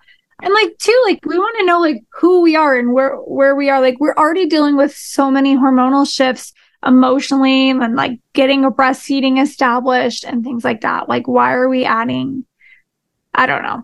and 0.42 0.53
like 0.53 0.77
too 0.79 1.03
like 1.07 1.25
we 1.25 1.38
want 1.38 1.57
to 1.59 1.64
know 1.64 1.81
like 1.81 2.05
who 2.12 2.42
we 2.42 2.57
are 2.57 2.77
and 2.77 2.92
where 2.92 3.16
where 3.16 3.55
we 3.55 3.70
are. 3.70 3.81
Like 3.81 3.99
we're 3.99 4.14
already 4.14 4.46
dealing 4.46 4.77
with 4.77 4.94
so 4.94 5.31
many 5.31 5.57
hormonal 5.57 6.11
shifts 6.11 6.53
emotionally 6.85 7.70
and 7.70 7.96
like 7.96 8.20
getting 8.33 8.64
a 8.64 8.70
breastfeeding 8.70 9.42
established 9.42 10.25
and 10.25 10.44
things 10.44 10.64
like 10.64 10.83
that. 10.83 11.09
Like 11.09 11.27
why 11.27 11.53
are 11.53 11.68
we 11.68 11.85
adding 11.85 12.44
i 13.35 13.46
don't 13.46 13.62
know. 13.62 13.83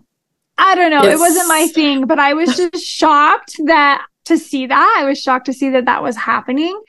I 0.57 0.75
don't 0.75 0.91
know. 0.91 1.03
Yes. 1.03 1.15
it 1.15 1.19
wasn't 1.19 1.47
my 1.47 1.67
thing 1.67 2.05
but 2.05 2.19
i 2.19 2.33
was 2.33 2.55
just 2.57 2.85
shocked 2.85 3.55
that 3.65 4.05
to 4.25 4.37
see 4.37 4.67
that 4.67 4.95
i 4.99 5.05
was 5.05 5.19
shocked 5.19 5.47
to 5.47 5.53
see 5.53 5.69
that 5.71 5.85
that 5.85 6.03
was 6.03 6.15
happening. 6.15 6.79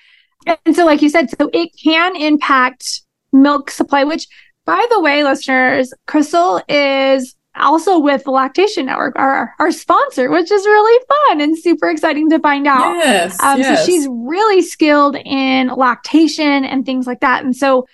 And 0.47 0.77
so 0.77 0.85
like 0.85 1.01
you 1.01 1.09
said 1.09 1.31
so 1.31 1.51
it 1.53 1.71
can 1.83 2.17
impact 2.17 3.01
milk 3.33 3.71
supply 3.71 4.05
which 4.05 4.29
by 4.67 4.87
the 4.91 5.01
way 5.01 5.25
listeners 5.25 5.93
crystal 6.07 6.63
is 6.69 7.35
also 7.57 7.99
with 7.99 8.25
the 8.25 8.31
Lactation 8.31 8.87
Network, 8.87 9.15
our, 9.17 9.55
our 9.59 9.71
sponsor, 9.71 10.31
which 10.31 10.51
is 10.51 10.65
really 10.65 11.05
fun 11.09 11.41
and 11.41 11.57
super 11.59 11.89
exciting 11.89 12.29
to 12.31 12.39
find 12.39 12.67
out. 12.67 12.97
Yes, 12.97 13.41
um, 13.43 13.59
yes. 13.59 13.81
So 13.81 13.87
she's 13.87 14.09
really 14.11 14.63
skilled 14.63 15.17
in 15.25 15.69
lactation 15.69 16.65
and 16.65 16.85
things 16.85 17.07
like 17.07 17.21
that. 17.21 17.45
And 17.45 17.57
so, 17.57 17.87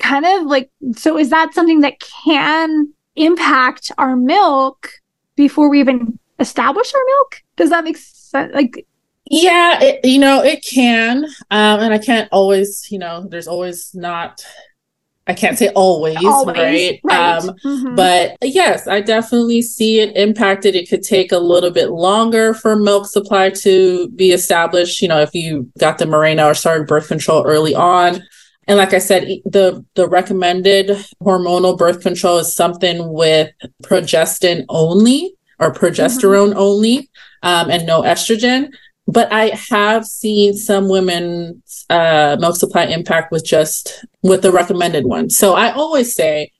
kind 0.00 0.24
of 0.24 0.46
like, 0.46 0.70
so 0.96 1.18
is 1.18 1.30
that 1.30 1.54
something 1.54 1.80
that 1.80 2.00
can 2.24 2.92
impact 3.16 3.92
our 3.98 4.16
milk 4.16 4.90
before 5.36 5.68
we 5.68 5.80
even 5.80 6.18
establish 6.38 6.94
our 6.94 7.04
milk? 7.06 7.42
Does 7.56 7.70
that 7.70 7.84
make 7.84 7.96
sense? 7.96 8.54
Like, 8.54 8.86
yeah, 9.28 9.82
it, 9.82 10.04
you 10.04 10.18
know, 10.18 10.42
it 10.42 10.64
can. 10.64 11.24
Um, 11.50 11.80
and 11.80 11.92
I 11.92 11.98
can't 11.98 12.28
always, 12.30 12.90
you 12.90 12.98
know, 12.98 13.26
there's 13.28 13.48
always 13.48 13.90
not 13.94 14.44
I 15.28 15.34
can't 15.34 15.58
say 15.58 15.68
always, 15.70 16.16
always 16.24 16.56
right? 16.56 17.00
right. 17.02 17.38
Um, 17.38 17.50
mm-hmm. 17.64 17.94
But 17.96 18.36
yes, 18.42 18.86
I 18.86 19.00
definitely 19.00 19.60
see 19.60 19.98
it 19.98 20.16
impacted. 20.16 20.76
It 20.76 20.88
could 20.88 21.02
take 21.02 21.32
a 21.32 21.38
little 21.38 21.72
bit 21.72 21.90
longer 21.90 22.54
for 22.54 22.76
milk 22.76 23.06
supply 23.06 23.50
to 23.50 24.08
be 24.10 24.30
established. 24.30 25.02
You 25.02 25.08
know, 25.08 25.20
if 25.20 25.34
you 25.34 25.70
got 25.78 25.98
the 25.98 26.04
Mirena 26.04 26.46
or 26.46 26.54
started 26.54 26.86
birth 26.86 27.08
control 27.08 27.44
early 27.44 27.74
on. 27.74 28.22
And 28.68 28.78
like 28.78 28.94
I 28.94 28.98
said, 28.98 29.28
the 29.44 29.84
the 29.94 30.08
recommended 30.08 30.88
hormonal 31.22 31.76
birth 31.76 32.02
control 32.02 32.38
is 32.38 32.54
something 32.54 33.12
with 33.12 33.50
progestin 33.82 34.64
only 34.68 35.34
or 35.58 35.72
progesterone 35.72 36.50
mm-hmm. 36.50 36.58
only, 36.58 37.10
um, 37.42 37.70
and 37.70 37.86
no 37.86 38.02
estrogen. 38.02 38.72
But 39.06 39.32
I 39.32 39.50
have 39.70 40.04
seen 40.04 40.54
some 40.54 40.88
women's 40.88 41.86
uh, 41.88 42.36
milk 42.40 42.56
supply 42.56 42.86
impact 42.86 43.30
with 43.30 43.44
just 43.44 44.04
with 44.22 44.42
the 44.42 44.50
recommended 44.50 45.04
one. 45.04 45.30
So 45.30 45.54
I 45.54 45.70
always 45.70 46.14
say, 46.14 46.50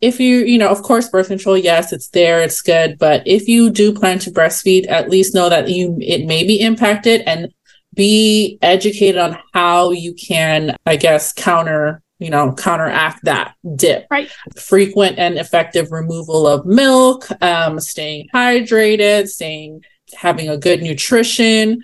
if 0.00 0.18
you, 0.18 0.38
you 0.38 0.58
know, 0.58 0.68
of 0.68 0.82
course, 0.82 1.08
birth 1.08 1.28
control, 1.28 1.56
yes, 1.56 1.92
it's 1.92 2.08
there, 2.08 2.42
it's 2.42 2.60
good. 2.60 2.98
But 2.98 3.22
if 3.24 3.46
you 3.46 3.70
do 3.70 3.94
plan 3.94 4.18
to 4.20 4.32
breastfeed, 4.32 4.90
at 4.90 5.10
least 5.10 5.34
know 5.34 5.48
that 5.48 5.68
you 5.68 5.96
it 6.00 6.26
may 6.26 6.44
be 6.44 6.60
impacted 6.60 7.22
and 7.24 7.52
be 7.94 8.58
educated 8.62 9.20
on 9.20 9.38
how 9.52 9.92
you 9.92 10.14
can, 10.14 10.76
I 10.86 10.96
guess, 10.96 11.32
counter 11.32 12.02
you 12.22 12.30
know, 12.30 12.54
counteract 12.54 13.24
that 13.24 13.56
dip. 13.74 14.06
Right. 14.08 14.30
Frequent 14.56 15.18
and 15.18 15.36
effective 15.36 15.90
removal 15.90 16.46
of 16.46 16.64
milk, 16.64 17.26
um, 17.42 17.80
staying 17.80 18.28
hydrated, 18.32 19.26
staying 19.26 19.82
having 20.14 20.48
a 20.48 20.56
good 20.56 20.82
nutrition, 20.82 21.82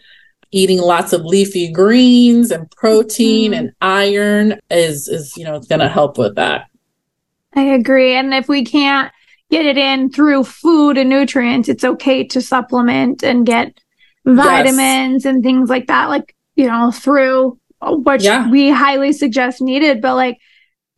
eating 0.50 0.78
lots 0.78 1.12
of 1.12 1.24
leafy 1.24 1.70
greens 1.70 2.50
and 2.50 2.70
protein 2.70 3.52
mm-hmm. 3.52 3.60
and 3.60 3.72
iron 3.80 4.58
is 4.70 5.08
is 5.08 5.36
you 5.36 5.44
know 5.44 5.60
going 5.60 5.80
to 5.80 5.88
help 5.88 6.18
with 6.18 6.36
that. 6.36 6.66
I 7.54 7.62
agree. 7.62 8.14
And 8.14 8.32
if 8.34 8.48
we 8.48 8.64
can't 8.64 9.12
get 9.50 9.66
it 9.66 9.78
in 9.78 10.10
through 10.10 10.44
food 10.44 10.98
and 10.98 11.08
nutrients, 11.08 11.68
it's 11.68 11.84
okay 11.84 12.24
to 12.24 12.40
supplement 12.40 13.22
and 13.22 13.46
get 13.46 13.80
vitamins 14.24 15.24
yes. 15.24 15.24
and 15.24 15.42
things 15.42 15.70
like 15.70 15.86
that 15.86 16.08
like, 16.08 16.34
you 16.54 16.66
know, 16.66 16.90
through 16.90 17.58
which 17.82 18.24
yeah. 18.24 18.50
we 18.50 18.70
highly 18.70 19.12
suggest 19.12 19.60
needed, 19.60 20.02
but 20.02 20.14
like 20.14 20.38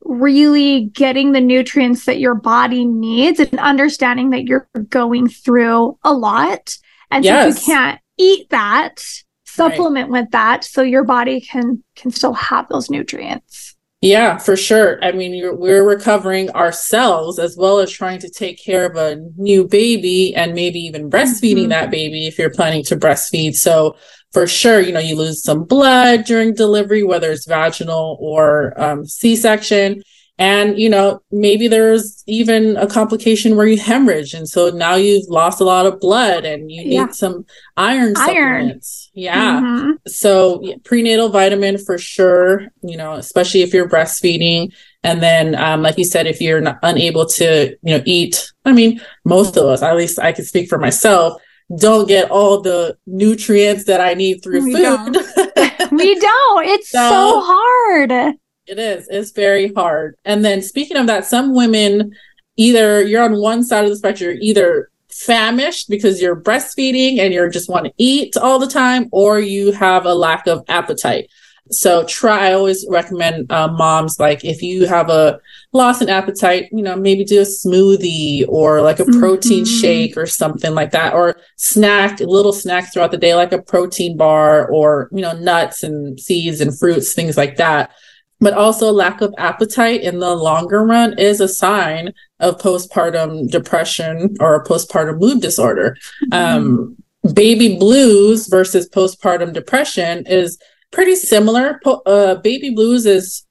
really 0.03 0.87
getting 0.87 1.33
the 1.33 1.41
nutrients 1.41 2.07
that 2.07 2.19
your 2.19 2.35
body 2.35 2.85
needs 2.85 3.39
and 3.39 3.59
understanding 3.59 4.31
that 4.31 4.47
you're 4.47 4.69
going 4.89 5.29
through 5.29 5.99
a 6.03 6.13
lot 6.13 6.77
and 7.11 7.25
yes. 7.25 7.55
so 7.55 7.61
you 7.61 7.67
can't 7.67 8.01
eat 8.19 8.51
that, 8.51 9.03
supplement 9.45 10.11
right. 10.11 10.23
with 10.23 10.31
that 10.31 10.65
so 10.65 10.83
your 10.83 11.05
body 11.05 11.41
can 11.41 11.83
can 11.97 12.11
still 12.11 12.35
have 12.35 12.69
those 12.69 12.91
nutrients. 12.91 13.77
Yeah, 14.03 14.39
for 14.39 14.57
sure. 14.57 14.99
I 15.05 15.13
mean, 15.13 15.59
we're 15.59 15.87
recovering 15.87 16.49
ourselves 16.53 17.39
as 17.39 17.55
well 17.59 17.81
as 17.81 17.91
trying 17.91 18.19
to 18.21 18.31
take 18.31 18.63
care 18.63 18.87
of 18.87 18.97
a 18.97 19.17
new 19.37 19.69
baby 19.69 20.35
and 20.35 20.55
maybe 20.55 20.79
even 20.81 21.11
breastfeeding 21.11 21.65
mm-hmm. 21.65 21.69
that 21.69 21.91
baby 21.91 22.27
if 22.27 22.39
you're 22.39 22.49
planning 22.49 22.83
to 22.85 22.97
breastfeed. 22.97 23.55
So, 23.55 23.97
for 24.33 24.47
sure, 24.47 24.81
you 24.81 24.93
know, 24.93 25.01
you 25.01 25.17
lose 25.17 25.43
some 25.43 25.65
blood 25.65 26.25
during 26.25 26.55
delivery, 26.55 27.03
whether 27.03 27.31
it's 27.31 27.47
vaginal 27.47 28.17
or 28.21 28.81
um, 28.81 29.05
C 29.05 29.37
section. 29.37 30.03
And 30.41 30.79
you 30.79 30.89
know 30.89 31.23
maybe 31.31 31.69
there's 31.69 32.25
even 32.27 32.77
a 32.79 32.87
complication 32.87 33.57
where 33.57 33.67
you 33.67 33.79
hemorrhage 33.79 34.33
and 34.33 34.49
so 34.49 34.71
now 34.71 34.95
you've 34.95 35.29
lost 35.29 35.61
a 35.61 35.65
lot 35.65 35.87
of 35.87 36.01
blood 36.01 36.45
and 36.45 36.73
you 36.73 36.83
yeah. 36.83 37.05
need 37.05 37.15
some 37.15 37.45
iron, 37.77 38.15
iron. 38.17 38.65
supplements 38.65 39.11
yeah 39.13 39.61
mm-hmm. 39.61 39.91
so 40.09 40.61
yeah, 40.63 40.75
prenatal 40.83 41.29
vitamin 41.29 41.77
for 41.79 41.99
sure 41.99 42.67
you 42.83 42.97
know 42.97 43.13
especially 43.13 43.61
if 43.61 43.73
you're 43.73 43.89
breastfeeding 43.89 44.73
and 45.03 45.23
then 45.23 45.55
um, 45.55 45.83
like 45.83 45.99
you 45.99 46.05
said 46.05 46.27
if 46.27 46.41
you're 46.41 46.61
not, 46.61 46.79
unable 46.83 47.27
to 47.27 47.77
you 47.83 47.97
know 47.97 48.03
eat 48.07 48.51
i 48.65 48.73
mean 48.73 49.01
most 49.25 49.57
of 49.57 49.67
us 49.67 49.83
at 49.83 49.97
least 49.97 50.19
i 50.19 50.33
can 50.33 50.45
speak 50.45 50.69
for 50.69 50.79
myself 50.79 51.41
don't 51.79 52.09
get 52.09 52.31
all 52.31 52.63
the 52.63 52.97
nutrients 53.07 53.85
that 53.85 54.01
i 54.01 54.15
need 54.15 54.43
through 54.43 54.65
we 54.65 54.73
food 54.73 54.83
don't. 54.83 55.13
we 55.93 56.19
don't 56.19 56.65
it's 56.67 56.91
so, 56.91 56.99
so 56.99 57.43
hard 57.45 58.39
it 58.71 58.79
is. 58.79 59.09
It's 59.11 59.33
very 59.33 59.73
hard. 59.75 60.17
And 60.25 60.45
then 60.45 60.63
speaking 60.63 60.97
of 60.97 61.07
that, 61.09 61.25
some 61.25 61.55
women 61.55 62.15
either 62.57 63.03
you're 63.03 63.23
on 63.23 63.41
one 63.41 63.65
side 63.65 63.85
of 63.85 63.91
the 63.91 63.97
spectrum, 63.97 64.31
you're 64.31 64.43
either 64.43 64.91
famished 65.09 65.89
because 65.89 66.21
you're 66.21 66.41
breastfeeding 66.41 67.19
and 67.19 67.33
you 67.33 67.51
just 67.51 67.69
want 67.69 67.87
to 67.87 67.93
eat 67.97 68.37
all 68.37 68.59
the 68.59 68.67
time, 68.67 69.09
or 69.13 69.41
you 69.41 69.73
have 69.73 70.07
a 70.07 70.15
lack 70.15 70.47
of 70.47 70.63
appetite. 70.69 71.29
So 71.73 72.05
try, 72.05 72.49
I 72.49 72.53
always 72.55 72.85
recommend 72.89 73.51
uh, 73.53 73.69
moms, 73.69 74.19
like 74.19 74.45
if 74.45 74.61
you 74.61 74.87
have 74.87 75.09
a 75.09 75.39
loss 75.73 76.03
in 76.03 76.09
appetite, 76.09 76.69
you 76.73 76.83
know, 76.83 76.97
maybe 76.97 77.25
do 77.25 77.41
a 77.41 77.45
smoothie 77.45 78.45
or 78.49 78.83
like 78.83 78.99
a 78.99 79.05
protein 79.05 79.65
mm-hmm. 79.65 79.81
shake 79.81 80.17
or 80.17 80.27
something 80.27 80.75
like 80.75 80.91
that, 80.91 81.15
or 81.15 81.37
snack, 81.57 82.19
little 82.21 82.53
snacks 82.53 82.91
throughout 82.91 83.13
the 83.13 83.19
day, 83.19 83.35
like 83.37 83.53
a 83.53 83.63
protein 83.63 84.17
bar 84.17 84.69
or, 84.69 85.09
you 85.13 85.23
know, 85.23 85.33
nuts 85.33 85.85
and 85.85 86.19
seeds 86.19 86.61
and 86.61 86.77
fruits, 86.77 87.15
things 87.15 87.37
like 87.37 87.57
that 87.57 87.93
but 88.41 88.55
also 88.55 88.91
lack 88.91 89.21
of 89.21 89.35
appetite 89.39 90.01
in 90.01 90.19
the 90.19 90.35
longer 90.35 90.85
run 90.85 91.19
is 91.19 91.41
a 91.41 91.49
sign 91.49 92.13
of 92.41 92.59
postpartum 92.59 93.51
depression 93.51 94.37
or 94.41 94.55
a 94.55 94.65
postpartum 94.65 95.19
mood 95.19 95.41
disorder. 95.41 95.97
Mm-hmm. 96.33 96.33
Um, 96.33 96.97
baby 97.35 97.77
blues 97.77 98.47
versus 98.47 98.89
postpartum 98.89 99.53
depression 99.53 100.25
is 100.27 100.59
pretty 100.91 101.17
similar. 101.17 101.81
Po- 101.85 102.03
uh, 102.07 102.37
baby 102.37 102.71
blues 102.71 103.07
is 103.07 103.47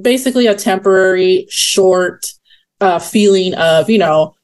basically 0.00 0.46
a 0.46 0.54
temporary, 0.54 1.46
short 1.48 2.32
uh, 2.80 2.98
feeling 2.98 3.54
of, 3.54 3.88
you 3.88 3.98
know, 3.98 4.34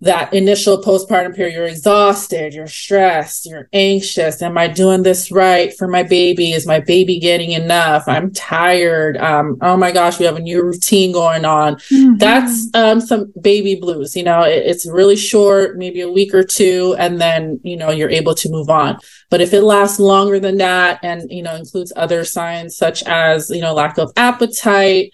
that 0.00 0.32
initial 0.32 0.80
postpartum 0.80 1.34
period, 1.34 1.54
you're 1.54 1.64
exhausted, 1.64 2.54
you're 2.54 2.68
stressed, 2.68 3.46
you're 3.46 3.68
anxious. 3.72 4.40
Am 4.40 4.56
I 4.56 4.68
doing 4.68 5.02
this 5.02 5.32
right 5.32 5.76
for 5.76 5.88
my 5.88 6.04
baby? 6.04 6.52
Is 6.52 6.68
my 6.68 6.78
baby 6.78 7.18
getting 7.18 7.50
enough? 7.50 8.04
I'm 8.06 8.32
tired. 8.32 9.16
Um, 9.16 9.58
oh 9.60 9.76
my 9.76 9.90
gosh, 9.90 10.20
we 10.20 10.24
have 10.26 10.36
a 10.36 10.40
new 10.40 10.62
routine 10.62 11.10
going 11.10 11.44
on. 11.44 11.76
Mm-hmm. 11.76 12.16
That's 12.18 12.68
um, 12.74 13.00
some 13.00 13.32
baby 13.40 13.74
blues. 13.74 14.14
You 14.14 14.22
know, 14.22 14.42
it, 14.42 14.66
it's 14.66 14.86
really 14.86 15.16
short, 15.16 15.76
maybe 15.76 16.00
a 16.00 16.10
week 16.10 16.32
or 16.32 16.44
two, 16.44 16.94
and 16.96 17.20
then, 17.20 17.58
you 17.64 17.76
know, 17.76 17.90
you're 17.90 18.08
able 18.10 18.36
to 18.36 18.50
move 18.50 18.70
on. 18.70 18.98
But 19.30 19.40
if 19.40 19.52
it 19.52 19.62
lasts 19.62 19.98
longer 19.98 20.38
than 20.38 20.58
that 20.58 21.00
and, 21.02 21.28
you 21.28 21.42
know, 21.42 21.56
includes 21.56 21.92
other 21.96 22.24
signs 22.24 22.76
such 22.76 23.02
as, 23.02 23.50
you 23.50 23.60
know, 23.60 23.74
lack 23.74 23.98
of 23.98 24.12
appetite, 24.16 25.12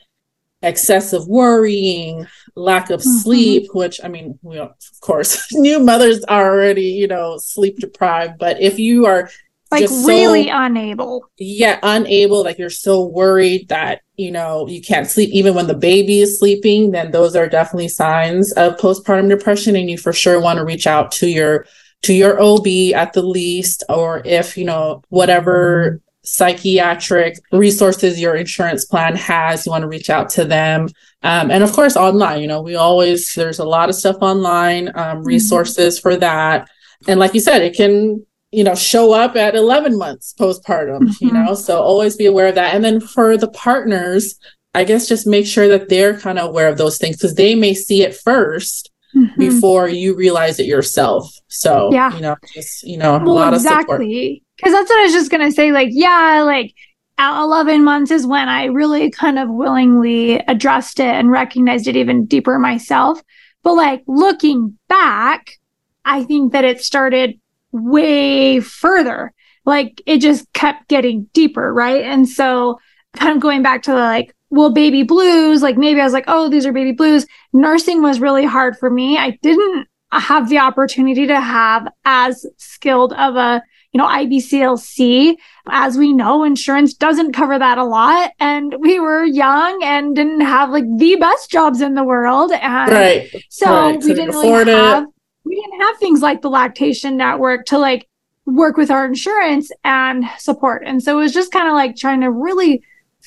excessive 0.64 1.27
worrying, 1.27 2.27
lack 2.57 2.90
of 2.90 3.00
mm-hmm. 3.00 3.18
sleep, 3.18 3.66
which 3.74 4.00
I 4.03 4.09
mean, 4.09 4.38
we, 4.42 4.59
of 4.59 4.72
course, 5.00 5.46
new 5.53 5.79
mothers 5.79 6.24
are 6.24 6.53
already, 6.53 6.87
you 6.87 7.07
know, 7.07 7.38
sleep 7.38 7.79
deprived. 7.79 8.38
But 8.38 8.61
if 8.61 8.79
you 8.79 9.07
are 9.07 9.31
like 9.70 9.88
really 9.88 10.46
so, 10.46 10.53
unable, 10.55 11.31
yeah, 11.38 11.79
unable, 11.83 12.44
like 12.44 12.59
you're 12.59 12.70
so 12.70 13.05
worried 13.05 13.68
that, 13.68 14.03
you 14.16 14.31
know, 14.31 14.68
you 14.68 14.81
can't 14.81 15.09
sleep 15.09 15.31
even 15.31 15.55
when 15.55 15.66
the 15.66 15.74
baby 15.74 16.20
is 16.20 16.38
sleeping, 16.38 16.92
then 16.92 17.11
those 17.11 17.35
are 17.35 17.48
definitely 17.48 17.88
signs 17.88 18.53
of 18.53 18.77
postpartum 18.77 19.29
depression. 19.29 19.77
And 19.77 19.90
you 19.90 19.98
for 19.98 20.12
sure 20.12 20.40
want 20.40 20.59
to 20.59 20.64
reach 20.64 20.87
out 20.87 21.12
to 21.12 21.29
your 21.29 21.66
to 22.03 22.12
your 22.12 22.40
OB 22.40 22.66
at 22.94 23.14
the 23.14 23.22
least, 23.22 23.83
or 23.88 24.20
if, 24.24 24.59
you 24.59 24.64
know, 24.64 25.03
whatever 25.09 26.03
psychiatric 26.24 27.38
resources 27.52 28.20
your 28.20 28.34
insurance 28.34 28.84
plan 28.84 29.14
has, 29.14 29.66
you 29.66 29.70
want 29.72 29.82
to 29.82 29.88
reach 29.88 30.10
out 30.10 30.30
to 30.30 30.44
them. 30.44 30.88
Um, 31.22 31.50
and 31.50 31.62
of 31.62 31.72
course, 31.72 31.96
online, 31.96 32.40
you 32.40 32.46
know, 32.46 32.62
we 32.62 32.74
always, 32.74 33.32
there's 33.34 33.58
a 33.58 33.64
lot 33.64 33.88
of 33.88 33.94
stuff 33.94 34.16
online, 34.20 34.88
um, 34.88 34.94
mm-hmm. 34.94 35.24
resources 35.24 35.98
for 35.98 36.16
that. 36.16 36.68
And 37.06 37.20
like 37.20 37.34
you 37.34 37.40
said, 37.40 37.62
it 37.62 37.76
can, 37.76 38.24
you 38.50 38.64
know, 38.64 38.74
show 38.74 39.12
up 39.12 39.37
at 39.37 39.54
11 39.54 39.98
months 39.98 40.34
postpartum, 40.38 41.00
mm-hmm. 41.00 41.24
you 41.24 41.32
know, 41.32 41.54
so 41.54 41.80
always 41.80 42.16
be 42.16 42.26
aware 42.26 42.48
of 42.48 42.54
that. 42.54 42.74
And 42.74 42.84
then 42.84 43.00
for 43.00 43.37
the 43.37 43.48
partners, 43.48 44.37
I 44.74 44.84
guess 44.84 45.08
just 45.08 45.26
make 45.26 45.46
sure 45.46 45.68
that 45.68 45.88
they're 45.88 46.18
kind 46.18 46.38
of 46.38 46.48
aware 46.48 46.68
of 46.68 46.78
those 46.78 46.98
things 46.98 47.16
because 47.16 47.34
they 47.34 47.54
may 47.54 47.74
see 47.74 48.02
it 48.02 48.18
1st 48.26 48.88
mm-hmm. 49.14 49.38
before 49.38 49.88
you 49.88 50.14
realize 50.14 50.59
it 50.59 50.66
yourself. 50.66 51.35
So, 51.48 51.90
yeah. 51.92 52.14
you 52.14 52.20
know, 52.20 52.37
just, 52.53 52.83
you 52.83 52.96
know, 52.96 53.18
well, 53.18 53.33
a 53.33 53.35
lot 53.35 53.55
exactly. 53.55 53.81
of 53.81 53.87
support. 53.87 54.40
Because 54.57 54.72
that's 54.72 54.90
what 54.90 55.00
I 55.00 55.05
was 55.05 55.12
just 55.12 55.31
going 55.31 55.46
to 55.48 55.53
say. 55.53 55.72
Like, 55.72 55.88
yeah, 55.90 56.42
like 56.44 56.74
at 57.18 57.42
11 57.42 57.85
months 57.85 58.11
is 58.11 58.27
when 58.27 58.48
I 58.48 58.66
really 58.66 59.11
kind 59.11 59.38
of 59.38 59.48
willingly 59.48 60.37
addressed 60.48 61.00
it 61.00 61.07
and 61.07 61.31
recognized 61.31 61.87
it 61.87 61.96
even 61.96 62.27
deeper 62.27 62.59
myself. 62.59 63.22
But 63.62 63.74
like 63.74 64.03
looking 64.07 64.79
back, 64.88 65.59
I 66.05 66.24
think 66.24 66.53
that 66.53 66.64
it 66.64 66.83
started 66.83 67.40
way 67.72 68.61
further. 68.61 69.33
Like 69.64 70.03
it 70.07 70.18
just 70.18 70.53
kept 70.53 70.88
getting 70.88 71.24
deeper, 71.33 71.72
right? 71.72 72.03
And 72.03 72.29
so 72.29 72.79
kind 73.14 73.37
of 73.37 73.42
going 73.42 73.62
back 73.62 73.83
to 73.85 73.92
the 73.92 73.96
like, 73.96 74.35
well, 74.54 74.70
baby 74.70 75.02
blues, 75.02 75.62
like 75.62 75.76
maybe 75.76 76.00
I 76.00 76.04
was 76.04 76.12
like, 76.12 76.24
oh, 76.28 76.48
these 76.48 76.66
are 76.66 76.72
baby 76.72 76.92
blues. 76.92 77.26
Nursing 77.52 78.02
was 78.02 78.20
really 78.20 78.44
hard 78.44 78.76
for 78.78 78.90
me. 78.90 79.18
I 79.18 79.38
didn't 79.42 79.88
have 80.12 80.48
the 80.48 80.58
opportunity 80.58 81.26
to 81.26 81.40
have 81.40 81.88
as 82.04 82.46
skilled 82.56 83.12
of 83.14 83.36
a 83.36 83.62
you 83.94 83.98
know, 83.98 84.08
IBCLC. 84.08 85.36
As 85.68 85.96
we 85.96 86.12
know, 86.12 86.42
insurance 86.42 86.94
doesn't 86.94 87.32
cover 87.32 87.58
that 87.58 87.78
a 87.78 87.84
lot. 87.84 88.32
And 88.40 88.74
we 88.80 88.98
were 88.98 89.24
young 89.24 89.82
and 89.84 90.16
didn't 90.16 90.40
have 90.40 90.70
like 90.70 90.84
the 90.98 91.14
best 91.14 91.48
jobs 91.48 91.80
in 91.80 91.94
the 91.94 92.02
world. 92.02 92.50
And 92.50 92.90
right. 92.90 93.30
so 93.50 93.66
right. 93.66 94.02
we 94.02 94.12
didn't 94.12 94.30
really 94.30 94.50
have, 94.50 95.04
it. 95.04 95.08
we 95.44 95.54
didn't 95.54 95.80
have 95.80 95.96
things 95.98 96.22
like 96.22 96.42
the 96.42 96.50
lactation 96.50 97.16
network 97.16 97.66
to 97.66 97.78
like 97.78 98.08
work 98.46 98.76
with 98.76 98.90
our 98.90 99.06
insurance 99.06 99.70
and 99.84 100.24
support. 100.38 100.82
And 100.84 101.00
so 101.00 101.16
it 101.16 101.22
was 101.22 101.32
just 101.32 101.52
kind 101.52 101.68
of 101.68 101.74
like 101.74 101.94
trying 101.94 102.20
to 102.22 102.32
really 102.32 102.82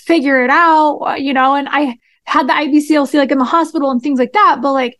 figure 0.06 0.44
it 0.44 0.50
out, 0.50 0.98
uh, 0.98 1.16
you 1.16 1.34
know, 1.34 1.56
and 1.56 1.68
I 1.70 1.98
had 2.26 2.48
the 2.48 2.54
IBCLC 2.54 3.16
like 3.16 3.32
in 3.32 3.38
the 3.38 3.46
hospital 3.46 3.90
and 3.92 4.02
things 4.02 4.20
like 4.20 4.34
that, 4.34 4.60
but 4.62 4.74
like 4.74 4.98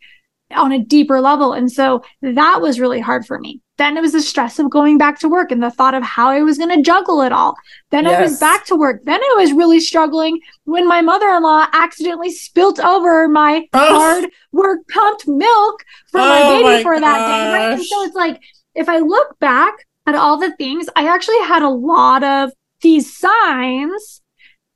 on 0.54 0.72
a 0.72 0.82
deeper 0.82 1.20
level. 1.20 1.52
And 1.52 1.70
so 1.70 2.02
that 2.22 2.60
was 2.60 2.80
really 2.80 3.00
hard 3.00 3.26
for 3.26 3.38
me. 3.38 3.60
Then 3.76 3.96
it 3.96 4.00
was 4.00 4.12
the 4.12 4.22
stress 4.22 4.58
of 4.58 4.70
going 4.70 4.98
back 4.98 5.20
to 5.20 5.28
work 5.28 5.52
and 5.52 5.62
the 5.62 5.70
thought 5.70 5.94
of 5.94 6.02
how 6.02 6.30
I 6.30 6.40
was 6.40 6.58
going 6.58 6.74
to 6.74 6.82
juggle 6.82 7.20
it 7.22 7.32
all. 7.32 7.54
Then 7.90 8.04
yes. 8.04 8.18
I 8.18 8.22
was 8.22 8.40
back 8.40 8.64
to 8.66 8.76
work. 8.76 9.04
Then 9.04 9.20
I 9.20 9.36
was 9.38 9.52
really 9.52 9.78
struggling 9.78 10.40
when 10.64 10.88
my 10.88 11.00
mother 11.00 11.28
in 11.28 11.42
law 11.42 11.66
accidentally 11.72 12.32
spilt 12.32 12.80
over 12.80 13.28
my 13.28 13.68
oh. 13.72 13.98
hard 13.98 14.30
work 14.52 14.80
pumped 14.88 15.28
milk 15.28 15.84
for 16.10 16.20
oh 16.20 16.28
my 16.28 16.42
baby 16.42 16.64
my 16.64 16.82
for 16.82 16.94
gosh. 16.94 17.02
that 17.02 17.18
day. 17.18 17.52
Right. 17.52 17.72
And 17.74 17.84
so 17.84 18.02
it's 18.04 18.16
like, 18.16 18.42
if 18.74 18.88
I 18.88 18.98
look 18.98 19.38
back 19.38 19.74
at 20.06 20.14
all 20.14 20.38
the 20.38 20.56
things, 20.56 20.88
I 20.96 21.06
actually 21.06 21.40
had 21.40 21.62
a 21.62 21.68
lot 21.68 22.24
of 22.24 22.50
these 22.80 23.16
signs, 23.16 24.22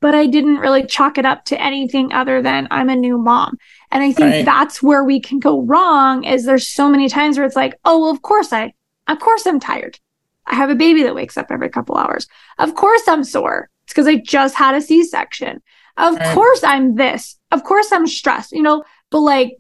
but 0.03 0.17
I 0.17 0.27
didn't 0.27 0.57
really 0.57 0.85
chalk 0.85 1.17
it 1.17 1.25
up 1.25 1.45
to 1.47 1.63
anything 1.63 2.13
other 2.13 2.43
than 2.43 2.67
I'm 2.73 2.91
a 2.91 2.97
new 2.97 3.17
mom. 3.19 3.57
And 3.93 4.03
I 4.03 4.11
think 4.11 4.33
right. 4.33 4.45
that's 4.45 4.83
where 4.83 5.05
we 5.05 5.21
can 5.21 5.39
go 5.39 5.63
wrong 5.63 6.25
is 6.25 6.45
there's 6.45 6.69
so 6.69 6.91
many 6.91 7.09
times 7.09 7.39
where 7.39 7.47
it's 7.47 7.55
like, 7.55 7.79
oh, 7.85 8.01
well, 8.01 8.11
of 8.11 8.21
course 8.21 8.53
I 8.53 8.75
of 9.09 9.21
course 9.21 9.47
I'm 9.47 9.61
tired. 9.61 9.99
I 10.47 10.57
have 10.57 10.71
a 10.71 10.75
baby 10.75 11.05
that 11.05 11.15
wakes 11.15 11.37
up 11.39 11.47
every 11.51 11.71
couple 11.71 11.97
hours. 11.97 12.27
Of 12.59 12.75
course 12.75 13.03
I'm 13.07 13.23
sore. 13.23 13.71
It's 13.85 13.93
because 13.93 14.09
I 14.09 14.17
just 14.17 14.57
had 14.57 14.75
a 14.75 14.81
C 14.81 15.05
section. 15.05 15.63
Of 15.97 16.17
right. 16.17 16.35
course 16.35 16.65
I'm 16.65 16.97
this. 16.97 17.39
Of 17.53 17.63
course 17.63 17.93
I'm 17.93 18.09
stressed, 18.09 18.51
you 18.51 18.63
know, 18.63 18.83
but 19.11 19.21
like, 19.21 19.57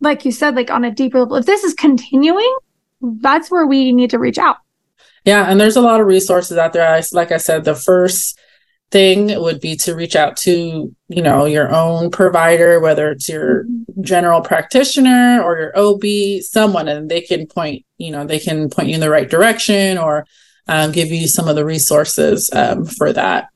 like 0.00 0.26
you 0.26 0.32
said, 0.32 0.56
like 0.56 0.70
on 0.70 0.84
a 0.84 0.90
deeper 0.90 1.20
level, 1.20 1.36
if 1.36 1.46
this 1.46 1.64
is 1.64 1.72
continuing, 1.72 2.54
that's 3.00 3.50
where 3.50 3.66
we 3.66 3.92
need 3.92 4.10
to 4.10 4.18
reach 4.18 4.36
out. 4.36 4.58
Yeah. 5.24 5.50
And 5.50 5.58
there's 5.58 5.76
a 5.76 5.80
lot 5.80 6.02
of 6.02 6.06
resources 6.06 6.58
out 6.58 6.74
there. 6.74 6.86
I, 6.86 7.02
like 7.12 7.32
I 7.32 7.38
said, 7.38 7.64
the 7.64 7.74
first 7.74 8.38
thing 8.90 9.38
would 9.40 9.60
be 9.60 9.74
to 9.74 9.94
reach 9.94 10.14
out 10.14 10.36
to 10.36 10.94
you 11.08 11.22
know 11.22 11.44
your 11.44 11.74
own 11.74 12.10
provider 12.10 12.78
whether 12.78 13.10
it's 13.10 13.28
your 13.28 13.66
general 14.00 14.40
practitioner 14.40 15.42
or 15.42 15.58
your 15.58 15.78
ob 15.78 16.04
someone 16.42 16.86
and 16.86 17.10
they 17.10 17.20
can 17.20 17.46
point 17.46 17.84
you 17.98 18.12
know 18.12 18.24
they 18.24 18.38
can 18.38 18.70
point 18.70 18.88
you 18.88 18.94
in 18.94 19.00
the 19.00 19.10
right 19.10 19.28
direction 19.28 19.98
or 19.98 20.24
um, 20.68 20.92
give 20.92 21.08
you 21.08 21.28
some 21.28 21.48
of 21.48 21.54
the 21.54 21.64
resources 21.64 22.50
um, 22.52 22.84
for 22.84 23.12
that. 23.12 23.48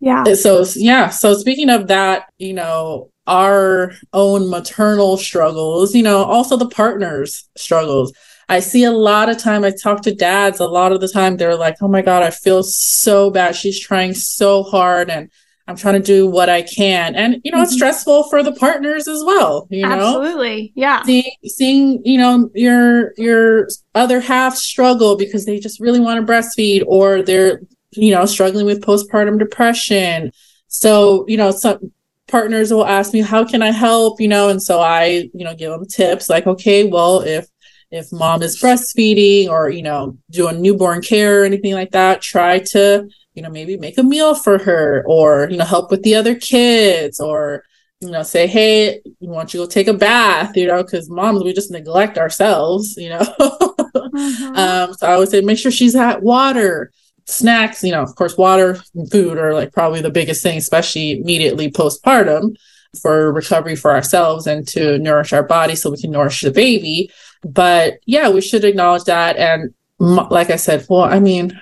Yeah. 0.00 0.24
So 0.34 0.64
yeah 0.74 1.10
so 1.10 1.34
speaking 1.34 1.70
of 1.70 1.88
that 1.88 2.26
you 2.38 2.54
know 2.54 3.10
our 3.26 3.92
own 4.12 4.50
maternal 4.50 5.16
struggles 5.16 5.94
you 5.94 6.02
know 6.02 6.24
also 6.24 6.56
the 6.56 6.68
partners 6.68 7.48
struggles 7.56 8.12
I 8.52 8.60
see 8.60 8.84
a 8.84 8.92
lot 8.92 9.28
of 9.30 9.38
time 9.38 9.64
I 9.64 9.70
talk 9.70 10.02
to 10.02 10.14
dads 10.14 10.60
a 10.60 10.66
lot 10.66 10.92
of 10.92 11.00
the 11.00 11.08
time 11.08 11.36
they're 11.36 11.56
like, 11.56 11.76
"Oh 11.80 11.88
my 11.88 12.02
god, 12.02 12.22
I 12.22 12.30
feel 12.30 12.62
so 12.62 13.30
bad. 13.30 13.56
She's 13.56 13.80
trying 13.80 14.14
so 14.14 14.62
hard 14.62 15.10
and 15.10 15.30
I'm 15.68 15.76
trying 15.76 15.94
to 15.94 16.06
do 16.06 16.26
what 16.26 16.48
I 16.48 16.62
can. 16.62 17.14
And, 17.14 17.40
you 17.44 17.50
know, 17.50 17.58
mm-hmm. 17.58 17.64
it's 17.64 17.74
stressful 17.74 18.24
for 18.24 18.42
the 18.42 18.52
partners 18.52 19.06
as 19.06 19.22
well, 19.24 19.68
you 19.70 19.82
know? 19.82 19.92
Absolutely. 19.92 20.72
Yeah. 20.74 21.02
Seeing, 21.04 21.30
seeing, 21.46 22.02
you 22.04 22.18
know, 22.18 22.50
your, 22.54 23.12
your 23.16 23.68
other 23.94 24.20
half 24.20 24.56
struggle 24.56 25.16
because 25.16 25.46
they 25.46 25.60
just 25.60 25.80
really 25.80 26.00
want 26.00 26.24
to 26.24 26.30
breastfeed 26.30 26.82
or 26.86 27.22
they're, 27.22 27.62
you 27.92 28.12
know, 28.12 28.26
struggling 28.26 28.66
with 28.66 28.82
postpartum 28.82 29.38
depression. 29.38 30.32
So, 30.66 31.24
you 31.28 31.36
know, 31.36 31.52
some 31.52 31.92
partners 32.26 32.72
will 32.72 32.86
ask 32.86 33.12
me, 33.12 33.20
how 33.20 33.44
can 33.44 33.62
I 33.62 33.70
help? 33.70 34.20
You 34.20 34.28
know, 34.28 34.48
and 34.48 34.60
so 34.60 34.80
I, 34.80 35.30
you 35.32 35.44
know, 35.44 35.54
give 35.54 35.70
them 35.70 35.86
tips 35.86 36.28
like, 36.28 36.46
okay, 36.46 36.88
well, 36.88 37.20
if, 37.20 37.46
if 37.92 38.10
mom 38.10 38.42
is 38.42 38.60
breastfeeding 38.60 39.48
or, 39.48 39.68
you 39.68 39.82
know, 39.82 40.16
doing 40.30 40.62
newborn 40.62 41.02
care 41.02 41.42
or 41.42 41.44
anything 41.44 41.74
like 41.74 41.90
that, 41.90 42.22
try 42.22 42.58
to, 42.58 43.06
you 43.34 43.42
know, 43.42 43.50
maybe 43.50 43.76
make 43.76 43.98
a 43.98 44.02
meal 44.02 44.34
for 44.34 44.58
her 44.58 45.04
or, 45.06 45.46
you 45.50 45.58
know, 45.58 45.64
help 45.66 45.90
with 45.90 46.02
the 46.02 46.14
other 46.14 46.34
kids 46.34 47.20
or, 47.20 47.64
you 48.00 48.10
know, 48.10 48.22
say, 48.22 48.46
hey, 48.46 49.02
we 49.20 49.28
want 49.28 49.52
you 49.52 49.60
to 49.60 49.66
go 49.66 49.70
take 49.70 49.88
a 49.88 49.94
bath, 49.94 50.56
you 50.56 50.66
know, 50.66 50.82
because 50.82 51.10
moms, 51.10 51.44
we 51.44 51.52
just 51.52 51.70
neglect 51.70 52.16
ourselves, 52.16 52.96
you 52.96 53.10
know. 53.10 53.18
mm-hmm. 53.40 54.56
um, 54.56 54.94
so 54.94 55.06
I 55.06 55.18
would 55.18 55.28
say 55.28 55.42
make 55.42 55.58
sure 55.58 55.70
she's 55.70 55.94
at 55.94 56.22
water, 56.22 56.90
snacks, 57.26 57.84
you 57.84 57.92
know, 57.92 58.02
of 58.02 58.14
course, 58.14 58.38
water 58.38 58.80
and 58.94 59.10
food 59.10 59.36
are 59.36 59.52
like 59.52 59.74
probably 59.74 60.00
the 60.00 60.10
biggest 60.10 60.42
thing, 60.42 60.56
especially 60.56 61.20
immediately 61.20 61.70
postpartum 61.70 62.56
for 63.02 63.32
recovery 63.32 63.76
for 63.76 63.90
ourselves 63.90 64.46
and 64.46 64.66
to 64.68 64.98
nourish 64.98 65.32
our 65.34 65.42
body 65.42 65.74
so 65.74 65.90
we 65.90 66.00
can 66.00 66.10
nourish 66.10 66.40
the 66.40 66.50
baby. 66.50 67.10
But 67.44 67.98
yeah, 68.06 68.30
we 68.30 68.40
should 68.40 68.64
acknowledge 68.64 69.04
that. 69.04 69.36
And 69.36 69.74
like 69.98 70.50
I 70.50 70.56
said, 70.56 70.86
well, 70.88 71.02
I 71.02 71.20
mean, 71.20 71.58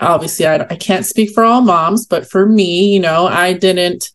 obviously 0.00 0.46
I, 0.46 0.56
I 0.56 0.76
can't 0.76 1.06
speak 1.06 1.30
for 1.30 1.44
all 1.44 1.60
moms, 1.60 2.06
but 2.06 2.28
for 2.28 2.46
me, 2.46 2.92
you 2.92 3.00
know, 3.00 3.26
I 3.26 3.52
didn't 3.52 4.10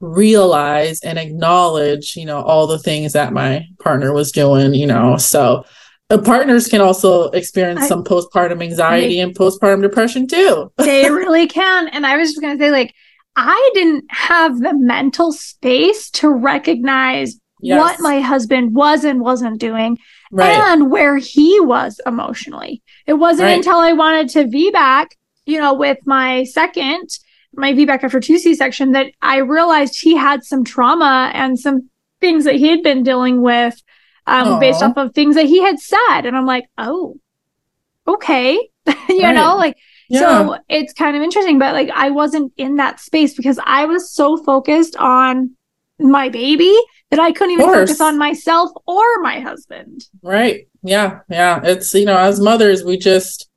realize 0.00 1.00
and 1.00 1.18
acknowledge, 1.18 2.16
you 2.16 2.26
know, 2.26 2.42
all 2.42 2.66
the 2.66 2.78
things 2.78 3.12
that 3.12 3.32
my 3.32 3.66
partner 3.80 4.12
was 4.12 4.32
doing, 4.32 4.74
you 4.74 4.86
know. 4.86 5.16
So 5.16 5.64
uh, 6.10 6.18
partners 6.18 6.68
can 6.68 6.80
also 6.80 7.30
experience 7.30 7.82
I, 7.82 7.86
some 7.86 8.04
postpartum 8.04 8.62
anxiety 8.62 9.16
they, 9.16 9.20
and 9.20 9.34
postpartum 9.34 9.82
depression 9.82 10.26
too. 10.26 10.72
they 10.78 11.10
really 11.10 11.46
can. 11.46 11.88
And 11.88 12.06
I 12.06 12.16
was 12.16 12.30
just 12.30 12.40
going 12.40 12.56
to 12.58 12.62
say, 12.62 12.70
like, 12.70 12.94
I 13.36 13.70
didn't 13.74 14.04
have 14.10 14.60
the 14.60 14.74
mental 14.74 15.32
space 15.32 16.10
to 16.10 16.30
recognize 16.30 17.40
yes. 17.60 17.80
what 17.80 18.00
my 18.00 18.20
husband 18.20 18.74
was 18.74 19.04
and 19.04 19.20
wasn't 19.20 19.58
doing 19.58 19.98
right. 20.38 20.72
and 20.72 20.90
where 20.90 21.16
he 21.16 21.60
was 21.60 22.00
emotionally. 22.06 22.82
It 23.06 23.14
wasn't 23.14 23.48
right. 23.48 23.56
until 23.56 23.76
I 23.76 23.92
wanted 23.92 24.28
to 24.30 24.44
VBAC, 24.44 25.06
you 25.46 25.60
know, 25.60 25.74
with 25.74 25.98
my 26.04 26.44
second, 26.44 27.08
my 27.54 27.72
VBAC 27.72 28.02
after 28.02 28.20
two 28.20 28.38
C 28.38 28.54
section, 28.54 28.92
that 28.92 29.12
I 29.22 29.38
realized 29.38 30.00
he 30.00 30.16
had 30.16 30.44
some 30.44 30.64
trauma 30.64 31.30
and 31.34 31.58
some 31.58 31.88
things 32.20 32.44
that 32.44 32.56
he 32.56 32.68
had 32.68 32.82
been 32.82 33.02
dealing 33.02 33.42
with 33.42 33.80
um, 34.26 34.58
based 34.58 34.82
off 34.82 34.96
of 34.96 35.14
things 35.14 35.34
that 35.34 35.46
he 35.46 35.60
had 35.60 35.78
said. 35.78 36.22
And 36.22 36.36
I'm 36.36 36.46
like, 36.46 36.64
oh, 36.78 37.16
okay. 38.06 38.54
you 38.86 39.22
right. 39.22 39.32
know, 39.34 39.56
like, 39.56 39.76
yeah. 40.08 40.20
so 40.20 40.58
it's 40.68 40.92
kind 40.92 41.16
of 41.16 41.22
interesting, 41.22 41.58
but 41.58 41.74
like 41.74 41.90
I 41.90 42.10
wasn't 42.10 42.52
in 42.56 42.76
that 42.76 43.00
space 43.00 43.34
because 43.34 43.58
I 43.64 43.84
was 43.84 44.10
so 44.10 44.36
focused 44.42 44.96
on 44.96 45.56
my 45.98 46.28
baby 46.28 46.76
that 47.10 47.20
I 47.20 47.32
couldn't 47.32 47.52
even 47.52 47.66
focus 47.66 48.00
on 48.00 48.18
myself 48.18 48.70
or 48.86 49.04
my 49.20 49.40
husband. 49.40 50.08
Right. 50.22 50.68
Yeah. 50.82 51.20
Yeah. 51.28 51.60
It's, 51.62 51.94
you 51.94 52.04
know, 52.04 52.18
as 52.18 52.40
mothers, 52.40 52.82
we 52.84 52.98
just, 52.98 53.48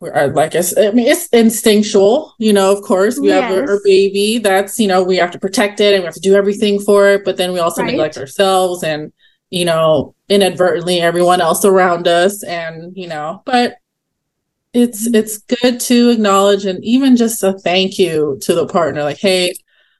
we're 0.00 0.28
like 0.28 0.54
I, 0.54 0.60
said, 0.60 0.92
I 0.92 0.94
mean, 0.94 1.08
it's 1.08 1.28
instinctual, 1.28 2.34
you 2.38 2.52
know, 2.52 2.72
of 2.72 2.84
course, 2.84 3.18
we 3.18 3.28
yes. 3.28 3.52
have 3.52 3.68
our 3.68 3.80
baby 3.84 4.38
that's, 4.38 4.78
you 4.78 4.86
know, 4.86 5.02
we 5.02 5.16
have 5.16 5.32
to 5.32 5.38
protect 5.40 5.80
it 5.80 5.94
and 5.94 6.02
we 6.02 6.06
have 6.06 6.14
to 6.14 6.20
do 6.20 6.36
everything 6.36 6.78
for 6.78 7.08
it. 7.08 7.24
But 7.24 7.36
then 7.36 7.52
we 7.52 7.58
also 7.58 7.82
right. 7.82 7.90
neglect 7.90 8.16
ourselves 8.16 8.84
and, 8.84 9.12
you 9.50 9.64
know, 9.64 10.14
inadvertently 10.28 11.00
everyone 11.00 11.40
else 11.40 11.64
around 11.64 12.06
us. 12.06 12.44
And, 12.44 12.96
you 12.96 13.08
know, 13.08 13.42
but 13.44 13.76
it's, 14.72 15.08
mm-hmm. 15.08 15.16
it's 15.16 15.38
good 15.38 15.80
to 15.80 16.10
acknowledge 16.10 16.64
and 16.64 16.82
even 16.84 17.16
just 17.16 17.42
a 17.42 17.54
thank 17.54 17.98
you 17.98 18.38
to 18.42 18.54
the 18.54 18.66
partner. 18.66 19.02
Like, 19.02 19.18
Hey, 19.18 19.54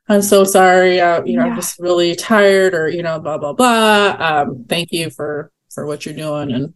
I'm 0.09 0.23
so 0.23 0.44
sorry. 0.44 1.01
Uh, 1.01 1.23
you 1.25 1.37
know, 1.37 1.44
yeah. 1.44 1.51
I'm 1.51 1.57
just 1.57 1.79
really 1.79 2.14
tired 2.14 2.75
or, 2.75 2.88
you 2.88 3.03
know, 3.03 3.21
blah, 3.21 3.37
blah, 3.37 3.53
blah. 3.53 4.16
Um, 4.18 4.64
thank 4.68 4.90
you 4.90 5.11
for, 5.11 5.53
for 5.71 5.87
what 5.87 6.07
you're 6.07 6.14
doing 6.14 6.51
and 6.51 6.75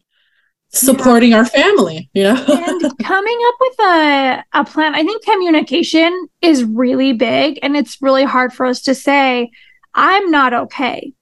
supporting 0.68 1.30
yeah. 1.30 1.38
our 1.38 1.46
family, 1.46 2.10
you 2.12 2.24
know? 2.24 2.34
and 2.46 2.98
coming 2.98 3.38
up 3.46 3.54
with 3.60 3.80
a, 3.80 4.44
a 4.52 4.64
plan. 4.64 4.94
I 4.94 5.02
think 5.02 5.24
communication 5.24 6.28
is 6.42 6.64
really 6.64 7.14
big 7.14 7.58
and 7.62 7.74
it's 7.74 8.02
really 8.02 8.24
hard 8.24 8.52
for 8.52 8.66
us 8.66 8.82
to 8.82 8.94
say, 8.94 9.50
I'm 9.94 10.30
not 10.30 10.52
okay. 10.52 11.14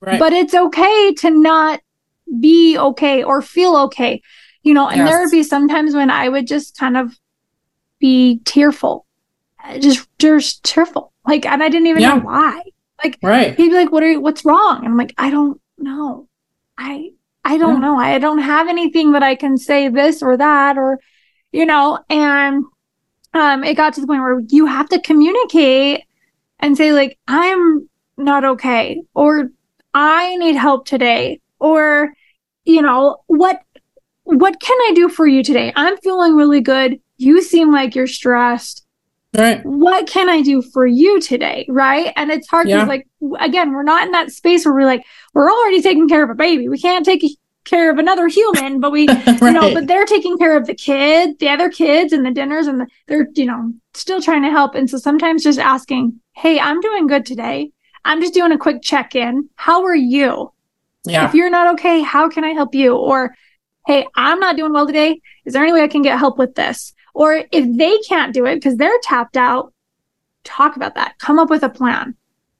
Right. 0.00 0.20
But 0.20 0.34
it's 0.34 0.54
okay 0.54 1.14
to 1.14 1.30
not 1.30 1.80
be 2.38 2.76
okay 2.76 3.22
or 3.22 3.40
feel 3.40 3.76
okay. 3.76 4.20
You 4.62 4.74
know, 4.74 4.88
and 4.88 4.98
yes. 4.98 5.08
there 5.08 5.20
would 5.20 5.30
be 5.30 5.42
sometimes 5.42 5.94
when 5.94 6.10
I 6.10 6.28
would 6.28 6.46
just 6.46 6.76
kind 6.76 6.96
of 6.98 7.16
be 7.98 8.40
tearful. 8.44 9.06
Just 9.80 10.08
just 10.18 10.62
tearful 10.64 11.12
like, 11.26 11.44
and 11.46 11.62
I 11.62 11.68
didn't 11.68 11.88
even 11.88 12.02
yeah. 12.02 12.14
know 12.14 12.20
why. 12.20 12.62
Like, 13.02 13.18
right. 13.22 13.54
he'd 13.56 13.68
be 13.68 13.74
like, 13.74 13.92
"What 13.92 14.02
are 14.02 14.10
you? 14.10 14.20
What's 14.20 14.44
wrong?" 14.44 14.78
And 14.78 14.88
I'm 14.88 14.96
like, 14.96 15.14
"I 15.18 15.30
don't 15.30 15.60
know. 15.78 16.28
I 16.78 17.10
I 17.44 17.58
don't 17.58 17.74
yeah. 17.74 17.88
know. 17.88 17.98
I 17.98 18.18
don't 18.18 18.38
have 18.38 18.68
anything 18.68 19.12
that 19.12 19.22
I 19.22 19.34
can 19.34 19.58
say 19.58 19.88
this 19.88 20.22
or 20.22 20.36
that 20.36 20.78
or, 20.78 20.98
you 21.52 21.66
know." 21.66 21.98
And 22.08 22.64
um, 23.34 23.64
it 23.64 23.74
got 23.74 23.94
to 23.94 24.00
the 24.00 24.06
point 24.06 24.22
where 24.22 24.40
you 24.48 24.66
have 24.66 24.88
to 24.90 25.00
communicate 25.00 26.04
and 26.60 26.76
say 26.76 26.92
like, 26.92 27.18
"I'm 27.28 27.88
not 28.16 28.44
okay," 28.44 29.02
or 29.14 29.50
"I 29.92 30.36
need 30.36 30.56
help 30.56 30.86
today," 30.86 31.40
or, 31.58 32.14
you 32.64 32.80
know, 32.80 33.18
what 33.26 33.60
what 34.24 34.58
can 34.60 34.78
I 34.88 34.92
do 34.94 35.08
for 35.08 35.26
you 35.26 35.42
today? 35.42 35.72
I'm 35.76 35.96
feeling 35.98 36.34
really 36.34 36.60
good. 36.60 36.98
You 37.18 37.42
seem 37.42 37.72
like 37.72 37.94
you're 37.94 38.06
stressed 38.06 38.85
Right. 39.34 39.64
What 39.64 40.06
can 40.06 40.28
I 40.28 40.42
do 40.42 40.62
for 40.62 40.86
you 40.86 41.20
today? 41.20 41.66
Right. 41.68 42.12
And 42.16 42.30
it's 42.30 42.48
hard 42.48 42.66
because, 42.66 42.82
yeah. 42.82 42.86
like, 42.86 43.06
again, 43.38 43.72
we're 43.72 43.82
not 43.82 44.04
in 44.04 44.12
that 44.12 44.30
space 44.30 44.64
where 44.64 44.74
we're 44.74 44.86
like, 44.86 45.04
we're 45.34 45.50
already 45.50 45.82
taking 45.82 46.08
care 46.08 46.24
of 46.24 46.30
a 46.30 46.34
baby. 46.34 46.68
We 46.68 46.78
can't 46.78 47.04
take 47.04 47.22
care 47.64 47.90
of 47.90 47.98
another 47.98 48.28
human, 48.28 48.80
but 48.80 48.92
we, 48.92 49.06
right. 49.08 49.26
you 49.42 49.52
know, 49.52 49.74
but 49.74 49.86
they're 49.88 50.06
taking 50.06 50.38
care 50.38 50.56
of 50.56 50.66
the 50.66 50.74
kids, 50.74 51.36
the 51.38 51.48
other 51.48 51.68
kids, 51.68 52.12
and 52.12 52.24
the 52.24 52.30
dinners, 52.30 52.66
and 52.66 52.80
the, 52.80 52.86
they're, 53.08 53.28
you 53.34 53.44
know, 53.44 53.74
still 53.92 54.22
trying 54.22 54.42
to 54.42 54.50
help. 54.50 54.74
And 54.74 54.88
so 54.88 54.96
sometimes 54.96 55.42
just 55.42 55.58
asking, 55.58 56.18
Hey, 56.34 56.58
I'm 56.58 56.80
doing 56.80 57.06
good 57.06 57.26
today. 57.26 57.72
I'm 58.04 58.20
just 58.20 58.34
doing 58.34 58.52
a 58.52 58.58
quick 58.58 58.82
check 58.82 59.14
in. 59.14 59.50
How 59.56 59.84
are 59.84 59.94
you? 59.94 60.52
Yeah. 61.04 61.26
If 61.26 61.34
you're 61.34 61.50
not 61.50 61.74
okay, 61.74 62.02
how 62.02 62.28
can 62.28 62.44
I 62.44 62.50
help 62.50 62.74
you? 62.74 62.96
Or, 62.96 63.34
Hey, 63.86 64.06
I'm 64.14 64.40
not 64.40 64.56
doing 64.56 64.72
well 64.72 64.86
today. 64.86 65.20
Is 65.44 65.52
there 65.52 65.62
any 65.62 65.72
way 65.72 65.82
I 65.82 65.88
can 65.88 66.02
get 66.02 66.18
help 66.18 66.38
with 66.38 66.54
this? 66.54 66.94
Or 67.16 67.44
if 67.50 67.78
they 67.78 67.96
can't 68.06 68.34
do 68.34 68.44
it 68.44 68.56
because 68.56 68.76
they're 68.76 68.98
tapped 69.02 69.38
out, 69.38 69.72
talk 70.44 70.76
about 70.76 70.96
that. 70.96 71.18
Come 71.18 71.38
up 71.38 71.48
with 71.48 71.62
a 71.62 71.70
plan. 71.70 72.14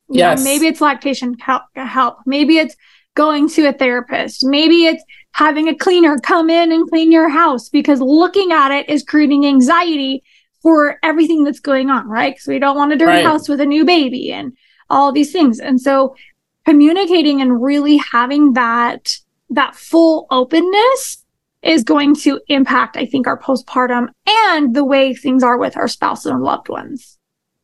You 0.08 0.20
yes. 0.20 0.38
Know, 0.38 0.44
maybe 0.44 0.66
it's 0.66 0.80
lactation 0.80 1.36
help. 1.38 2.16
Maybe 2.24 2.56
it's 2.56 2.74
going 3.14 3.50
to 3.50 3.66
a 3.66 3.74
therapist. 3.74 4.46
Maybe 4.46 4.86
it's 4.86 5.04
having 5.32 5.68
a 5.68 5.76
cleaner 5.76 6.16
come 6.16 6.48
in 6.48 6.72
and 6.72 6.88
clean 6.88 7.12
your 7.12 7.28
house 7.28 7.68
because 7.68 8.00
looking 8.00 8.50
at 8.50 8.70
it 8.70 8.88
is 8.88 9.02
creating 9.02 9.44
anxiety 9.44 10.24
for 10.62 10.98
everything 11.02 11.44
that's 11.44 11.60
going 11.60 11.90
on, 11.90 12.08
right? 12.08 12.34
Because 12.34 12.46
we 12.46 12.58
don't 12.58 12.76
want 12.76 12.94
a 12.94 12.96
dirty 12.96 13.18
right. 13.18 13.26
house 13.26 13.50
with 13.50 13.60
a 13.60 13.66
new 13.66 13.84
baby 13.84 14.32
and 14.32 14.56
all 14.88 15.12
these 15.12 15.32
things. 15.32 15.60
And 15.60 15.78
so 15.78 16.16
communicating 16.64 17.42
and 17.42 17.62
really 17.62 17.98
having 17.98 18.54
that 18.54 19.18
that 19.50 19.76
full 19.76 20.26
openness 20.30 21.25
is 21.66 21.82
going 21.82 22.14
to 22.14 22.40
impact, 22.48 22.96
I 22.96 23.06
think, 23.06 23.26
our 23.26 23.38
postpartum 23.38 24.08
and 24.26 24.74
the 24.74 24.84
way 24.84 25.14
things 25.14 25.42
are 25.42 25.58
with 25.58 25.76
our 25.76 25.88
spouse 25.88 26.24
and 26.24 26.42
loved 26.42 26.68
ones. 26.68 27.18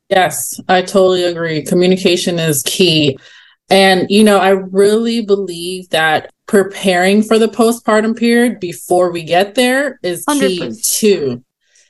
Yes, 0.08 0.60
I 0.68 0.82
totally 0.82 1.24
agree. 1.24 1.62
Communication 1.62 2.38
is 2.38 2.62
key. 2.64 3.16
And, 3.70 4.10
you 4.10 4.24
know, 4.24 4.38
I 4.38 4.50
really 4.50 5.24
believe 5.24 5.88
that 5.90 6.30
preparing 6.46 7.22
for 7.22 7.38
the 7.38 7.46
postpartum 7.46 8.16
period 8.16 8.60
before 8.60 9.10
we 9.10 9.22
get 9.22 9.54
there 9.54 9.98
is 10.02 10.24
key 10.26 10.60
100%. 10.60 10.98
too. 10.98 11.44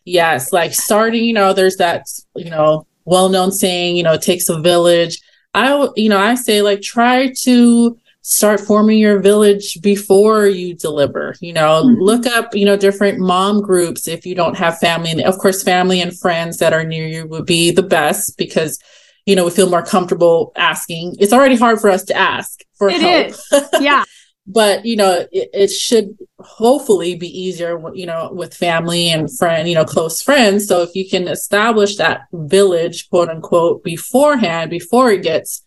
Yes, 0.05 0.53
like 0.53 0.75
starting, 0.75 1.25
you 1.25 1.33
know, 1.33 1.53
there's 1.53 1.77
that, 1.77 2.07
you 2.37 2.51
know, 2.51 2.87
well 3.05 3.29
known 3.29 3.51
saying, 3.51 3.97
you 3.97 4.03
know, 4.03 4.13
it 4.13 4.23
takes 4.23 4.49
a 4.49 4.61
village. 4.61 5.21
I, 5.55 5.89
you 5.97 6.09
know, 6.09 6.19
I 6.19 6.35
say 6.35 6.63
like 6.63 6.83
try 6.83 7.33
to 7.43 7.99
start 8.23 8.61
forming 8.61 8.99
your 8.99 9.19
village 9.19 9.81
before 9.83 10.47
you 10.47 10.75
deliver 10.75 11.35
you 11.41 11.53
know 11.53 11.83
mm-hmm. 11.85 12.01
look 12.01 12.25
up 12.25 12.55
you 12.55 12.65
know 12.65 12.77
different 12.77 13.19
mom 13.19 13.61
groups 13.61 14.07
if 14.09 14.25
you 14.25 14.35
don't 14.35 14.57
have 14.57 14.79
family. 14.79 15.11
And 15.11 15.23
of 15.23 15.39
course 15.39 15.63
family 15.63 16.01
and 16.01 16.17
friends 16.19 16.59
that 16.59 16.73
are 16.73 16.85
near 16.85 17.07
you 17.07 17.27
would 17.27 17.47
be 17.47 17.71
the 17.71 17.83
best 17.83 18.37
because 18.39 18.79
you 19.27 19.35
know 19.35 19.45
we 19.45 19.51
feel 19.51 19.71
more 19.71 19.85
comfortable 19.85 20.53
asking. 20.57 21.17
It's 21.19 21.33
already 21.33 21.57
hard 21.57 21.81
for 21.81 21.91
us 21.91 22.05
to 22.05 22.17
ask 22.17 22.61
for 22.75 22.89
it 22.89 23.01
help. 23.01 23.31
is. 23.31 23.69
yeah. 23.81 24.05
But 24.45 24.85
you 24.85 24.97
know 24.97 25.25
it, 25.31 25.51
it, 25.55 25.69
should 25.69 26.19
hopefully 26.41 27.15
be 27.15 27.29
easier 27.29 27.81
you 27.95 28.07
know 28.07 28.29
with 28.33 28.53
family 28.53 29.09
and 29.09 29.31
friend 29.39 29.69
you 29.69 29.77
know 29.77 29.85
close 29.85 30.21
friends. 30.21 30.67
So 30.67 30.83
if 30.83 30.97
you 30.97 31.09
can 31.09 31.29
establish 31.29 31.95
that 31.99 32.23
village 32.33 33.09
quote 33.09 33.29
unquote 33.29 33.85
beforehand 33.85 34.69
before 34.69 35.13
it 35.13 35.23
gets 35.23 35.63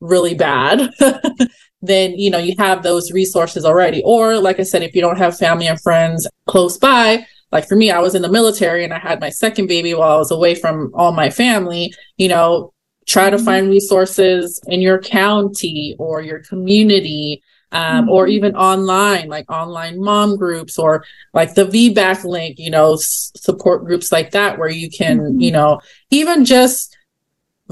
really 0.00 0.34
bad 0.34 0.92
then 1.82 2.12
you 2.12 2.30
know 2.30 2.38
you 2.38 2.54
have 2.58 2.82
those 2.82 3.12
resources 3.12 3.64
already 3.64 4.02
or 4.04 4.38
like 4.38 4.58
i 4.60 4.62
said 4.62 4.82
if 4.82 4.94
you 4.94 5.00
don't 5.00 5.18
have 5.18 5.36
family 5.36 5.66
and 5.66 5.80
friends 5.80 6.26
close 6.46 6.78
by 6.78 7.24
like 7.50 7.68
for 7.68 7.76
me 7.76 7.90
i 7.90 7.98
was 7.98 8.14
in 8.14 8.22
the 8.22 8.30
military 8.30 8.84
and 8.84 8.94
i 8.94 8.98
had 8.98 9.20
my 9.20 9.28
second 9.28 9.66
baby 9.66 9.92
while 9.92 10.12
i 10.12 10.16
was 10.16 10.30
away 10.30 10.54
from 10.54 10.90
all 10.94 11.12
my 11.12 11.28
family 11.28 11.92
you 12.16 12.28
know 12.28 12.72
try 13.06 13.28
to 13.28 13.36
mm-hmm. 13.36 13.44
find 13.44 13.68
resources 13.68 14.60
in 14.68 14.80
your 14.80 14.98
county 14.98 15.96
or 15.98 16.22
your 16.22 16.38
community 16.40 17.42
um, 17.72 18.02
mm-hmm. 18.02 18.10
or 18.10 18.28
even 18.28 18.54
online, 18.54 19.28
like 19.28 19.50
online 19.50 20.00
mom 20.00 20.36
groups 20.36 20.78
or 20.78 21.04
like 21.32 21.54
the 21.54 21.64
VBAC 21.64 22.24
link, 22.24 22.58
you 22.58 22.70
know, 22.70 22.94
s- 22.94 23.32
support 23.34 23.84
groups 23.84 24.12
like 24.12 24.32
that, 24.32 24.58
where 24.58 24.68
you 24.68 24.90
can, 24.90 25.18
mm-hmm. 25.18 25.40
you 25.40 25.50
know, 25.50 25.80
even 26.10 26.44
just 26.44 26.96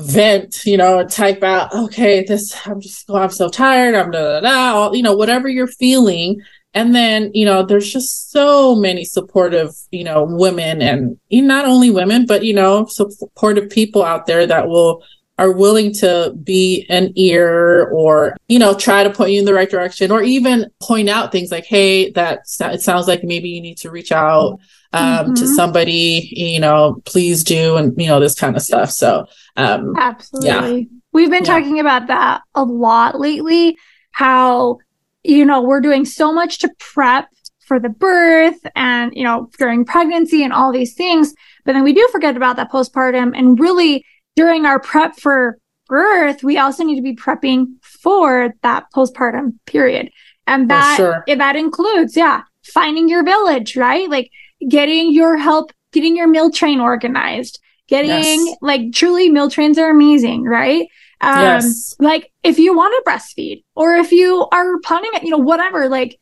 vent, 0.01 0.65
you 0.65 0.77
know, 0.77 1.07
type 1.07 1.43
out, 1.43 1.75
okay, 1.75 2.25
this, 2.25 2.57
I'm 2.67 2.81
just, 2.81 3.05
oh, 3.09 3.17
I'm 3.17 3.31
so 3.31 3.49
tired. 3.49 3.95
I'm 3.95 4.11
da, 4.11 4.41
da, 4.41 4.89
da, 4.89 4.93
you 4.93 5.03
know, 5.03 5.15
whatever 5.15 5.49
you're 5.49 5.67
feeling. 5.67 6.41
And 6.73 6.95
then, 6.95 7.33
you 7.35 7.45
know, 7.45 7.65
there's 7.65 7.93
just 7.93 8.31
so 8.31 8.77
many 8.77 9.05
supportive, 9.05 9.75
you 9.91 10.05
know, 10.05 10.25
women 10.25 10.81
and 10.81 11.19
not 11.31 11.65
only 11.65 11.91
women, 11.91 12.27
but, 12.27 12.45
you 12.45 12.55
know, 12.55 12.87
supportive 12.87 13.71
people 13.71 14.05
out 14.05 14.27
there 14.27 14.47
that 14.47 14.69
will 14.69 15.03
are 15.41 15.51
willing 15.51 15.91
to 15.91 16.35
be 16.45 16.87
an 16.91 17.13
ear 17.17 17.89
or, 17.95 18.37
you 18.47 18.59
know, 18.59 18.75
try 18.75 19.03
to 19.03 19.09
point 19.09 19.33
you 19.33 19.39
in 19.39 19.47
the 19.47 19.55
right 19.55 19.71
direction 19.71 20.13
or 20.13 20.23
even 20.23 20.67
point 20.83 21.09
out 21.09 21.33
things 21.33 21.51
like, 21.51 21.65
hey, 21.65 22.11
that 22.11 22.41
it 22.61 22.83
sounds 22.83 23.09
like 23.09 23.25
maybe 23.25 23.49
you 23.49 23.63
need 23.63 23.79
to 23.79 23.91
reach 23.91 24.13
out 24.13 24.59
um, 24.93 25.03
mm-hmm. 25.03 25.35
to 25.35 25.47
somebody, 25.49 26.29
you 26.37 26.61
know, 26.61 27.01
please 27.07 27.43
do, 27.43 27.77
and, 27.77 27.99
you 27.99 28.07
know, 28.07 28.21
this 28.21 28.39
kind 28.39 28.55
of 28.55 28.61
stuff. 28.61 28.91
So, 28.91 29.27
um, 29.57 29.95
absolutely. 29.97 30.79
Yeah. 30.79 30.99
We've 31.13 31.31
been 31.31 31.45
yeah. 31.45 31.59
talking 31.59 31.81
about 31.81 32.09
that 32.09 32.43
a 32.55 32.63
lot 32.63 33.19
lately, 33.19 33.79
how, 34.11 34.77
you 35.25 35.47
know, 35.47 35.63
we're 35.63 35.81
doing 35.81 36.05
so 36.05 36.35
much 36.35 36.59
to 36.59 36.71
prep 36.79 37.29
for 37.61 37.81
the 37.81 37.89
birth 37.89 38.61
and, 38.77 39.15
you 39.15 39.25
know, 39.25 39.49
during 39.59 39.87
pregnancy 39.87 40.45
and 40.45 40.53
all 40.53 40.71
these 40.71 40.93
things. 40.93 41.33
But 41.65 41.73
then 41.73 41.83
we 41.83 41.95
do 41.95 42.07
forget 42.13 42.37
about 42.37 42.57
that 42.57 42.71
postpartum 42.71 43.33
and 43.35 43.59
really 43.59 44.05
during 44.37 44.67
our 44.67 44.81
prep 44.81 45.17
for 45.17 45.59
birth, 45.87 46.43
we 46.43 46.57
also 46.57 46.85
need 46.85 46.97
to 46.97 47.03
be 47.03 47.15
prepping 47.15 47.67
for 47.83 48.55
that 48.63 48.87
postpartum 48.95 49.55
period. 49.67 50.11
And 50.47 50.71
that 50.71 50.97
sure. 50.97 51.25
that 51.27 51.57
includes, 51.57 52.17
yeah, 52.17 52.43
finding 52.65 53.09
your 53.09 53.25
village, 53.25 53.77
right? 53.77 54.09
Like 54.09 54.31
getting 54.69 55.13
your 55.13 55.37
help, 55.37 55.73
getting 55.93 56.17
your 56.17 56.29
meal 56.29 56.51
train 56.51 56.81
organized, 56.81 57.61
getting 57.89 58.11
yes. 58.11 58.57
like 58.61 58.93
truly 58.93 59.29
meal 59.29 59.51
trains 59.51 59.79
are 59.79 59.91
amazing, 59.91 60.45
right? 60.45 60.89
Um, 61.21 61.39
yes. 61.39 61.95
like 61.99 62.33
if 62.43 62.59
you 62.59 62.75
want 62.75 62.95
to 63.05 63.11
breastfeed 63.11 63.63
or 63.75 63.95
if 63.95 64.11
you 64.11 64.49
are 64.53 64.79
planning 64.81 65.11
you 65.23 65.31
know, 65.31 65.39
whatever, 65.39 65.89
like 65.89 66.19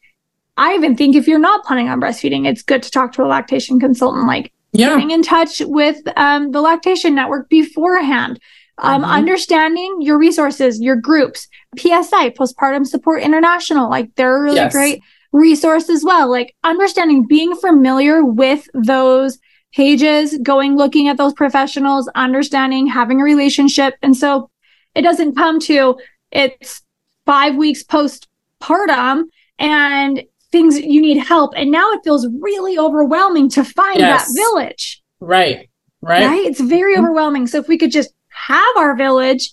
I 0.56 0.74
even 0.74 0.96
think 0.96 1.14
if 1.14 1.28
you're 1.28 1.38
not 1.38 1.64
planning 1.64 1.88
on 1.88 2.00
breastfeeding, 2.00 2.48
it's 2.48 2.62
good 2.62 2.82
to 2.82 2.90
talk 2.90 3.12
to 3.12 3.22
a 3.22 3.26
lactation 3.26 3.78
consultant. 3.78 4.26
Like 4.26 4.52
yeah. 4.72 4.90
getting 4.90 5.10
in 5.10 5.22
touch 5.22 5.60
with 5.64 5.96
um, 6.16 6.50
the 6.52 6.60
lactation 6.60 7.14
network 7.14 7.48
beforehand 7.48 8.38
um, 8.78 9.02
mm-hmm. 9.02 9.10
understanding 9.10 9.98
your 10.00 10.18
resources 10.18 10.80
your 10.80 10.96
groups 10.96 11.48
psi 11.76 12.30
postpartum 12.30 12.86
support 12.86 13.22
international 13.22 13.90
like 13.90 14.14
they're 14.14 14.36
a 14.36 14.42
really 14.42 14.56
yes. 14.56 14.72
great 14.72 15.02
resource 15.32 15.90
as 15.90 16.04
well 16.04 16.30
like 16.30 16.54
understanding 16.64 17.26
being 17.26 17.54
familiar 17.56 18.24
with 18.24 18.66
those 18.74 19.38
pages 19.74 20.38
going 20.42 20.76
looking 20.76 21.08
at 21.08 21.18
those 21.18 21.34
professionals 21.34 22.08
understanding 22.14 22.86
having 22.86 23.20
a 23.20 23.24
relationship 23.24 23.94
and 24.02 24.16
so 24.16 24.50
it 24.94 25.02
doesn't 25.02 25.34
come 25.34 25.60
to 25.60 25.98
it's 26.30 26.82
five 27.26 27.56
weeks 27.56 27.82
postpartum 27.82 29.24
and 29.58 30.22
things 30.50 30.78
you 30.78 31.00
need 31.00 31.18
help. 31.18 31.52
And 31.56 31.70
now 31.70 31.90
it 31.92 32.00
feels 32.04 32.26
really 32.40 32.78
overwhelming 32.78 33.48
to 33.50 33.64
find 33.64 33.98
yes. 33.98 34.26
that 34.26 34.40
village. 34.40 35.02
Right. 35.20 35.68
Right. 36.00 36.26
Right? 36.26 36.46
It's 36.46 36.60
very 36.60 36.94
mm-hmm. 36.94 37.04
overwhelming. 37.04 37.46
So 37.46 37.58
if 37.58 37.68
we 37.68 37.78
could 37.78 37.90
just 37.90 38.12
have 38.28 38.76
our 38.76 38.96
village 38.96 39.52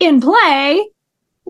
in 0.00 0.20
play 0.20 0.86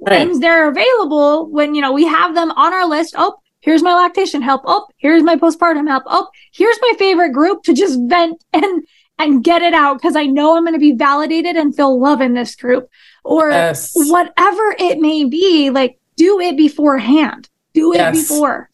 right. 0.01 0.21
and 0.21 0.43
they're 0.43 0.69
available 0.69 1.51
when 1.51 1.75
you 1.75 1.81
know 1.81 1.93
we 1.93 2.07
have 2.07 2.35
them 2.35 2.51
on 2.53 2.75
our 2.75 2.87
list 2.87 3.15
oh 3.17 3.37
here's 3.61 3.83
my 3.83 3.95
lactation 3.95 4.43
help. 4.43 4.63
Oh 4.67 4.87
here's 4.99 5.23
my 5.23 5.37
postpartum 5.37 5.89
help. 5.89 6.05
Oh 6.07 6.29
here's 6.53 6.77
my 6.83 6.93
favorite 6.99 7.33
group 7.33 7.63
to 7.65 7.73
just 7.73 7.99
vent 8.07 8.45
and 8.53 8.85
and 9.19 9.45
get 9.45 9.63
it 9.63 9.73
out 9.73 9.95
because 9.95 10.17
i 10.17 10.27
know 10.27 10.57
i'm 10.57 10.65
going 10.65 10.75
to 10.75 10.81
be 10.81 10.93
validated 10.93 11.55
and 11.55 11.75
feel 11.75 11.99
love 11.99 12.21
in 12.21 12.35
this 12.35 12.55
group. 12.55 12.89
Or 13.25 13.51
yes. 13.51 13.93
whatever 13.95 14.77
it 14.79 14.99
may 14.99 15.25
be 15.25 15.71
like 15.71 15.99
do 16.17 16.39
it 16.41 16.57
beforehand. 16.57 17.49
Do 17.73 17.93
it 17.93 17.97
yes. 17.97 18.29
before 18.29 18.71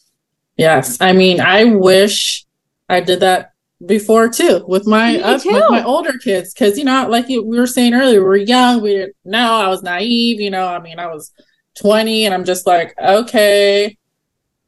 Yes. 0.61 1.01
I 1.01 1.13
mean, 1.13 1.41
I 1.41 1.65
wish 1.65 2.45
I 2.89 3.01
did 3.01 3.21
that 3.21 3.53
before 3.87 4.29
too 4.29 4.63
with 4.69 4.87
my 4.87 5.17
too. 5.39 5.51
with 5.51 5.65
my 5.71 5.83
older 5.83 6.13
kids 6.19 6.53
because 6.53 6.77
you 6.77 6.85
know 6.85 7.09
like 7.09 7.27
we 7.29 7.41
were 7.41 7.67
saying 7.67 7.95
earlier 7.95 8.21
we 8.21 8.27
were 8.27 8.37
young 8.37 8.83
we 8.83 8.91
didn't 8.91 9.17
know 9.25 9.55
i 9.55 9.69
was 9.69 9.83
naive 9.83 10.39
you 10.39 10.51
know 10.51 10.69
i 10.69 10.79
mean 10.79 10.99
i 10.99 11.07
was 11.07 11.33
20 11.77 12.27
and 12.27 12.35
i'm 12.35 12.45
just 12.45 12.67
like 12.67 12.95
okay 13.01 13.97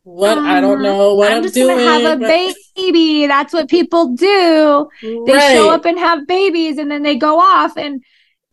what 0.05 0.39
um, 0.39 0.47
i 0.47 0.63
don't 0.63 0.83
uh-huh. 0.83 0.97
know 0.97 1.15
what 1.15 1.31
i'm, 1.31 1.37
I'm 1.37 1.43
just 1.43 1.55
doing 1.55 1.77
gonna 1.77 1.91
have 1.91 2.23
a 2.23 2.55
baby 2.75 3.27
that's 3.27 3.53
what 3.53 3.69
people 3.69 4.15
do 4.15 4.89
they 5.03 5.35
right. 5.35 5.53
show 5.53 5.69
up 5.69 5.85
and 5.85 5.99
have 5.99 6.27
babies 6.27 6.79
and 6.79 6.91
then 6.91 7.03
they 7.03 7.17
go 7.17 7.39
off 7.39 7.77
and 7.77 8.03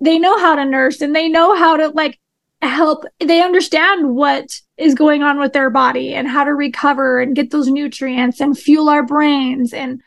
they 0.02 0.20
know 0.20 0.38
how 0.38 0.56
to 0.56 0.66
nurse 0.66 1.00
and 1.00 1.16
they 1.16 1.30
know 1.30 1.56
how 1.56 1.78
to 1.78 1.88
like 1.88 2.20
help 2.62 3.06
they 3.22 3.42
understand 3.42 4.14
what 4.14 4.60
is 4.80 4.96
going 4.96 5.24
on 5.24 5.40
with 5.40 5.54
their 5.54 5.70
body 5.70 6.14
and 6.14 6.28
how 6.28 6.44
to 6.44 6.54
recover 6.54 7.20
and 7.20 7.36
get 7.36 7.52
those 7.52 7.68
nutrients 7.68 8.40
and 8.40 8.58
fuel 8.58 8.90
our 8.90 9.04
brains 9.04 9.74
and 9.74 10.02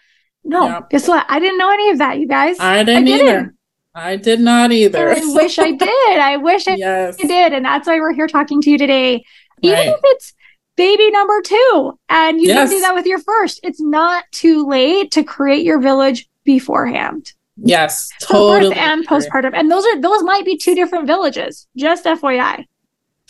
no 0.44 0.66
yep. 0.66 0.90
guess 0.90 1.06
what 1.06 1.24
i 1.28 1.38
didn't 1.38 1.58
know 1.58 1.72
any 1.72 1.90
of 1.90 1.98
that 1.98 2.18
you 2.18 2.26
guys 2.26 2.56
i 2.58 2.82
didn't, 2.82 3.02
I 3.02 3.04
didn't. 3.04 3.26
either 3.28 3.54
i 3.94 4.16
did 4.16 4.40
not 4.40 4.72
either 4.72 5.11
i 5.11 5.20
wish 5.35 5.58
i 5.58 5.72
did 5.72 6.18
i 6.18 6.37
wish 6.37 6.66
I, 6.66 6.74
yes. 6.74 7.16
Did 7.16 7.52
and 7.52 7.64
that's 7.64 7.87
why 7.87 7.98
we're 8.00 8.14
here 8.14 8.26
talking 8.26 8.61
to 8.62 8.70
you 8.70 8.78
today 8.78 9.24
even 9.61 9.78
right. 9.78 9.88
if 9.88 10.00
it's 10.02 10.35
baby 10.76 11.11
number 11.11 11.42
two 11.42 11.98
and 12.08 12.40
you 12.40 12.48
yes. 12.48 12.70
can 12.70 12.78
do 12.78 12.80
that 12.80 12.94
with 12.94 13.06
your 13.06 13.20
first 13.20 13.61
it's 13.62 13.80
not 13.80 14.24
too 14.32 14.66
late 14.66 15.12
to 15.12 15.22
create 15.22 15.64
your 15.64 15.80
village 15.80 16.28
beforehand 16.44 17.32
Yes, 17.56 18.11
totally. 18.20 18.70
birth 18.70 18.78
and 18.78 19.06
postpartum, 19.06 19.52
and 19.54 19.70
those 19.70 19.85
are 19.85 20.00
those 20.00 20.22
might 20.22 20.44
be 20.44 20.56
two 20.56 20.74
different 20.74 21.06
villages. 21.06 21.68
Just 21.76 22.04
FYI. 22.04 22.64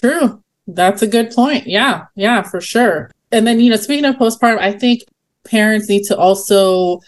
True. 0.01 0.43
That's 0.67 1.03
a 1.03 1.07
good 1.07 1.31
point. 1.33 1.67
Yeah, 1.67 2.07
yeah, 2.15 2.43
for 2.43 2.61
sure. 2.61 3.11
And 3.31 3.47
then 3.47 3.61
you 3.61 3.71
know, 3.71 3.77
speaking 3.77 4.05
of 4.05 4.17
postpartum, 4.17 4.59
I 4.59 4.73
think 4.73 5.03
parents 5.45 5.89
need 5.89 6.05
to 6.05 6.17
also 6.17 7.01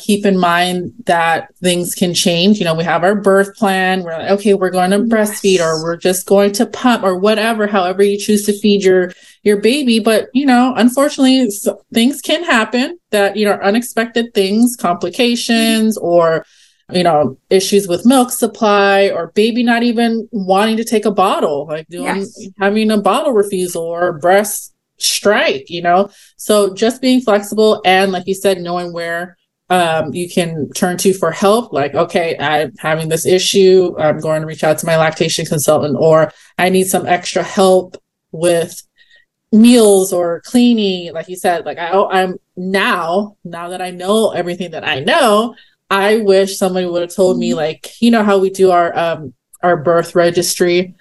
keep 0.00 0.24
in 0.24 0.38
mind 0.38 0.92
that 1.06 1.54
things 1.56 1.94
can 1.94 2.14
change. 2.14 2.58
You 2.58 2.64
know, 2.64 2.74
we 2.74 2.84
have 2.84 3.04
our 3.04 3.14
birth 3.14 3.54
plan. 3.56 4.02
We're 4.02 4.12
like, 4.12 4.30
okay, 4.32 4.54
we're 4.54 4.70
going 4.70 4.90
to 4.92 4.98
breastfeed 4.98 5.58
yes. 5.58 5.62
or 5.62 5.82
we're 5.82 5.96
just 5.96 6.26
going 6.26 6.52
to 6.52 6.66
pump 6.66 7.04
or 7.04 7.18
whatever, 7.18 7.66
however 7.66 8.02
you 8.02 8.18
choose 8.18 8.46
to 8.46 8.58
feed 8.58 8.82
your 8.82 9.12
your 9.42 9.60
baby. 9.60 9.98
But 9.98 10.28
you 10.34 10.46
know, 10.46 10.74
unfortunately, 10.76 11.50
so 11.50 11.82
things 11.92 12.20
can 12.20 12.44
happen 12.44 12.98
that 13.10 13.36
you 13.36 13.44
know 13.44 13.52
unexpected 13.52 14.34
things, 14.34 14.76
complications, 14.76 15.96
or 15.98 16.44
you 16.92 17.02
know, 17.02 17.38
issues 17.50 17.88
with 17.88 18.06
milk 18.06 18.30
supply 18.30 19.10
or 19.10 19.28
baby 19.28 19.62
not 19.62 19.82
even 19.82 20.28
wanting 20.32 20.76
to 20.76 20.84
take 20.84 21.04
a 21.04 21.10
bottle, 21.10 21.66
like 21.66 21.88
doing 21.88 22.16
yes. 22.16 22.48
having 22.58 22.90
a 22.90 23.00
bottle 23.00 23.32
refusal 23.32 23.82
or 23.82 24.18
breast 24.18 24.74
strike, 24.98 25.70
you 25.70 25.82
know. 25.82 26.10
So 26.36 26.74
just 26.74 27.00
being 27.00 27.20
flexible 27.20 27.80
and 27.84 28.12
like 28.12 28.26
you 28.26 28.34
said, 28.34 28.60
knowing 28.60 28.92
where 28.92 29.36
um, 29.70 30.12
you 30.12 30.28
can 30.28 30.68
turn 30.70 30.96
to 30.98 31.14
for 31.14 31.30
help. 31.30 31.72
Like, 31.72 31.94
okay, 31.94 32.36
I'm 32.38 32.72
having 32.78 33.08
this 33.08 33.24
issue. 33.24 33.94
I'm 33.98 34.18
going 34.18 34.40
to 34.40 34.46
reach 34.46 34.64
out 34.64 34.78
to 34.78 34.86
my 34.86 34.96
lactation 34.96 35.46
consultant, 35.46 35.96
or 35.98 36.32
I 36.58 36.68
need 36.68 36.88
some 36.88 37.06
extra 37.06 37.42
help 37.42 37.96
with 38.32 38.82
meals 39.52 40.12
or 40.12 40.40
cleaning. 40.44 41.12
Like 41.12 41.28
you 41.28 41.36
said, 41.36 41.64
like 41.64 41.78
I, 41.78 41.92
I'm 41.92 42.36
now, 42.56 43.36
now 43.44 43.68
that 43.68 43.80
I 43.80 43.90
know 43.90 44.32
everything 44.32 44.72
that 44.72 44.86
I 44.86 45.00
know, 45.00 45.54
I 45.90 46.18
wish 46.18 46.56
somebody 46.56 46.86
would 46.86 47.02
have 47.02 47.14
told 47.14 47.38
me, 47.38 47.50
mm-hmm. 47.50 47.58
like, 47.58 48.00
you 48.00 48.10
know, 48.10 48.22
how 48.22 48.38
we 48.38 48.50
do 48.50 48.70
our 48.70 48.96
um 48.96 49.34
our 49.62 49.76
birth 49.76 50.14
registry. 50.14 50.94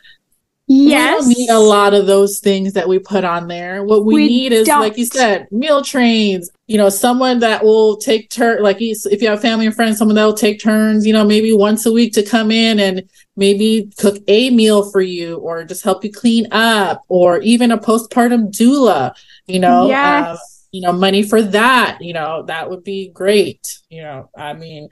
Yes. 0.72 1.26
We 1.26 1.34
don't 1.34 1.40
need 1.40 1.50
a 1.50 1.60
lot 1.60 1.96
of 1.96 2.06
those 2.06 2.40
things 2.40 2.74
that 2.74 2.88
we 2.88 3.00
put 3.00 3.24
on 3.24 3.48
there. 3.48 3.84
What 3.84 4.06
we, 4.06 4.14
We 4.14 4.28
need 4.28 4.52
is, 4.52 4.68
don't. 4.68 4.82
like 4.82 5.00
you 5.00 5.06
said, 5.06 5.48
meal 5.52 5.84
trains, 5.84 6.52
you 6.68 6.78
know, 6.78 6.90
someone 6.90 7.40
that 7.40 7.64
will 7.64 7.98
take 7.98 8.30
turn, 8.30 8.62
like 8.62 8.78
if 8.80 9.20
you 9.20 9.30
have 9.30 9.42
family 9.42 9.66
and 9.66 9.74
friends, 9.74 9.98
someone 9.98 10.14
that 10.16 10.26
will 10.26 10.34
take 10.36 10.62
turns, 10.62 11.08
you 11.08 11.14
know, 11.14 11.26
maybe 11.26 11.54
once 11.54 11.88
a 11.88 11.92
week 11.92 12.14
to 12.14 12.24
come 12.24 12.52
in 12.52 12.80
and 12.80 13.10
maybe 13.36 13.92
cook 13.98 14.18
a 14.28 14.52
meal 14.52 14.92
for 14.92 15.02
you 15.02 15.38
or 15.38 15.64
just 15.64 15.84
help 15.84 16.04
you 16.04 16.12
clean 16.12 16.46
up 16.52 17.02
or 17.08 17.40
even 17.40 17.72
a 17.72 17.78
postpartum 17.80 18.52
doula, 18.52 19.16
you 19.48 19.60
know, 19.60 19.86
uh, 19.86 19.88
yes. 19.88 20.59
You 20.72 20.82
know, 20.82 20.92
money 20.92 21.24
for 21.24 21.42
that, 21.42 21.98
you 22.02 22.14
know, 22.14 22.44
that 22.44 22.70
would 22.70 22.84
be 22.84 23.10
great. 23.10 23.80
You 23.90 24.04
know, 24.04 24.30
I 24.38 24.54
mean, 24.54 24.90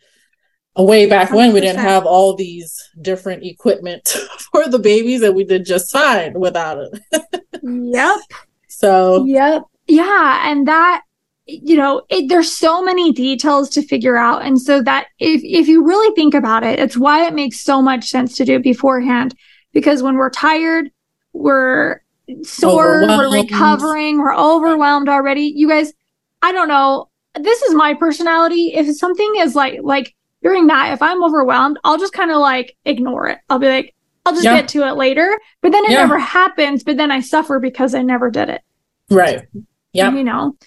way 0.75 1.05
back 1.07 1.31
when 1.31 1.53
we 1.53 1.61
didn't 1.61 1.81
have 1.81 2.05
all 2.05 2.35
these 2.35 2.89
different 3.01 3.43
equipment 3.43 4.07
for 4.51 4.67
the 4.67 4.79
babies 4.79 5.21
and 5.21 5.35
we 5.35 5.43
did 5.43 5.65
just 5.65 5.91
fine 5.91 6.33
without 6.39 6.77
it. 6.79 7.43
yep. 7.63 8.19
So, 8.69 9.25
Yep. 9.25 9.63
Yeah. 9.87 10.51
And 10.51 10.67
that, 10.67 11.01
you 11.47 11.77
know, 11.77 12.03
it, 12.09 12.29
there's 12.29 12.51
so 12.51 12.83
many 12.83 13.11
details 13.11 13.69
to 13.69 13.81
figure 13.81 14.17
out. 14.17 14.43
And 14.43 14.61
so 14.61 14.83
that 14.83 15.07
if, 15.17 15.41
if 15.43 15.67
you 15.67 15.83
really 15.83 16.13
think 16.13 16.35
about 16.35 16.63
it, 16.63 16.77
it's 16.77 16.95
why 16.95 17.25
it 17.25 17.33
makes 17.33 17.61
so 17.61 17.81
much 17.81 18.03
sense 18.03 18.35
to 18.35 18.45
do 18.45 18.57
it 18.57 18.63
beforehand. 18.63 19.33
Because 19.73 20.03
when 20.03 20.15
we're 20.15 20.29
tired, 20.29 20.91
we're 21.33 22.01
sore, 22.43 23.01
we're 23.07 23.31
recovering, 23.43 24.19
we're 24.19 24.35
overwhelmed 24.35 25.09
already. 25.09 25.53
You 25.55 25.67
guys, 25.67 25.93
I 26.41 26.51
don't 26.51 26.67
know. 26.67 27.09
This 27.39 27.61
is 27.63 27.73
my 27.73 27.93
personality. 27.93 28.73
If 28.73 28.95
something 28.97 29.33
is 29.37 29.55
like, 29.55 29.79
like 29.83 30.15
during 30.43 30.67
that, 30.67 30.93
if 30.93 31.01
I'm 31.01 31.23
overwhelmed, 31.23 31.77
I'll 31.83 31.97
just 31.97 32.13
kind 32.13 32.31
of 32.31 32.37
like 32.37 32.75
ignore 32.85 33.27
it. 33.27 33.39
I'll 33.49 33.59
be 33.59 33.67
like, 33.67 33.95
I'll 34.25 34.33
just 34.33 34.45
Yeah. 34.45 34.55
get 34.55 34.67
to 34.69 34.87
it 34.87 34.95
later. 34.97 35.39
But 35.61 35.71
then 35.71 35.85
it 35.85 35.91
Yeah. 35.91 35.97
never 36.01 36.19
happens. 36.19 36.83
But 36.83 36.97
then 36.97 37.11
I 37.11 37.21
suffer 37.21 37.59
because 37.59 37.95
I 37.95 38.01
never 38.01 38.29
did 38.29 38.49
it. 38.49 38.61
right. 39.09 39.47
Yeah. 39.93 40.11
You 40.11 40.23
know? 40.23 40.57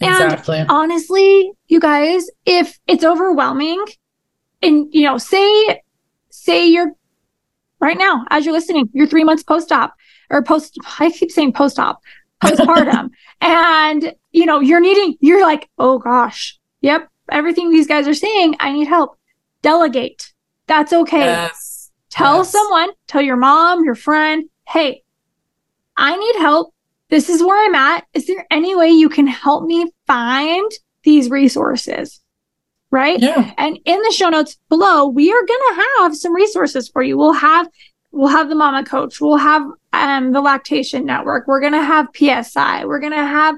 And 0.00 0.10
Exactly. 0.10 0.64
honestly, 0.68 1.50
you 1.66 1.80
guys, 1.80 2.26
if 2.46 2.78
it's 2.86 3.02
overwhelming 3.02 3.82
and 4.62 4.86
you 4.90 5.04
know, 5.04 5.18
say 5.18 5.80
say 6.30 6.66
you're 6.68 6.92
right 7.80 7.98
now 7.98 8.24
as 8.30 8.44
you're 8.44 8.52
listening, 8.52 8.88
you're 8.92 9.06
3 9.06 9.24
months 9.24 9.42
post-op 9.42 9.94
or 10.30 10.42
post 10.42 10.76
I 10.98 11.10
keep 11.10 11.30
saying 11.30 11.52
post-op, 11.52 12.00
postpartum. 12.42 13.10
and 13.40 14.12
you 14.32 14.46
know, 14.46 14.60
you're 14.60 14.80
needing 14.80 15.16
you're 15.20 15.42
like, 15.42 15.68
"Oh 15.78 15.98
gosh. 15.98 16.58
Yep, 16.80 17.08
everything 17.30 17.70
these 17.70 17.86
guys 17.86 18.06
are 18.08 18.14
saying, 18.14 18.56
I 18.60 18.72
need 18.72 18.88
help." 18.88 19.16
Delegate. 19.62 20.32
That's 20.66 20.92
okay. 20.92 21.18
Yes. 21.26 21.90
Tell 22.10 22.38
Yes. 22.38 22.50
someone, 22.52 22.90
tell 23.06 23.22
your 23.22 23.36
mom, 23.36 23.84
your 23.84 23.94
friend, 23.94 24.48
hey, 24.68 25.02
I 25.96 26.16
need 26.16 26.36
help. 26.40 26.74
This 27.10 27.28
is 27.28 27.42
where 27.42 27.64
I'm 27.66 27.74
at. 27.74 28.04
Is 28.14 28.26
there 28.26 28.46
any 28.50 28.76
way 28.76 28.88
you 28.88 29.08
can 29.08 29.26
help 29.26 29.64
me 29.64 29.90
find 30.06 30.70
these 31.02 31.28
resources? 31.30 32.20
Right. 32.90 33.18
Yeah. 33.20 33.52
And 33.58 33.78
in 33.84 34.00
the 34.02 34.12
show 34.12 34.28
notes 34.28 34.58
below, 34.68 35.06
we 35.08 35.30
are 35.32 35.44
going 35.46 35.74
to 35.74 35.82
have 36.00 36.16
some 36.16 36.34
resources 36.34 36.88
for 36.88 37.02
you. 37.02 37.18
We'll 37.18 37.32
have, 37.32 37.68
we'll 38.12 38.28
have 38.28 38.48
the 38.48 38.54
mama 38.54 38.84
coach. 38.84 39.20
We'll 39.20 39.36
have 39.36 39.62
um, 39.92 40.32
the 40.32 40.40
lactation 40.40 41.04
network. 41.04 41.46
We're 41.46 41.60
going 41.60 41.72
to 41.72 41.82
have 41.82 42.08
PSI. 42.16 42.84
We're 42.84 43.00
going 43.00 43.12
to 43.12 43.18
have 43.18 43.56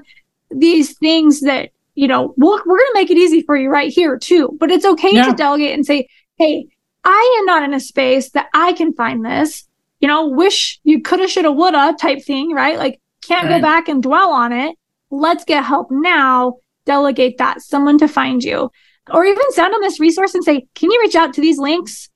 these 0.49 0.97
things 0.97 1.41
that, 1.41 1.69
you 1.95 2.07
know, 2.07 2.33
we'll, 2.37 2.57
we're 2.65 2.77
going 2.77 2.89
to 2.93 2.93
make 2.95 3.11
it 3.11 3.17
easy 3.17 3.41
for 3.41 3.55
you 3.55 3.69
right 3.69 3.91
here 3.91 4.17
too. 4.17 4.55
But 4.59 4.71
it's 4.71 4.85
okay 4.85 5.15
Yeah. 5.15 5.25
to 5.29 5.33
delegate 5.33 5.73
and 5.73 5.85
say, 5.85 6.07
Hey, 6.37 6.67
I 7.03 7.37
am 7.39 7.45
not 7.45 7.63
in 7.63 7.73
a 7.73 7.79
space 7.79 8.31
that 8.31 8.49
I 8.53 8.73
can 8.73 8.93
find 8.93 9.25
this, 9.25 9.67
you 9.99 10.07
know, 10.07 10.27
wish 10.27 10.79
you 10.83 11.01
coulda, 11.01 11.27
shoulda, 11.27 11.51
woulda 11.51 11.95
type 11.99 12.23
thing, 12.23 12.51
right? 12.53 12.77
Like 12.77 12.99
can't 13.23 13.47
go 13.49 13.61
back 13.61 13.87
and 13.87 14.01
dwell 14.03 14.31
on 14.31 14.51
it. 14.51 14.75
Let's 15.09 15.43
get 15.45 15.63
help 15.63 15.87
now. 15.91 16.55
Delegate 16.85 17.37
that 17.37 17.61
someone 17.61 17.99
to 17.99 18.07
find 18.07 18.43
you 18.43 18.71
or 19.13 19.23
even 19.23 19.51
send 19.51 19.71
them 19.73 19.81
this 19.81 19.99
resource 19.99 20.33
and 20.33 20.43
say, 20.43 20.65
can 20.73 20.89
you 20.91 20.99
reach 21.01 21.15
out 21.15 21.33
to 21.35 21.41
these 21.41 21.59
links? 21.59 22.09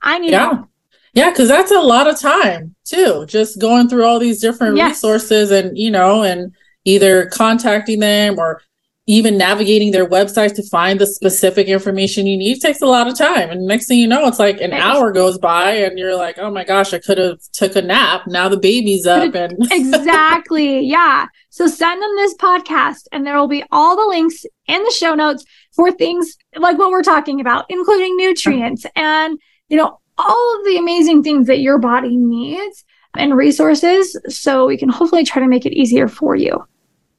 I 0.00 0.18
need 0.18 0.30
Yeah. 0.32 0.54
help. 0.54 0.69
Yeah, 1.14 1.30
because 1.30 1.48
that's 1.48 1.72
a 1.72 1.80
lot 1.80 2.06
of 2.08 2.18
time 2.20 2.74
too. 2.84 3.24
Just 3.26 3.60
going 3.60 3.88
through 3.88 4.04
all 4.04 4.18
these 4.18 4.40
different 4.40 4.76
Yes. 4.76 4.96
resources 4.96 5.50
and, 5.50 5.76
you 5.76 5.90
know, 5.90 6.22
and 6.22 6.52
either 6.84 7.26
contacting 7.26 8.00
them 8.00 8.38
or 8.38 8.62
even 9.06 9.36
navigating 9.36 9.90
their 9.90 10.06
website 10.08 10.54
to 10.54 10.62
find 10.68 11.00
the 11.00 11.06
specific 11.06 11.66
information 11.66 12.26
you 12.28 12.36
need 12.36 12.60
takes 12.60 12.80
a 12.80 12.86
lot 12.86 13.08
of 13.08 13.18
time. 13.18 13.50
And 13.50 13.66
next 13.66 13.88
thing 13.88 13.98
you 13.98 14.06
know, 14.06 14.26
it's 14.28 14.38
like 14.38 14.60
an 14.60 14.72
hour 14.72 15.10
goes 15.10 15.36
by 15.36 15.72
and 15.72 15.98
you're 15.98 16.14
like, 16.14 16.38
oh 16.38 16.50
my 16.50 16.62
gosh, 16.62 16.94
I 16.94 17.00
could 17.00 17.18
have 17.18 17.38
took 17.52 17.74
a 17.74 17.82
nap. 17.82 18.22
Now 18.28 18.48
the 18.48 18.56
baby's 18.56 19.06
up 19.06 19.34
and 19.34 19.56
exactly. 19.72 20.80
Yeah. 20.80 21.26
So 21.48 21.66
send 21.66 22.00
them 22.00 22.14
this 22.16 22.34
podcast 22.36 23.06
and 23.10 23.26
there 23.26 23.36
will 23.36 23.48
be 23.48 23.64
all 23.72 23.96
the 23.96 24.06
links 24.06 24.44
in 24.68 24.82
the 24.84 24.92
show 24.96 25.14
notes 25.14 25.44
for 25.74 25.90
things 25.90 26.36
like 26.56 26.78
what 26.78 26.90
we're 26.90 27.02
talking 27.02 27.40
about, 27.40 27.64
including 27.68 28.16
nutrients 28.16 28.86
and, 28.94 29.38
you 29.68 29.76
know, 29.76 29.99
all 30.28 30.58
of 30.58 30.64
the 30.64 30.76
amazing 30.76 31.22
things 31.22 31.46
that 31.46 31.60
your 31.60 31.78
body 31.78 32.16
needs 32.16 32.84
and 33.16 33.36
resources. 33.36 34.16
So 34.28 34.66
we 34.66 34.76
can 34.76 34.88
hopefully 34.88 35.24
try 35.24 35.40
to 35.42 35.48
make 35.48 35.66
it 35.66 35.72
easier 35.72 36.08
for 36.08 36.36
you. 36.36 36.64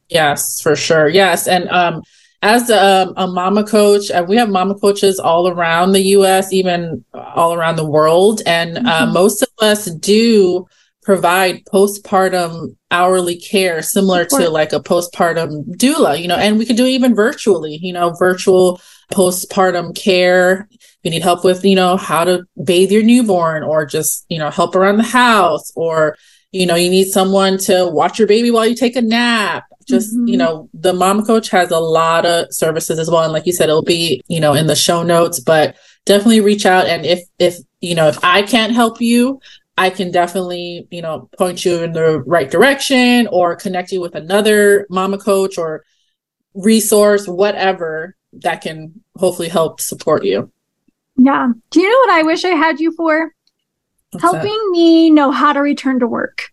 Yes, 0.10 0.62
for 0.62 0.76
sure. 0.76 1.08
Yes. 1.08 1.47
And 1.47 1.70
um, 1.70 2.04
as 2.41 2.70
a, 2.70 3.14
a 3.16 3.28
mama 3.28 3.64
coach, 3.64 4.10
uh, 4.12 4.26
we 4.28 4.36
have 4.38 4.49
mama 4.49 4.76
coaches 4.76 5.20
all 5.20 5.47
around 5.47 5.93
the 5.93 6.02
US, 6.18 6.52
even 6.52 7.06
all 7.14 7.54
around 7.54 7.76
the 7.78 7.86
world. 7.86 8.41
And 8.45 8.78
uh, 8.78 9.06
Mhm. 9.08 9.14
most 9.14 9.41
of 9.41 9.49
us 9.62 9.86
do 9.86 10.66
provide 11.04 11.66
postpartum 11.66 12.76
hourly 12.91 13.36
care 13.36 13.82
similar 13.82 14.26
to 14.26 14.49
like 14.49 14.74
a 14.74 14.80
postpartum 14.80 15.66
doula, 15.78 16.22
you 16.22 16.28
know, 16.28 16.36
and 16.36 16.58
we 16.58 16.66
can 16.66 16.76
do 16.76 16.86
it 16.86 16.89
even 16.89 17.16
virtually, 17.16 17.80
you 17.82 17.91
know, 17.93 18.12
virtual 18.20 18.80
postpartum 19.12 19.95
care. 19.95 20.68
You 21.04 21.10
need 21.12 21.24
help 21.24 21.43
with, 21.43 21.66
you 21.66 21.76
know, 21.76 21.97
how 21.97 22.24
to 22.24 22.43
bathe 22.64 22.91
your 22.91 23.04
newborn 23.04 23.64
or 23.64 23.86
just, 23.86 24.26
you 24.30 24.38
know, 24.38 24.52
help 24.52 24.76
around 24.76 24.97
the 24.97 25.04
house 25.04 25.72
or, 25.76 26.16
you 26.52 26.66
know, 26.66 26.76
you 26.76 26.89
need 26.89 27.08
someone 27.10 27.58
to 27.60 27.88
watch 27.88 28.20
your 28.20 28.28
baby 28.28 28.52
while 28.52 28.68
you 28.68 28.76
take 28.76 28.95
a 28.95 29.02
nap. 29.02 29.64
Just, 29.88 30.16
Mhm. 30.16 30.30
you 30.30 30.38
know, 30.38 30.70
the 30.74 30.93
mom 30.93 31.26
coach 31.26 31.49
has 31.49 31.72
a 31.72 31.80
lot 31.80 32.26
of 32.26 32.47
services 32.52 32.99
as 32.99 33.10
well. 33.10 33.24
And 33.24 33.34
like 33.34 33.47
you 33.47 33.54
said, 33.54 33.70
it'll 33.70 33.82
be, 33.82 34.22
you 34.28 34.39
know, 34.39 34.54
in 34.54 34.68
the 34.68 34.76
show 34.76 35.02
notes, 35.02 35.39
but 35.39 35.76
definitely 36.06 36.41
reach 36.41 36.66
out. 36.66 36.86
And 36.86 37.06
if, 37.06 37.24
if, 37.39 37.58
you 37.80 37.95
know, 37.95 38.08
if 38.08 38.20
I 38.24 38.43
can't 38.43 38.74
help 38.74 39.02
you, 39.02 39.39
I 39.82 39.89
can 39.89 40.11
definitely, 40.11 40.88
you 40.91 41.01
know, 41.01 41.29
point 41.38 41.65
you 41.65 41.82
in 41.84 41.91
the 41.93 42.19
right 42.36 42.49
direction 42.49 43.27
or 43.32 43.55
connect 43.55 43.91
you 43.91 43.99
with 44.01 44.15
another 44.15 44.86
mama 44.89 45.17
coach 45.17 45.57
or 45.57 45.84
resource, 46.53 47.27
whatever 47.27 48.15
that 48.34 48.61
can 48.61 49.01
hopefully 49.17 49.49
help 49.49 49.82
support 49.82 50.23
you. 50.23 50.51
Yeah. 51.17 51.49
Do 51.71 51.82
you 51.82 51.89
know 51.89 51.99
what 52.05 52.19
I 52.19 52.23
wish 52.23 52.45
I 52.45 52.55
had 52.65 52.79
you 52.79 52.91
for? 52.91 53.34
What's 54.11 54.23
that? 54.23 54.34
Helping 54.34 54.71
me 54.71 55.09
know 55.09 55.32
how 55.32 55.53
to 55.53 55.61
return 55.61 55.99
to 55.99 56.07
work. 56.07 56.49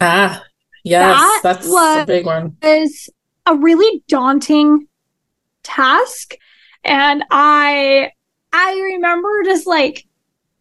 Ah, 0.00 0.44
yes, 0.84 1.18
That 1.42 1.62
that's 1.62 1.72
a 1.72 2.04
big 2.06 2.26
one. 2.26 2.56
is 2.62 3.08
a 3.46 3.54
really 3.56 4.02
daunting 4.08 4.86
task 5.62 6.34
and 6.84 7.22
i 7.30 8.10
i 8.52 8.80
remember 8.94 9.28
just 9.44 9.66
like 9.66 10.04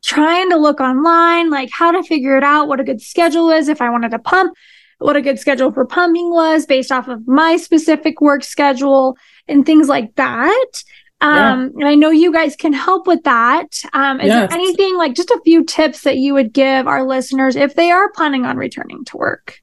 trying 0.03 0.49
to 0.49 0.57
look 0.57 0.79
online 0.79 1.49
like 1.49 1.69
how 1.71 1.91
to 1.91 2.03
figure 2.03 2.37
it 2.37 2.43
out 2.43 2.67
what 2.67 2.79
a 2.79 2.83
good 2.83 3.01
schedule 3.01 3.49
is 3.51 3.67
if 3.67 3.81
i 3.81 3.89
wanted 3.89 4.11
to 4.11 4.19
pump 4.19 4.53
what 4.99 5.15
a 5.15 5.21
good 5.21 5.39
schedule 5.39 5.71
for 5.71 5.85
pumping 5.85 6.29
was 6.31 6.65
based 6.65 6.91
off 6.91 7.07
of 7.07 7.27
my 7.27 7.57
specific 7.57 8.21
work 8.21 8.43
schedule 8.43 9.15
and 9.47 9.65
things 9.65 9.87
like 9.87 10.13
that 10.15 10.83
Yeah. 11.21 11.53
um 11.53 11.71
and 11.77 11.87
i 11.87 11.95
know 11.95 12.09
you 12.09 12.31
guys 12.31 12.55
can 12.55 12.73
help 12.73 13.07
with 13.07 13.23
that 13.23 13.67
um 13.93 14.19
is 14.19 14.27
Yes. 14.27 14.49
there 14.49 14.59
anything 14.59 14.95
like 14.97 15.13
just 15.15 15.31
a 15.31 15.41
few 15.43 15.63
tips 15.63 16.01
that 16.01 16.17
you 16.17 16.33
would 16.33 16.51
give 16.53 16.87
our 16.87 17.03
listeners 17.05 17.55
if 17.55 17.75
they 17.75 17.91
are 17.91 18.11
planning 18.11 18.45
on 18.45 18.57
returning 18.57 19.05
to 19.05 19.17
work 19.17 19.57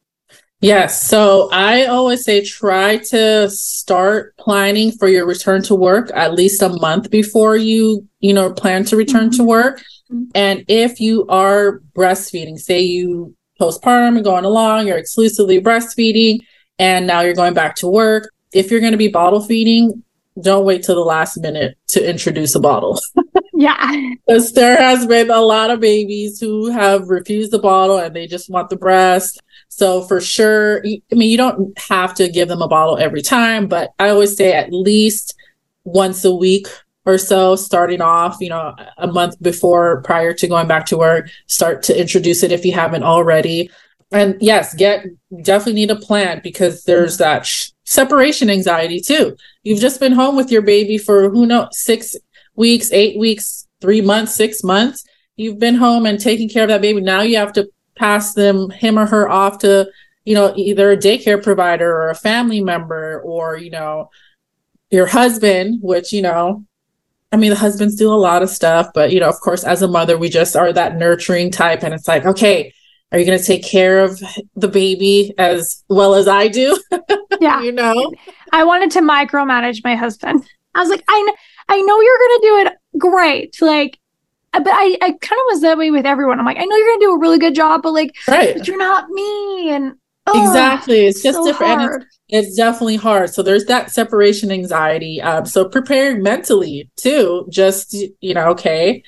Yes. 0.60 1.06
So 1.08 1.48
I 1.52 1.84
always 1.84 2.24
say 2.24 2.44
try 2.44 2.96
to 3.10 3.48
start 3.48 4.36
planning 4.38 4.90
for 4.90 5.06
your 5.06 5.24
return 5.24 5.62
to 5.62 5.74
work 5.76 6.10
at 6.16 6.34
least 6.34 6.62
a 6.62 6.68
month 6.68 7.10
before 7.12 7.56
you, 7.56 8.08
you 8.18 8.32
know, 8.32 8.52
plan 8.52 8.84
to 8.86 8.96
return 8.96 9.30
to 9.30 9.42
Mhm. 9.42 9.46
work. 9.46 9.84
And 10.34 10.64
if 10.68 11.00
you 11.00 11.26
are 11.28 11.80
breastfeeding, 11.94 12.58
say 12.58 12.80
you 12.80 13.34
postpartum 13.60 14.16
and 14.16 14.24
going 14.24 14.44
along, 14.44 14.86
you're 14.86 14.98
exclusively 14.98 15.60
breastfeeding 15.60 16.40
and 16.78 17.06
now 17.06 17.20
you're 17.20 17.34
going 17.34 17.54
back 17.54 17.74
to 17.76 17.88
work. 17.88 18.30
If 18.52 18.70
you're 18.70 18.80
going 18.80 18.92
to 18.92 18.98
be 18.98 19.08
bottle 19.08 19.40
feeding, 19.40 20.02
don't 20.40 20.64
wait 20.64 20.84
till 20.84 20.94
the 20.94 21.00
last 21.00 21.36
minute 21.38 21.76
to 21.88 22.08
introduce 22.08 22.54
a 22.54 22.60
bottle. 22.60 23.00
yeah 23.54 23.92
Because 24.26 24.52
there 24.52 24.76
has 24.76 25.04
been 25.06 25.30
a 25.30 25.40
lot 25.40 25.70
of 25.70 25.80
babies 25.80 26.38
who 26.38 26.70
have 26.70 27.08
refused 27.08 27.50
the 27.50 27.58
bottle 27.58 27.98
and 27.98 28.14
they 28.14 28.26
just 28.26 28.48
want 28.48 28.70
the 28.70 28.76
breast. 28.76 29.42
So 29.68 30.02
for 30.02 30.20
sure, 30.20 30.82
I 30.86 31.00
mean, 31.12 31.30
you 31.30 31.36
don't 31.36 31.78
have 31.78 32.14
to 32.14 32.28
give 32.28 32.48
them 32.48 32.62
a 32.62 32.68
bottle 32.68 32.96
every 32.96 33.22
time, 33.22 33.66
but 33.66 33.90
I 33.98 34.10
always 34.10 34.36
say 34.36 34.52
at 34.52 34.72
least 34.72 35.34
once 35.84 36.24
a 36.24 36.34
week 36.34 36.68
or 37.08 37.16
so 37.16 37.56
starting 37.56 38.02
off, 38.02 38.36
you 38.38 38.50
know, 38.50 38.74
a 38.98 39.06
month 39.06 39.40
before 39.40 40.02
prior 40.02 40.34
to 40.34 40.46
going 40.46 40.68
back 40.68 40.84
to 40.86 40.98
work, 40.98 41.30
start 41.46 41.82
to 41.84 41.98
introduce 41.98 42.42
it 42.42 42.52
if 42.52 42.66
you 42.66 42.72
haven't 42.72 43.02
already. 43.02 43.70
And 44.12 44.36
yes, 44.40 44.74
get 44.74 45.06
definitely 45.42 45.80
need 45.80 45.90
a 45.90 45.96
plan 45.96 46.42
because 46.44 46.84
there's 46.84 47.14
mm-hmm. 47.14 47.22
that 47.22 47.46
sh- 47.46 47.70
separation 47.84 48.50
anxiety 48.50 49.00
too. 49.00 49.36
You've 49.62 49.80
just 49.80 50.00
been 50.00 50.12
home 50.12 50.36
with 50.36 50.52
your 50.52 50.60
baby 50.60 50.98
for 50.98 51.30
who 51.30 51.46
knows, 51.46 51.68
six 51.72 52.14
weeks, 52.56 52.92
eight 52.92 53.18
weeks, 53.18 53.66
three 53.80 54.02
months, 54.02 54.34
six 54.34 54.62
months. 54.62 55.04
You've 55.36 55.58
been 55.58 55.76
home 55.76 56.04
and 56.04 56.20
taking 56.20 56.50
care 56.50 56.64
of 56.64 56.68
that 56.68 56.82
baby. 56.82 57.00
Now 57.00 57.22
you 57.22 57.38
have 57.38 57.54
to 57.54 57.70
pass 57.96 58.34
them, 58.34 58.68
him 58.68 58.98
or 58.98 59.06
her 59.06 59.30
off 59.30 59.58
to, 59.60 59.90
you 60.26 60.34
know, 60.34 60.52
either 60.56 60.90
a 60.90 60.96
daycare 60.96 61.42
provider 61.42 61.90
or 61.90 62.10
a 62.10 62.14
family 62.14 62.60
member 62.60 63.22
or, 63.22 63.56
you 63.56 63.70
know, 63.70 64.10
your 64.90 65.06
husband, 65.06 65.80
which, 65.82 66.12
you 66.12 66.20
know, 66.20 66.64
I 67.30 67.36
mean, 67.36 67.50
the 67.50 67.56
husbands 67.56 67.94
do 67.94 68.10
a 68.10 68.14
lot 68.14 68.42
of 68.42 68.48
stuff, 68.48 68.88
but, 68.94 69.12
you 69.12 69.20
know, 69.20 69.28
of 69.28 69.38
course, 69.40 69.62
as 69.62 69.82
a 69.82 69.88
mother, 69.88 70.16
we 70.16 70.28
just 70.28 70.56
are 70.56 70.72
that 70.72 70.96
nurturing 70.96 71.50
type. 71.50 71.82
And 71.82 71.92
it's 71.92 72.08
like, 72.08 72.24
okay, 72.24 72.72
are 73.12 73.18
you 73.18 73.26
going 73.26 73.38
to 73.38 73.44
take 73.44 73.64
care 73.64 74.02
of 74.02 74.22
the 74.56 74.68
baby 74.68 75.34
as 75.38 75.84
well 75.88 76.14
as 76.14 76.28
I 76.28 76.48
do? 76.48 76.78
Yeah. 77.40 77.60
you 77.60 77.70
know, 77.70 78.12
I 78.50 78.64
wanted 78.64 78.90
to 78.92 79.00
micromanage 79.00 79.84
my 79.84 79.94
husband. 79.94 80.44
I 80.74 80.80
was 80.80 80.88
like, 80.88 81.04
I, 81.06 81.22
kn- 81.24 81.36
I 81.68 81.80
know 81.82 82.00
you're 82.00 82.18
going 82.18 82.40
to 82.40 82.40
do 82.42 82.56
it 82.58 82.98
great. 82.98 83.62
Like, 83.62 84.00
but 84.52 84.66
I, 84.66 84.96
I 85.00 85.12
kind 85.12 85.38
of 85.38 85.46
was 85.46 85.60
that 85.60 85.78
way 85.78 85.92
with 85.92 86.04
everyone. 86.04 86.40
I'm 86.40 86.44
like, 86.44 86.56
I 86.58 86.64
know 86.64 86.76
you're 86.76 86.88
going 86.88 86.98
to 86.98 87.06
do 87.06 87.12
a 87.12 87.20
really 87.20 87.38
good 87.38 87.54
job, 87.54 87.82
but 87.82 87.92
like, 87.92 88.16
right. 88.26 88.56
but 88.56 88.66
you're 88.66 88.76
not 88.76 89.08
me. 89.10 89.70
And 89.70 89.94
ugh, 90.34 90.36
exactly. 90.36 91.06
It's 91.06 91.22
just 91.22 91.38
so 91.38 91.44
different. 91.44 92.04
It's, 92.28 92.46
it's 92.48 92.56
definitely 92.56 92.96
hard. 92.96 93.30
So 93.30 93.42
there's 93.42 93.64
that 93.66 93.90
separation 93.90 94.50
anxiety. 94.50 95.20
Um, 95.20 95.46
so 95.46 95.68
preparing 95.68 96.22
mentally 96.22 96.90
too, 96.96 97.46
just, 97.50 97.96
you 98.20 98.34
know, 98.34 98.50
okay, 98.50 99.02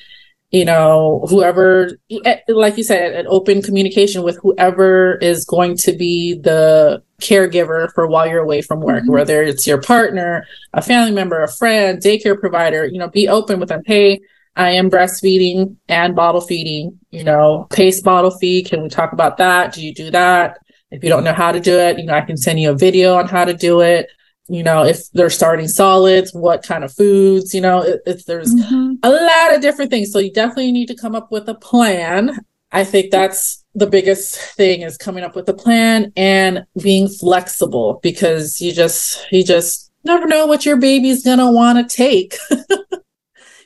you 0.50 0.64
know, 0.64 1.24
whoever, 1.28 1.92
eh, 2.24 2.38
like 2.48 2.76
you 2.76 2.82
said, 2.82 3.12
an 3.14 3.26
open 3.28 3.62
communication 3.62 4.22
with 4.22 4.38
whoever 4.42 5.16
is 5.16 5.44
going 5.44 5.76
to 5.78 5.92
be 5.92 6.34
the 6.34 7.02
caregiver 7.20 7.92
for 7.94 8.06
while 8.08 8.26
you're 8.26 8.42
away 8.42 8.60
from 8.62 8.80
work, 8.80 9.04
Mhm. 9.04 9.12
whether 9.12 9.42
it's 9.42 9.66
your 9.66 9.80
partner, 9.80 10.44
a 10.72 10.82
family 10.82 11.12
member, 11.12 11.40
a 11.42 11.48
friend, 11.48 12.02
daycare 12.02 12.38
provider, 12.38 12.84
you 12.86 12.98
know, 12.98 13.08
be 13.08 13.28
open 13.28 13.60
with 13.60 13.68
them. 13.68 13.82
Hey, 13.86 14.20
I 14.56 14.70
am 14.70 14.90
breastfeeding 14.90 15.76
and 15.88 16.16
bottle 16.16 16.40
feeding, 16.40 16.98
you 17.12 17.22
know, 17.22 17.66
pace 17.70 18.00
bottle 18.00 18.32
feed. 18.32 18.68
Can 18.68 18.82
we 18.82 18.88
talk 18.88 19.12
about 19.12 19.36
that? 19.36 19.72
Do 19.74 19.84
you 19.86 19.94
do 19.94 20.10
that? 20.10 20.58
If 20.90 21.02
you 21.04 21.08
don't 21.08 21.24
know 21.24 21.32
how 21.32 21.52
to 21.52 21.60
do 21.60 21.78
it, 21.78 21.98
you 21.98 22.04
know, 22.06 22.14
I 22.14 22.20
can 22.22 22.36
send 22.36 22.60
you 22.60 22.70
a 22.70 22.74
video 22.76 23.14
on 23.14 23.28
how 23.28 23.44
to 23.44 23.54
do 23.54 23.80
it. 23.80 24.08
You 24.48 24.64
know, 24.64 24.84
if 24.84 25.08
they're 25.12 25.30
starting 25.30 25.68
solids, 25.68 26.32
what 26.34 26.64
kind 26.64 26.82
of 26.82 26.92
foods, 26.92 27.54
you 27.54 27.60
know, 27.60 27.82
it, 27.82 28.00
it's 28.06 28.24
there's 28.24 28.52
Mhm. 28.52 28.98
a 29.04 29.10
lot 29.10 29.54
of 29.54 29.60
different 29.62 29.90
things. 29.92 30.10
So 30.10 30.18
you 30.18 30.32
definitely 30.32 30.72
need 30.72 30.88
to 30.88 30.96
come 30.96 31.14
up 31.14 31.30
with 31.30 31.48
a 31.48 31.54
plan. 31.54 32.36
I 32.72 32.82
think 32.84 33.10
that's 33.12 33.64
the 33.74 33.86
biggest 33.86 34.36
thing 34.56 34.82
is 34.82 34.96
coming 34.96 35.22
up 35.22 35.36
with 35.36 35.48
a 35.48 35.54
plan 35.54 36.12
and 36.16 36.64
being 36.82 37.08
flexible 37.08 38.00
because 38.02 38.60
you 38.60 38.72
just 38.72 39.24
you 39.30 39.44
just 39.44 39.92
never 40.04 40.26
know 40.26 40.46
what 40.46 40.66
your 40.66 40.76
baby's 40.76 41.22
gonna 41.24 41.50
want 41.52 41.88
to 41.88 41.96
take. 41.96 42.36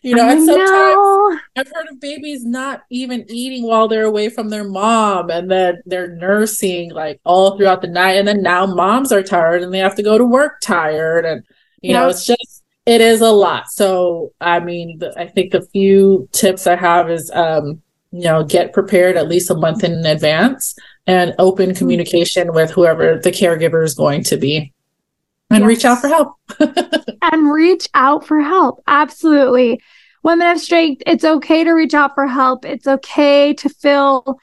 you 0.05 0.15
know, 0.15 0.27
I 0.27 0.33
and 0.33 0.45
sometimes 0.45 0.69
know. 0.69 1.39
I've 1.57 1.73
heard 1.73 1.89
of 1.91 1.99
babies 1.99 2.45
not 2.45 2.83
even 2.91 3.25
eating 3.29 3.65
while 3.65 3.89
they're 3.89 4.05
away 4.05 4.29
from 4.29 4.51
their 4.51 4.65
mom 4.65 5.31
and 5.31 5.51
then 5.51 5.83
they're 5.87 6.15
nursing 6.15 6.91
like 6.91 7.21
all 7.25 7.57
throughout 7.57 7.81
the 7.81 7.89
night. 7.89 8.13
And 8.13 8.29
then 8.29 8.43
now 8.43 8.67
moms 8.67 9.13
are 9.13 9.23
tired 9.23 9.63
and 9.63 9.73
they 9.73 9.79
have 9.79 9.97
to 9.97 10.03
go 10.03 10.19
to 10.19 10.25
work 10.25 10.61
tired. 10.61 11.25
And, 11.25 11.43
you 11.81 11.95
know, 11.95 12.09
it's 12.09 12.27
just, 12.27 12.65
it 12.85 13.01
is 13.01 13.23
a 13.23 13.31
lot. 13.31 13.71
So, 13.71 14.35
I 14.43 14.61
mean, 14.61 14.99
the, 14.99 15.19
I 15.19 15.27
think 15.27 15.53
the 15.53 15.63
few 15.73 16.29
tips 16.33 16.67
I 16.67 16.77
have 16.77 17.11
is, 17.11 17.31
um, 17.31 17.81
you 18.13 18.25
know, 18.25 18.45
get 18.45 18.75
prepared 18.75 19.17
at 19.17 19.29
least 19.29 19.51
a 19.51 19.55
month 19.55 19.85
in 19.85 20.05
advance 20.05 20.75
and 21.07 21.35
open 21.39 21.75
communication 21.75 22.53
with 22.53 22.71
whoever 22.71 23.19
the 23.19 23.31
caregiver 23.31 23.83
is 23.83 23.95
going 23.95 24.23
to 24.25 24.37
be 24.37 24.74
and 25.55 25.67
reach 25.67 25.85
out 25.85 26.01
for 26.01 26.09
help. 26.09 26.35
and 27.23 27.53
reach 27.53 27.89
out 27.95 28.27
for 28.27 28.41
help. 28.41 28.83
Absolutely. 28.87 29.81
Women 30.23 30.51
of 30.51 30.59
strength, 30.59 31.03
it's 31.07 31.25
okay 31.25 31.65
to 31.65 31.73
reach 31.73 31.95
out 31.95 32.15
for 32.15 32.27
help. 32.27 32.65
It's 32.65 32.87
okay 32.87 33.53
to 33.55 33.69
feel, 33.69 34.39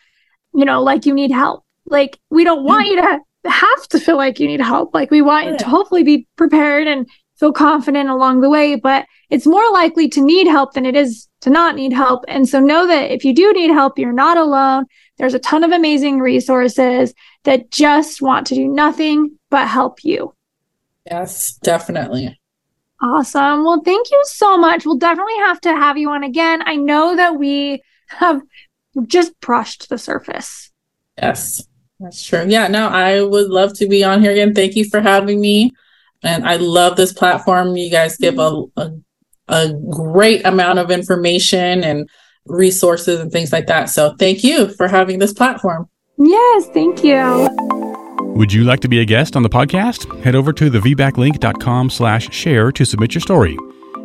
you 0.53 0.65
know, 0.65 0.81
like 0.81 1.05
you 1.05 1.13
need 1.13 1.31
help. 1.31 1.63
Like 1.85 2.19
we 2.29 2.43
don't 2.43 2.63
want 2.63 2.87
you 2.87 3.01
to 3.01 3.19
have 3.45 3.87
to 3.89 3.99
feel 3.99 4.17
like 4.17 4.39
you 4.39 4.47
need 4.47 4.61
help. 4.61 4.93
Like 4.93 5.09
we 5.09 5.21
want 5.21 5.47
you 5.47 5.57
to 5.57 5.65
hopefully 5.65 6.03
be 6.03 6.27
prepared 6.35 6.87
and 6.87 7.07
feel 7.41 7.51
confident 7.51 8.07
along 8.07 8.41
the 8.41 8.49
way, 8.49 8.75
but 8.75 9.05
it's 9.31 9.47
more 9.47 9.71
likely 9.71 10.07
to 10.09 10.21
need 10.21 10.47
help 10.47 10.73
than 10.73 10.85
it 10.85 10.95
is 10.95 11.27
to 11.41 11.49
not 11.49 11.75
need 11.75 11.91
help. 11.91 12.23
And 12.27 12.47
so 12.47 12.59
know 12.59 12.85
that 12.85 13.11
if 13.11 13.25
you 13.25 13.33
do 13.33 13.51
need 13.53 13.71
help, 13.71 13.97
you're 13.97 14.13
not 14.13 14.37
alone. 14.37 14.85
There's 15.17 15.33
a 15.33 15.39
ton 15.39 15.63
of 15.63 15.71
amazing 15.71 16.19
resources 16.19 17.15
that 17.43 17.71
just 17.71 18.21
want 18.21 18.45
to 18.47 18.55
do 18.55 18.67
nothing 18.67 19.39
but 19.49 19.67
help 19.67 20.03
you. 20.03 20.35
Yes, 21.09 21.53
definitely. 21.63 22.39
Awesome. 23.01 23.63
Well, 23.63 23.81
thank 23.83 24.11
you 24.11 24.21
so 24.25 24.57
much. 24.57 24.85
We'll 24.85 24.97
definitely 24.97 25.37
have 25.37 25.59
to 25.61 25.69
have 25.69 25.97
you 25.97 26.09
on 26.11 26.23
again. 26.23 26.61
I 26.65 26.75
know 26.75 27.15
that 27.15 27.37
we 27.37 27.81
have 28.07 28.41
just 29.07 29.39
brushed 29.39 29.89
the 29.89 29.97
surface. 29.97 30.71
Yes, 31.19 31.67
that's 31.99 32.23
true. 32.23 32.45
Yeah, 32.47 32.67
no, 32.67 32.87
I 32.87 33.21
would 33.21 33.49
love 33.49 33.73
to 33.79 33.87
be 33.87 34.03
on 34.03 34.21
here 34.21 34.31
again. 34.31 34.53
Thank 34.53 34.75
you 34.75 34.85
for 34.85 35.01
having 35.01 35.41
me. 35.41 35.71
And 36.23 36.45
I 36.45 36.57
love 36.57 36.95
this 36.95 37.13
platform. 37.13 37.75
You 37.75 37.89
guys 37.89 38.17
give 38.17 38.37
a, 38.37 38.63
a, 38.77 38.91
a 39.47 39.73
great 39.89 40.45
amount 40.45 40.77
of 40.77 40.91
information 40.91 41.83
and 41.83 42.07
resources 42.45 43.19
and 43.19 43.31
things 43.31 43.51
like 43.51 43.67
that. 43.67 43.89
So 43.89 44.15
thank 44.19 44.43
you 44.43 44.67
for 44.75 44.87
having 44.87 45.19
this 45.19 45.33
platform. 45.33 45.89
Yes, 46.17 46.67
thank 46.67 47.03
you. 47.03 47.80
Would 48.19 48.53
you 48.53 48.63
like 48.63 48.79
to 48.81 48.87
be 48.87 48.99
a 48.99 49.05
guest 49.05 49.35
on 49.35 49.43
the 49.43 49.49
podcast? 49.49 50.21
Head 50.23 50.35
over 50.35 50.53
to 50.53 50.69
thevbaclink.com 50.69 51.89
slash 51.89 52.33
share 52.33 52.71
to 52.71 52.85
submit 52.85 53.13
your 53.13 53.21
story. 53.21 53.57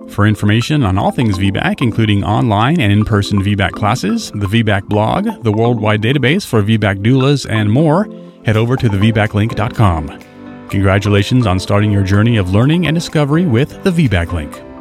For 0.09 0.27
information 0.27 0.83
on 0.83 0.99
all 0.99 1.11
things 1.11 1.39
VBAC, 1.39 1.83
including 1.83 2.25
online 2.25 2.81
and 2.81 2.93
in-person 2.93 3.43
VBAC 3.43 3.73
classes, 3.73 4.31
the 4.33 4.47
VBAC 4.47 4.89
blog, 4.89 5.43
the 5.43 5.53
worldwide 5.53 6.03
database 6.03 6.47
for 6.47 6.63
VBAC 6.63 7.03
doulas, 7.03 7.49
and 7.49 7.71
more, 7.71 8.09
head 8.45 8.57
over 8.57 8.77
to 8.77 8.89
thevbaclink.com. 8.89 10.69
Congratulations 10.69 11.47
on 11.47 11.59
starting 11.61 11.93
your 11.93 12.05
journey 12.05 12.37
of 12.37 12.51
learning 12.51 12.87
and 12.87 12.95
discovery 12.95 13.47
with 13.47 13.83
the 13.85 13.91
VBAC 13.91 14.33
Link. 14.33 14.76